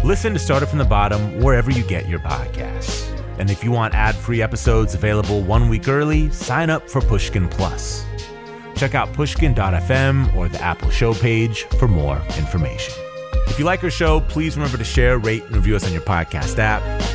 Listen 0.05 0.31
to 0.31 0.39
Start 0.39 0.59
Started 0.59 0.67
from 0.67 0.79
the 0.79 0.85
Bottom 0.85 1.41
wherever 1.41 1.69
you 1.69 1.83
get 1.83 2.07
your 2.07 2.19
podcasts. 2.19 3.11
And 3.39 3.51
if 3.51 3.61
you 3.61 3.71
want 3.71 3.93
ad 3.93 4.15
free 4.15 4.41
episodes 4.41 4.93
available 4.93 5.41
one 5.41 5.67
week 5.67 5.89
early, 5.89 6.29
sign 6.29 6.69
up 6.69 6.89
for 6.89 7.01
Pushkin 7.01 7.49
Plus. 7.49 8.05
Check 8.77 8.95
out 8.95 9.11
pushkin.fm 9.11 10.33
or 10.33 10.47
the 10.47 10.61
Apple 10.61 10.91
show 10.91 11.13
page 11.13 11.63
for 11.77 11.89
more 11.89 12.21
information. 12.37 12.93
If 13.47 13.59
you 13.59 13.65
like 13.65 13.83
our 13.83 13.89
show, 13.89 14.21
please 14.21 14.55
remember 14.55 14.77
to 14.77 14.85
share, 14.85 15.17
rate, 15.17 15.43
and 15.43 15.57
review 15.57 15.75
us 15.75 15.85
on 15.85 15.91
your 15.91 16.03
podcast 16.03 16.57
app. 16.57 17.14